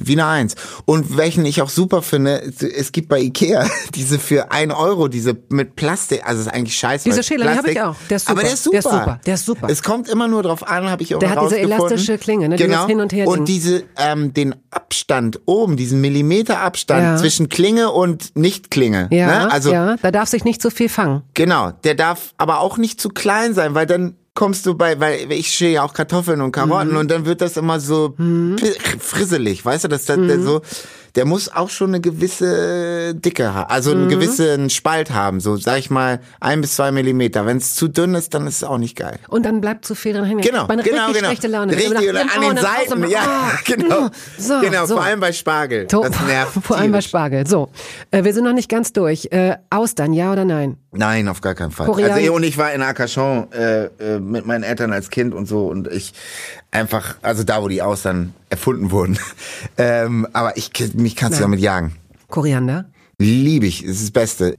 wie 0.02 0.14
eine 0.14 0.26
Eins. 0.26 0.56
Und 0.84 1.16
welchen 1.16 1.46
ich 1.46 1.62
auch 1.62 1.68
super 1.68 2.02
finde, 2.02 2.42
es 2.42 2.90
gibt 2.90 3.08
bei 3.08 3.20
Ikea 3.20 3.64
diese 3.94 4.18
für 4.18 4.50
ein 4.50 4.72
Euro, 4.72 5.06
diese 5.06 5.36
mit 5.48 5.76
Plastik, 5.76 6.26
also 6.26 6.40
ist 6.40 6.48
eigentlich 6.48 6.76
scheiße. 6.76 7.08
Diese 7.08 7.22
Schäler, 7.22 7.52
die 7.52 7.58
habe 7.58 7.70
ich 7.70 7.80
auch. 7.80 7.94
Der 8.08 8.16
ist 8.16 8.26
super. 8.26 8.32
Aber 8.32 8.42
der 8.42 8.52
ist 8.54 8.64
super. 8.64 8.72
Der 8.72 8.80
ist 8.80 8.90
super. 8.90 9.20
Der 9.26 9.34
ist 9.34 9.46
super. 9.46 9.68
Es 9.70 9.82
kommt 9.84 10.08
immer 10.08 10.26
nur 10.26 10.42
drauf 10.42 10.66
an, 10.66 10.90
habe 10.90 11.04
ich 11.04 11.14
auch 11.14 11.20
Der 11.20 11.30
hat 11.30 11.42
diese 11.44 11.60
elastische 11.60 12.18
Klinge, 12.18 12.48
ne, 12.48 12.56
Genau. 12.56 12.72
dieses 12.72 12.86
Hin- 12.88 13.00
und 13.00 13.12
Her-Ding. 13.12 13.32
und 13.32 13.44
diese, 13.48 13.84
ähm, 13.96 14.34
den 14.34 14.56
Abstand 14.70 15.38
oben, 15.46 15.76
diesen 15.76 16.00
Millimeter 16.00 16.60
Abstand 16.60 17.02
Ja. 17.02 17.16
zwischen 17.16 17.48
Klinge 17.48 17.59
und 17.92 18.36
Nicht-Klinge. 18.36 19.08
ja, 19.10 19.26
ne? 19.46 19.52
Also 19.52 19.72
ja, 19.72 19.96
da 19.96 20.10
darf 20.10 20.28
sich 20.28 20.44
nicht 20.44 20.60
so 20.62 20.70
viel 20.70 20.88
fangen. 20.88 21.22
Genau, 21.34 21.72
der 21.84 21.94
darf 21.94 22.32
aber 22.36 22.60
auch 22.60 22.76
nicht 22.76 23.00
zu 23.00 23.08
klein 23.08 23.54
sein, 23.54 23.74
weil 23.74 23.86
dann 23.86 24.16
kommst 24.34 24.64
du 24.64 24.74
bei, 24.74 24.98
weil 25.00 25.30
ich 25.32 25.48
schäle 25.48 25.72
ja 25.72 25.82
auch 25.82 25.92
Kartoffeln 25.92 26.40
und 26.40 26.52
Karotten 26.52 26.92
Mhm. 26.92 26.96
und 26.96 27.10
dann 27.10 27.24
wird 27.26 27.40
das 27.40 27.56
immer 27.56 27.80
so 27.80 28.10
pi- 28.10 28.56
frisselig, 29.00 29.64
weißt 29.64 29.84
du, 29.84 29.88
dass 29.88 30.04
der 30.06 30.16
Mhm. 30.18 30.42
so, 30.44 30.60
der 31.16 31.24
muss 31.24 31.50
auch 31.52 31.70
schon 31.70 31.90
eine 31.90 32.00
gewisse 32.00 33.14
Dicke 33.14 33.54
haben, 33.54 33.70
also 33.70 33.90
Mhm. 33.94 34.00
einen 34.02 34.08
gewissen 34.10 34.70
Spalt 34.70 35.10
haben, 35.10 35.40
so 35.40 35.56
sag 35.56 35.78
ich 35.78 35.90
mal 35.90 36.20
ein 36.40 36.60
bis 36.60 36.76
zwei 36.76 36.90
Millimeter. 36.92 37.46
Wenn 37.46 37.56
es 37.58 37.74
zu 37.74 37.88
dünn 37.88 38.14
ist, 38.14 38.34
dann 38.34 38.46
ist 38.46 38.56
es 38.56 38.64
auch 38.64 38.78
nicht 38.78 38.96
geil. 38.96 39.18
Und 39.28 39.44
dann 39.44 39.60
bleibt 39.60 39.84
zu 39.84 39.94
viel 39.94 40.12
dran 40.14 40.24
hängen. 40.24 40.40
Genau, 40.40 40.66
Bei 40.66 40.76
genau, 40.76 41.06
richtig 41.06 41.14
genau. 41.16 41.26
schlechte 41.28 41.48
Laune. 41.48 41.72
Richtig, 41.76 42.08
oder 42.10 42.20
an 42.22 42.40
den 42.40 42.56
Seiten, 42.56 43.08
ja, 43.10 43.20
ah, 43.26 43.58
genau. 43.64 44.08
So, 44.38 44.60
genau, 44.60 44.86
so. 44.86 44.94
vor 44.96 45.04
allem 45.04 45.20
bei 45.20 45.32
Spargel. 45.32 45.86
So, 45.90 46.02
Das 46.02 46.20
nervt. 46.26 46.52
Vor 46.64 46.76
allem 46.76 46.92
bei. 46.92 47.00
Spargel. 47.00 47.46
So, 47.46 47.70
äh, 48.10 48.24
wir 48.24 48.32
sind 48.34 48.44
noch 48.44 48.52
nicht 48.52 48.68
ganz 48.68 48.92
durch. 48.92 49.28
Äh, 49.32 49.56
Austern, 49.70 50.12
ja 50.12 50.32
oder 50.32 50.44
nein? 50.44 50.76
Nein, 50.92 51.28
auf 51.28 51.40
gar 51.40 51.54
keinen 51.54 51.70
Fall. 51.70 51.86
Korean- 51.86 52.10
Also 52.10 52.32
und 52.34 52.42
ich 52.42 52.58
war 52.58 52.72
in 52.72 52.82
Arcachon 52.82 53.50
äh, 53.52 53.84
äh, 53.84 54.18
mit 54.20 54.44
meinen 54.46 54.64
Eltern 54.64 54.92
als 54.92 55.08
Kind 55.10 55.34
und 55.34 55.46
so 55.46 55.66
und 55.66 55.86
ich 55.88 56.12
einfach, 56.70 57.16
also 57.22 57.44
da, 57.44 57.62
wo 57.62 57.68
die 57.68 57.82
Austern 57.82 58.34
erfunden 58.48 58.90
wurden. 58.90 59.18
ähm, 59.78 60.26
aber 60.32 60.56
ich 60.56 60.70
mich 60.94 61.16
kannst 61.16 61.38
du 61.38 61.42
damit 61.42 61.60
jagen. 61.60 61.96
Koriander? 62.28 62.86
Liebe 63.18 63.66
ich, 63.66 63.84
ist 63.84 64.02
das 64.02 64.10
Beste. 64.10 64.56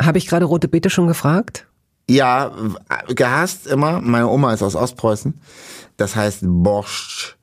Habe 0.00 0.18
ich 0.18 0.26
gerade 0.26 0.44
rote 0.44 0.68
Beete 0.68 0.90
schon 0.90 1.08
gefragt? 1.08 1.66
Ja, 2.08 2.52
gehasst 3.08 3.66
immer. 3.66 4.00
Meine 4.00 4.28
Oma 4.28 4.52
ist 4.52 4.62
aus 4.62 4.74
Ostpreußen. 4.74 5.40
Das 5.96 6.16
heißt 6.16 6.40
Borscht 6.42 7.36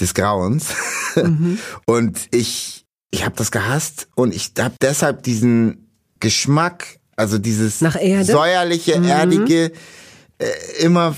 des 0.00 0.14
Grauens. 0.14 0.68
Und 1.86 2.28
ich, 2.30 2.84
ich 3.10 3.24
habe 3.24 3.36
das 3.36 3.50
gehasst 3.50 4.08
und 4.16 4.34
ich 4.34 4.52
habe 4.58 4.74
deshalb 4.80 5.22
diesen 5.22 5.88
Geschmack, 6.18 6.98
also 7.14 7.38
dieses 7.38 7.80
Nach 7.80 8.00
Erde? 8.00 8.24
säuerliche, 8.24 8.94
erdige, 8.94 9.70
äh, 10.38 10.46
immer 10.80 11.14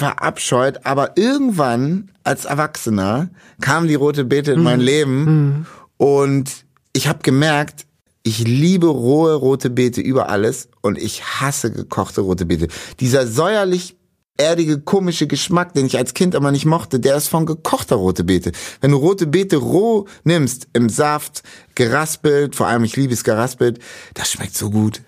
verabscheut. 0.00 0.84
Aber 0.84 1.16
irgendwann 1.16 2.10
als 2.24 2.46
Erwachsener 2.46 3.30
kam 3.60 3.86
die 3.86 3.94
rote 3.94 4.24
Beete 4.24 4.52
in 4.52 4.62
mein 4.62 4.80
Leben 4.80 5.66
und 5.96 6.64
ich 6.92 7.06
habe 7.06 7.20
gemerkt, 7.22 7.86
ich 8.22 8.40
liebe 8.40 8.86
rohe 8.86 9.34
rote 9.34 9.70
Beete 9.70 10.00
über 10.00 10.28
alles 10.28 10.68
und 10.82 10.98
ich 10.98 11.22
hasse 11.22 11.70
gekochte 11.70 12.22
rote 12.22 12.46
Beete. 12.46 12.68
Dieser 12.98 13.26
säuerlich 13.26 13.96
erdige, 14.36 14.80
komische 14.80 15.26
Geschmack, 15.26 15.74
den 15.74 15.86
ich 15.86 15.98
als 15.98 16.14
Kind 16.14 16.34
aber 16.34 16.50
nicht 16.50 16.64
mochte, 16.64 16.98
der 16.98 17.16
ist 17.16 17.28
von 17.28 17.44
gekochter 17.46 17.96
rote 17.96 18.24
Beete. 18.24 18.52
Wenn 18.80 18.90
du 18.90 18.96
rote 18.96 19.26
Beete 19.26 19.58
roh 19.58 20.06
nimmst, 20.24 20.68
im 20.72 20.88
Saft, 20.88 21.42
geraspelt, 21.74 22.56
vor 22.56 22.66
allem 22.66 22.84
ich 22.84 22.96
liebe 22.96 23.12
es 23.12 23.24
geraspelt, 23.24 23.78
das 24.14 24.30
schmeckt 24.32 24.56
so 24.56 24.70
gut. 24.70 25.02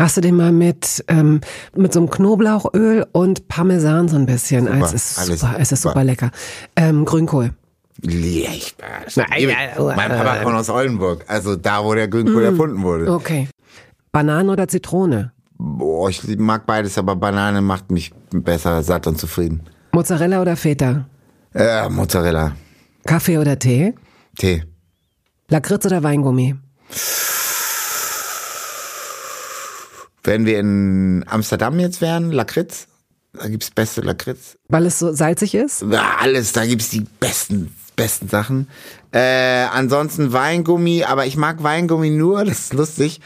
Hast 0.00 0.16
du 0.16 0.20
den 0.22 0.34
mal 0.36 0.50
mit, 0.50 1.04
ähm, 1.08 1.40
mit 1.76 1.92
so 1.92 2.00
einem 2.00 2.08
Knoblauchöl 2.10 3.06
und 3.12 3.48
Parmesan 3.48 4.08
so 4.08 4.16
ein 4.16 4.24
bisschen? 4.26 4.66
Super, 4.66 4.80
es 4.86 4.92
ist 4.94 5.16
super, 5.26 5.54
es 5.58 5.72
ist 5.72 5.82
super. 5.82 5.92
super 5.92 6.04
lecker. 6.04 6.30
Ähm, 6.74 7.04
Grünkohl. 7.04 7.50
Ja, 8.02 8.50
ich- 8.50 8.74
mein 8.78 10.08
Papa 10.10 10.42
kommt 10.42 10.56
aus 10.56 10.70
Oldenburg, 10.70 11.24
also 11.28 11.54
da, 11.54 11.84
wo 11.84 11.94
der 11.94 12.08
Grünkohl 12.08 12.42
erfunden 12.44 12.82
wurde. 12.82 13.12
Okay. 13.12 13.48
Bananen 14.10 14.48
oder 14.48 14.66
Zitrone? 14.68 15.32
Boah, 15.58 16.08
ich 16.08 16.22
mag 16.38 16.64
beides, 16.64 16.96
aber 16.96 17.14
Banane 17.14 17.60
macht 17.60 17.90
mich 17.90 18.10
besser 18.30 18.82
satt 18.82 19.06
und 19.06 19.18
zufrieden. 19.20 19.60
Mozzarella 19.92 20.40
oder 20.40 20.56
Feta? 20.56 21.04
Äh, 21.54 21.90
Mozzarella, 21.90 22.52
Kaffee 23.04 23.36
oder 23.36 23.58
Tee? 23.58 23.92
Tee. 24.38 24.64
Lakritz 25.48 25.84
oder 25.84 26.02
Weingummi? 26.02 26.54
Wenn 30.22 30.46
wir 30.46 30.58
in 30.58 31.24
Amsterdam 31.28 31.78
jetzt 31.80 32.00
wären, 32.00 32.30
Lakritz, 32.30 32.86
da 33.32 33.48
gibt's 33.48 33.70
beste 33.70 34.00
Lakritz. 34.00 34.56
Weil 34.68 34.86
es 34.86 34.98
so 34.98 35.12
salzig 35.12 35.54
ist? 35.54 35.84
Ja, 35.90 36.16
alles, 36.20 36.52
da 36.52 36.66
gibt's 36.66 36.90
die 36.90 37.06
besten, 37.20 37.74
besten 37.96 38.28
Sachen. 38.28 38.68
Äh, 39.12 39.66
ansonsten 39.72 40.32
Weingummi, 40.32 41.04
aber 41.04 41.26
ich 41.26 41.36
mag 41.36 41.62
Weingummi 41.62 42.10
nur, 42.10 42.44
das 42.44 42.58
ist 42.58 42.72
lustig, 42.74 43.20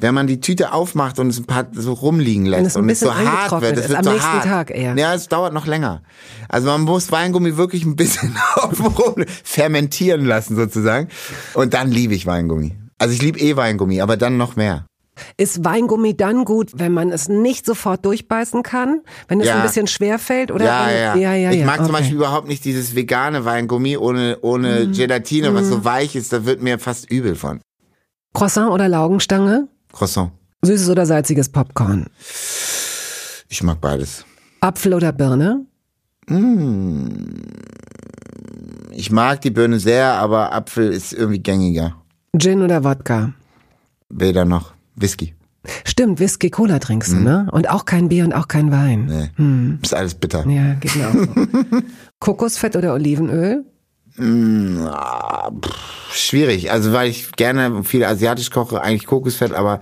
wenn 0.00 0.14
man 0.14 0.26
die 0.26 0.40
Tüte 0.40 0.72
aufmacht 0.72 1.18
und 1.18 1.28
es 1.28 1.38
ein 1.38 1.44
paar 1.44 1.66
so 1.72 1.92
rumliegen 1.92 2.46
lässt 2.46 2.76
ein 2.76 2.82
und 2.82 2.88
es 2.88 3.00
so 3.00 3.14
hart 3.14 3.60
wird. 3.60 3.76
Es 3.76 3.84
ist, 3.84 3.88
wird 3.90 3.98
am 3.98 4.04
so 4.04 4.10
nächsten 4.12 4.28
hart. 4.28 4.44
Tag 4.44 4.70
eher. 4.70 4.96
Ja, 4.96 5.14
es 5.14 5.28
dauert 5.28 5.52
noch 5.52 5.66
länger. 5.66 6.02
Also 6.48 6.68
man 6.68 6.80
muss 6.80 7.12
Weingummi 7.12 7.56
wirklich 7.58 7.84
ein 7.84 7.96
bisschen 7.96 8.34
rum 8.56 9.24
fermentieren 9.44 10.24
lassen 10.24 10.56
sozusagen. 10.56 11.08
Und 11.52 11.74
dann 11.74 11.90
liebe 11.90 12.14
ich 12.14 12.26
Weingummi. 12.26 12.76
Also 12.98 13.14
ich 13.14 13.22
liebe 13.22 13.38
eh 13.38 13.56
Weingummi, 13.56 14.00
aber 14.00 14.16
dann 14.16 14.36
noch 14.36 14.56
mehr. 14.56 14.86
Ist 15.36 15.64
Weingummi 15.64 16.16
dann 16.16 16.44
gut, 16.44 16.70
wenn 16.74 16.92
man 16.92 17.10
es 17.10 17.28
nicht 17.28 17.66
sofort 17.66 18.04
durchbeißen 18.04 18.62
kann? 18.62 19.00
Wenn 19.28 19.40
es 19.40 19.46
Ja. 19.46 19.56
ein 19.56 19.62
bisschen 19.62 19.86
schwer 19.86 20.18
fällt? 20.18 20.50
Oder 20.50 20.64
Ja, 20.64 20.90
ja, 20.90 21.14
ja, 21.16 21.34
ja, 21.34 21.50
Ich 21.52 21.64
mag 21.64 21.76
zum 21.76 21.86
okay. 21.86 21.92
Beispiel 21.94 22.16
überhaupt 22.16 22.48
nicht 22.48 22.64
dieses 22.64 22.94
vegane 22.94 23.44
Weingummi 23.44 23.96
ohne, 23.96 24.38
ohne 24.42 24.86
Mhm. 24.86 24.92
Gelatine, 24.92 25.54
was 25.54 25.68
so 25.68 25.84
weich 25.84 26.16
ist. 26.16 26.32
Da 26.32 26.44
wird 26.44 26.62
mir 26.62 26.78
fast 26.78 27.10
übel 27.10 27.34
von. 27.34 27.60
Croissant 28.34 28.70
oder 28.70 28.88
Laugenstange? 28.88 29.68
Croissant. 29.92 30.30
Süßes 30.62 30.88
oder 30.90 31.06
salziges 31.06 31.48
Popcorn? 31.48 32.06
Ich 33.48 33.62
mag 33.62 33.80
beides. 33.80 34.24
Apfel 34.60 34.94
oder 34.94 35.10
Birne? 35.12 35.64
Ich 38.92 39.10
mag 39.10 39.40
die 39.40 39.50
Birne 39.50 39.78
sehr, 39.80 40.12
aber 40.14 40.52
Apfel 40.52 40.92
ist 40.92 41.12
irgendwie 41.12 41.38
gängiger. 41.40 41.96
Gin 42.38 42.62
oder 42.62 42.84
Wodka? 42.84 43.32
Weder 44.10 44.44
noch. 44.44 44.72
Whisky. 45.00 45.34
Stimmt, 45.84 46.20
Whisky, 46.20 46.48
Cola 46.50 46.78
trinkst 46.78 47.12
du, 47.12 47.16
Mhm. 47.16 47.22
ne? 47.24 47.48
Und 47.52 47.68
auch 47.68 47.84
kein 47.84 48.08
Bier 48.08 48.24
und 48.24 48.32
auch 48.32 48.48
kein 48.48 48.70
Wein. 48.70 49.30
Nee. 49.36 49.78
Ist 49.82 49.94
alles 49.94 50.14
bitter. 50.14 50.46
Ja, 50.48 50.74
geht 50.74 50.96
mir 50.96 51.08
auch 51.08 51.12
so. 51.14 51.26
Kokosfett 52.20 52.76
oder 52.76 52.94
Olivenöl? 52.94 53.64
Ah, 54.18 55.50
pff, 55.50 56.14
schwierig. 56.14 56.70
Also 56.72 56.92
weil 56.92 57.08
ich 57.10 57.32
gerne 57.32 57.84
viel 57.84 58.04
asiatisch 58.04 58.50
koche, 58.50 58.80
eigentlich 58.82 59.06
Kokosfett, 59.06 59.52
aber 59.52 59.80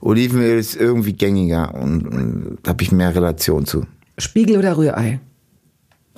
Olivenöl 0.00 0.58
ist 0.58 0.76
irgendwie 0.76 1.12
gängiger 1.14 1.74
und, 1.74 2.06
und 2.06 2.58
da 2.62 2.70
habe 2.70 2.82
ich 2.82 2.92
mehr 2.92 3.14
Relation 3.14 3.64
zu. 3.66 3.86
Spiegel 4.18 4.58
oder 4.58 4.76
Rührei? 4.76 5.20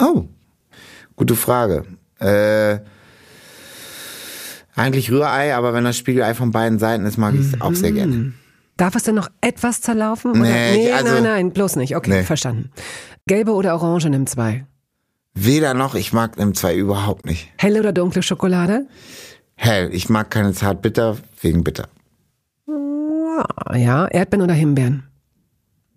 Oh, 0.00 0.24
gute 1.16 1.36
Frage. 1.36 1.84
Äh, 2.18 2.78
Eigentlich 4.76 5.10
Rührei, 5.10 5.54
aber 5.54 5.72
wenn 5.72 5.84
das 5.84 5.96
Spiegelei 5.96 6.34
von 6.34 6.50
beiden 6.50 6.78
Seiten 6.78 7.06
ist, 7.06 7.16
mag 7.16 7.34
ich 7.34 7.40
es 7.40 7.56
mhm. 7.56 7.62
auch 7.62 7.74
sehr 7.74 7.92
gerne. 7.92 8.32
Darf 8.76 8.96
es 8.96 9.04
denn 9.04 9.14
noch 9.14 9.30
etwas 9.40 9.80
zerlaufen? 9.80 10.32
Oder? 10.32 10.40
Nee, 10.40 10.76
nee 10.76 10.92
also, 10.92 11.14
nein, 11.14 11.22
nein, 11.22 11.50
bloß 11.52 11.76
nicht. 11.76 11.96
Okay, 11.96 12.10
nee. 12.10 12.22
verstanden. 12.22 12.70
Gelbe 13.26 13.52
oder 13.52 13.74
Orange 13.74 14.10
nimm 14.10 14.26
zwei? 14.26 14.66
Weder 15.34 15.74
noch, 15.74 15.94
ich 15.94 16.12
mag 16.12 16.36
nimm 16.38 16.54
zwei 16.54 16.76
überhaupt 16.76 17.24
nicht. 17.24 17.50
Helle 17.58 17.80
oder 17.80 17.92
dunkle 17.92 18.22
Schokolade? 18.22 18.86
Hell, 19.54 19.90
ich 19.92 20.08
mag 20.08 20.30
keine 20.30 20.52
Zartbitter 20.52 21.18
wegen 21.40 21.62
Bitter. 21.62 21.88
Ja, 23.74 24.06
Erdbeeren 24.06 24.44
oder 24.44 24.54
Himbeeren? 24.54 25.04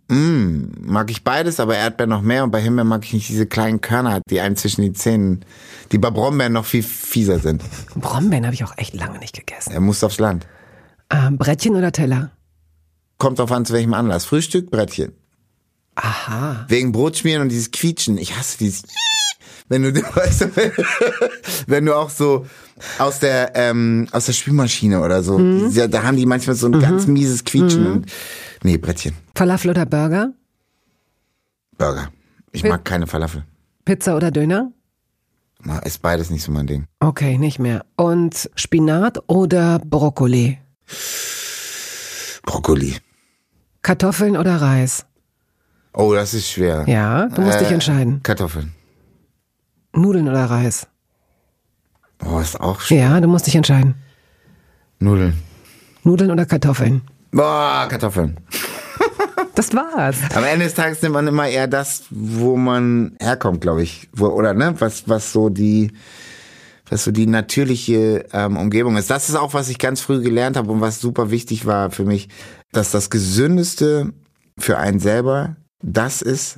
Mm, 0.09 0.69
mag 0.79 1.11
ich 1.11 1.23
beides, 1.23 1.59
aber 1.59 1.75
Erdbeeren 1.75 2.09
noch 2.09 2.21
mehr 2.21 2.43
und 2.43 2.51
bei 2.51 2.61
Himbeeren 2.61 2.87
mag 2.87 3.03
ich 3.03 3.13
nicht 3.13 3.29
diese 3.29 3.45
kleinen 3.45 3.81
Körner, 3.81 4.21
die 4.29 4.39
einen 4.39 4.55
zwischen 4.55 4.81
die 4.81 4.93
Zähnen, 4.93 5.43
die 5.91 5.97
bei 5.97 6.09
Brombeeren 6.09 6.53
noch 6.53 6.65
viel 6.65 6.83
fieser 6.83 7.39
sind. 7.39 7.61
Brombeeren 7.95 8.45
habe 8.45 8.53
ich 8.53 8.63
auch 8.63 8.77
echt 8.77 8.93
lange 8.93 9.19
nicht 9.19 9.35
gegessen. 9.35 9.71
Er 9.71 9.81
muss 9.81 10.03
aufs 10.03 10.19
Land. 10.19 10.47
Ähm, 11.09 11.37
Brettchen 11.37 11.75
oder 11.75 11.91
Teller? 11.91 12.31
Kommt 13.17 13.39
auf 13.41 13.51
an, 13.51 13.65
zu 13.65 13.73
welchem 13.73 13.93
Anlass. 13.93 14.25
Frühstück, 14.25 14.71
Brettchen. 14.71 15.13
Aha. 15.95 16.65
Wegen 16.69 16.91
Brotschmieren 16.91 17.41
und 17.41 17.49
dieses 17.49 17.71
Quietschen. 17.71 18.17
Ich 18.17 18.37
hasse 18.37 18.57
dieses 18.59 18.83
wenn 19.69 19.83
du, 19.83 19.93
weißt 20.15 20.41
du, 20.41 20.51
wenn 21.67 21.85
du 21.85 21.95
auch 21.95 22.09
so 22.09 22.45
aus 22.99 23.19
der 23.19 23.53
ähm, 23.55 24.07
aus 24.11 24.27
der 24.27 24.33
Spülmaschine 24.33 25.01
oder 25.01 25.23
so, 25.23 25.37
mhm. 25.37 25.73
da 25.89 26.03
haben 26.03 26.17
die 26.17 26.25
manchmal 26.25 26.55
so 26.55 26.67
ein 26.67 26.73
mhm. 26.73 26.81
ganz 26.81 27.07
mieses 27.07 27.43
Quietschen. 27.43 27.83
Mhm. 27.83 27.91
Und, 27.91 28.11
nee, 28.67 28.77
Brettchen. 28.77 29.15
Falafel 29.35 29.71
oder 29.71 29.85
Burger? 29.85 30.33
Burger. 31.77 32.11
Ich 32.51 32.63
P 32.63 32.69
mag 32.69 32.83
keine 32.83 33.07
Falafel. 33.07 33.43
Pizza 33.85 34.15
oder 34.15 34.29
Döner? 34.31 34.71
Ist 35.83 36.01
beides 36.01 36.29
nicht 36.29 36.43
so 36.43 36.51
mein 36.51 36.67
Ding. 36.67 36.85
Okay, 36.99 37.37
nicht 37.37 37.59
mehr. 37.59 37.85
Und 37.95 38.49
Spinat 38.55 39.17
oder 39.27 39.79
Brokkoli? 39.79 40.59
Brokkoli. 42.43 42.97
Kartoffeln 43.81 44.37
oder 44.37 44.61
Reis? 44.61 45.05
Oh, 45.93 46.13
das 46.13 46.33
ist 46.33 46.49
schwer. 46.49 46.85
Ja, 46.87 47.27
du 47.27 47.41
musst 47.41 47.57
äh, 47.57 47.63
dich 47.63 47.71
entscheiden. 47.71 48.21
Kartoffeln. 48.21 48.73
Nudeln 49.93 50.27
oder 50.27 50.45
Reis? 50.45 50.87
Boah, 52.19 52.41
ist 52.41 52.59
auch 52.59 52.81
schwer. 52.81 53.09
Ja, 53.09 53.21
du 53.21 53.27
musst 53.27 53.47
dich 53.47 53.55
entscheiden. 53.55 53.95
Nudeln. 54.99 55.35
Nudeln 56.03 56.31
oder 56.31 56.45
Kartoffeln? 56.45 57.01
Boah, 57.37 57.85
Kartoffeln. 57.87 58.35
Das 59.53 59.71
war's. 59.75 60.17
Am 60.33 60.43
Ende 60.43 60.65
des 60.65 60.73
Tages 60.73 61.03
nimmt 61.03 61.13
man 61.13 61.27
immer 61.27 61.47
eher 61.47 61.67
das, 61.67 62.05
wo 62.09 62.57
man 62.57 63.15
herkommt, 63.19 63.61
glaube 63.61 63.83
ich. 63.83 64.09
Wo, 64.11 64.25
oder 64.27 64.55
ne, 64.55 64.73
was, 64.79 65.07
was 65.07 65.33
so 65.33 65.49
die, 65.49 65.91
was 66.89 67.03
so 67.03 67.11
die 67.11 67.27
natürliche 67.27 68.25
ähm, 68.33 68.57
Umgebung 68.57 68.97
ist. 68.97 69.11
Das 69.11 69.29
ist 69.29 69.35
auch, 69.35 69.53
was 69.53 69.69
ich 69.69 69.77
ganz 69.77 70.01
früh 70.01 70.21
gelernt 70.21 70.57
habe 70.57 70.71
und 70.71 70.81
was 70.81 70.99
super 70.99 71.29
wichtig 71.29 71.67
war 71.67 71.91
für 71.91 72.05
mich, 72.05 72.29
dass 72.71 72.89
das 72.89 73.11
Gesündeste 73.11 74.13
für 74.57 74.79
einen 74.79 74.99
selber 74.99 75.57
das 75.83 76.23
ist, 76.23 76.57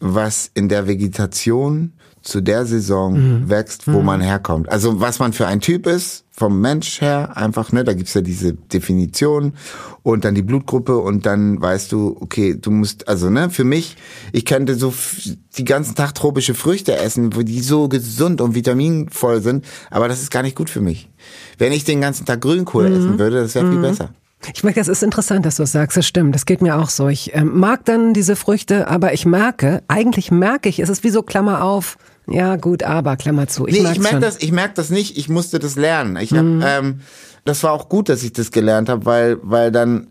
was 0.00 0.50
in 0.52 0.68
der 0.68 0.86
Vegetation 0.86 1.94
zu 2.20 2.42
der 2.42 2.66
Saison 2.66 3.14
mhm. 3.14 3.48
wächst, 3.48 3.86
wo 3.86 4.00
mhm. 4.00 4.04
man 4.04 4.20
herkommt. 4.20 4.68
Also 4.68 5.00
was 5.00 5.18
man 5.18 5.32
für 5.32 5.46
ein 5.46 5.60
Typ 5.60 5.86
ist, 5.86 6.26
vom 6.38 6.60
Mensch 6.60 7.00
her, 7.00 7.36
einfach, 7.36 7.72
ne, 7.72 7.82
da 7.82 7.94
gibt's 7.94 8.14
ja 8.14 8.20
diese 8.20 8.52
Definition 8.52 9.54
und 10.04 10.24
dann 10.24 10.36
die 10.36 10.42
Blutgruppe 10.42 10.96
und 10.96 11.26
dann 11.26 11.60
weißt 11.60 11.90
du, 11.90 12.16
okay, 12.20 12.54
du 12.54 12.70
musst, 12.70 13.08
also 13.08 13.28
ne, 13.28 13.50
für 13.50 13.64
mich, 13.64 13.96
ich 14.32 14.44
könnte 14.44 14.76
so 14.76 14.94
die 15.56 15.64
ganzen 15.64 15.96
Tag 15.96 16.14
tropische 16.14 16.54
Früchte 16.54 16.96
essen, 16.96 17.34
wo 17.34 17.42
die 17.42 17.60
so 17.60 17.88
gesund 17.88 18.40
und 18.40 18.54
vitaminvoll 18.54 19.42
sind, 19.42 19.64
aber 19.90 20.06
das 20.06 20.22
ist 20.22 20.30
gar 20.30 20.44
nicht 20.44 20.54
gut 20.54 20.70
für 20.70 20.80
mich. 20.80 21.10
Wenn 21.58 21.72
ich 21.72 21.82
den 21.82 22.00
ganzen 22.00 22.24
Tag 22.24 22.40
Grünkohl 22.40 22.88
mhm. 22.88 22.96
essen 22.96 23.18
würde, 23.18 23.42
das 23.42 23.56
wäre 23.56 23.68
viel 23.68 23.78
mhm. 23.78 23.82
besser. 23.82 24.10
Ich 24.54 24.62
merke, 24.62 24.78
das 24.78 24.86
ist 24.86 25.02
interessant, 25.02 25.44
dass 25.44 25.56
du 25.56 25.64
das 25.64 25.72
sagst. 25.72 25.96
Das 25.96 26.06
stimmt. 26.06 26.32
Das 26.32 26.46
geht 26.46 26.62
mir 26.62 26.78
auch 26.78 26.90
so. 26.90 27.08
Ich 27.08 27.34
äh, 27.34 27.42
mag 27.42 27.84
dann 27.84 28.14
diese 28.14 28.36
Früchte, 28.36 28.86
aber 28.86 29.12
ich 29.12 29.26
merke, 29.26 29.82
eigentlich 29.88 30.30
merke 30.30 30.68
ich, 30.68 30.78
es 30.78 30.88
ist 30.88 31.02
wie 31.02 31.10
so 31.10 31.24
Klammer 31.24 31.64
auf. 31.64 31.98
Ja, 32.30 32.56
gut, 32.56 32.82
aber 32.82 33.16
Klammer 33.16 33.48
zu. 33.48 33.66
Ich, 33.66 33.80
nee, 33.80 33.90
ich 33.90 34.00
merke 34.00 34.20
das, 34.20 34.40
ich 34.40 34.52
merke 34.52 34.74
das 34.74 34.90
nicht. 34.90 35.16
Ich 35.16 35.28
musste 35.28 35.58
das 35.58 35.76
lernen. 35.76 36.16
Ich 36.16 36.32
hab, 36.32 36.44
mhm. 36.44 36.62
ähm, 36.64 37.00
das 37.44 37.62
war 37.62 37.72
auch 37.72 37.88
gut, 37.88 38.08
dass 38.08 38.22
ich 38.22 38.32
das 38.32 38.50
gelernt 38.50 38.88
habe, 38.88 39.06
weil, 39.06 39.38
weil 39.42 39.72
dann 39.72 40.08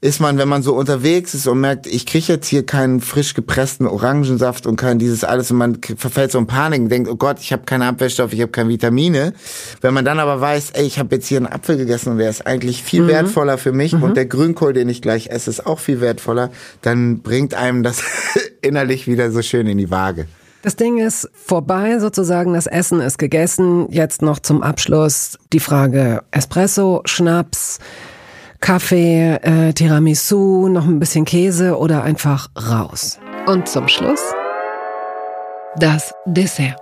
ist 0.00 0.20
man, 0.20 0.36
wenn 0.36 0.48
man 0.48 0.62
so 0.62 0.74
unterwegs 0.74 1.32
ist 1.34 1.46
und 1.46 1.60
merkt, 1.60 1.86
ich 1.86 2.04
kriege 2.04 2.26
jetzt 2.34 2.46
hier 2.46 2.66
keinen 2.66 3.00
frisch 3.00 3.32
gepressten 3.32 3.86
Orangensaft 3.86 4.66
und 4.66 4.76
kein 4.76 4.98
dieses 4.98 5.24
alles 5.24 5.50
und 5.50 5.56
man 5.56 5.78
verfällt 5.96 6.32
so 6.32 6.38
in 6.38 6.46
Panik 6.46 6.82
und 6.82 6.90
denkt, 6.90 7.08
oh 7.08 7.16
Gott, 7.16 7.38
ich 7.40 7.52
habe 7.52 7.62
keine 7.64 7.86
Abwehrstoffe, 7.86 8.34
ich 8.34 8.42
habe 8.42 8.52
keine 8.52 8.68
Vitamine. 8.68 9.32
Wenn 9.80 9.94
man 9.94 10.04
dann 10.04 10.18
aber 10.18 10.40
weiß, 10.40 10.72
ey, 10.72 10.84
ich 10.86 10.98
habe 10.98 11.14
jetzt 11.14 11.26
hier 11.26 11.38
einen 11.38 11.46
Apfel 11.46 11.78
gegessen 11.78 12.12
und 12.12 12.18
der 12.18 12.28
ist 12.28 12.46
eigentlich 12.46 12.82
viel 12.82 13.02
mhm. 13.02 13.08
wertvoller 13.08 13.56
für 13.56 13.72
mich 13.72 13.94
mhm. 13.94 14.02
und 14.02 14.16
der 14.16 14.26
Grünkohl, 14.26 14.74
den 14.74 14.88
ich 14.90 15.00
gleich 15.00 15.28
esse, 15.28 15.48
ist 15.48 15.66
auch 15.66 15.78
viel 15.78 16.02
wertvoller, 16.02 16.50
dann 16.82 17.20
bringt 17.22 17.54
einem 17.54 17.82
das 17.82 18.02
innerlich 18.60 19.06
wieder 19.06 19.30
so 19.30 19.40
schön 19.40 19.66
in 19.66 19.78
die 19.78 19.90
Waage. 19.90 20.26
Das 20.66 20.74
Ding 20.74 20.98
ist 20.98 21.30
vorbei 21.32 22.00
sozusagen, 22.00 22.54
das 22.54 22.66
Essen 22.66 23.00
ist 23.00 23.18
gegessen. 23.18 23.86
Jetzt 23.92 24.20
noch 24.20 24.40
zum 24.40 24.64
Abschluss 24.64 25.38
die 25.52 25.60
Frage 25.60 26.24
Espresso, 26.32 27.02
Schnaps, 27.04 27.78
Kaffee, 28.58 29.38
äh, 29.42 29.72
Tiramisu, 29.74 30.66
noch 30.66 30.84
ein 30.84 30.98
bisschen 30.98 31.24
Käse 31.24 31.78
oder 31.78 32.02
einfach 32.02 32.50
raus. 32.56 33.20
Und 33.46 33.68
zum 33.68 33.86
Schluss 33.86 34.18
das 35.76 36.12
Dessert. 36.24 36.74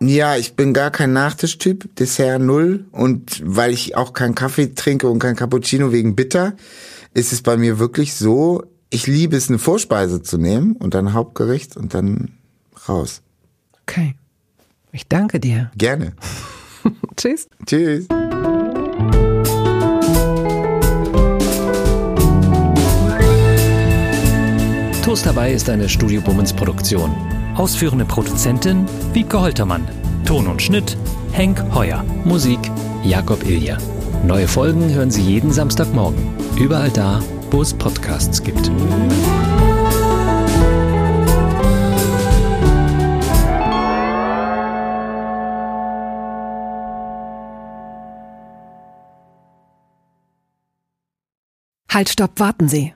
Ja, 0.00 0.34
ich 0.34 0.56
bin 0.56 0.74
gar 0.74 0.90
kein 0.90 1.12
Nachtischtyp, 1.12 1.94
Dessert 1.94 2.40
null. 2.40 2.86
Und 2.90 3.40
weil 3.44 3.72
ich 3.72 3.96
auch 3.96 4.14
keinen 4.14 4.34
Kaffee 4.34 4.74
trinke 4.74 5.08
und 5.08 5.20
kein 5.20 5.36
Cappuccino 5.36 5.92
wegen 5.92 6.16
bitter, 6.16 6.54
ist 7.14 7.32
es 7.32 7.40
bei 7.40 7.56
mir 7.56 7.78
wirklich 7.78 8.16
so, 8.16 8.64
ich 8.90 9.06
liebe 9.06 9.36
es, 9.36 9.48
eine 9.48 9.58
Vorspeise 9.58 10.22
zu 10.22 10.38
nehmen 10.38 10.76
und 10.76 10.94
dann 10.94 11.12
Hauptgericht 11.12 11.76
und 11.76 11.94
dann 11.94 12.38
raus. 12.88 13.22
Okay. 13.82 14.14
Ich 14.92 15.08
danke 15.08 15.40
dir. 15.40 15.70
Gerne. 15.76 16.14
Tschüss. 17.16 17.48
Tschüss. 17.66 18.06
Toast 25.02 25.26
dabei 25.26 25.52
ist 25.52 25.68
eine 25.70 25.88
Studio 25.88 26.20
Bummens 26.20 26.52
Produktion. 26.52 27.14
Ausführende 27.56 28.04
Produzentin 28.04 28.86
Wiebke 29.12 29.40
Holtermann. 29.40 29.86
Ton 30.24 30.46
und 30.46 30.60
Schnitt 30.60 30.96
Henk 31.32 31.62
Heuer. 31.74 32.04
Musik 32.24 32.58
Jakob 33.04 33.44
Ilja. 33.48 33.78
Neue 34.26 34.48
Folgen 34.48 34.92
hören 34.92 35.10
Sie 35.10 35.22
jeden 35.22 35.52
Samstagmorgen. 35.52 36.18
Überall 36.58 36.90
da, 36.90 37.22
wo 37.56 37.62
es 37.62 37.72
Podcasts 37.72 38.42
gibt. 38.42 38.70
Halt, 51.88 52.10
stopp, 52.10 52.38
warten 52.38 52.68
Sie. 52.68 52.95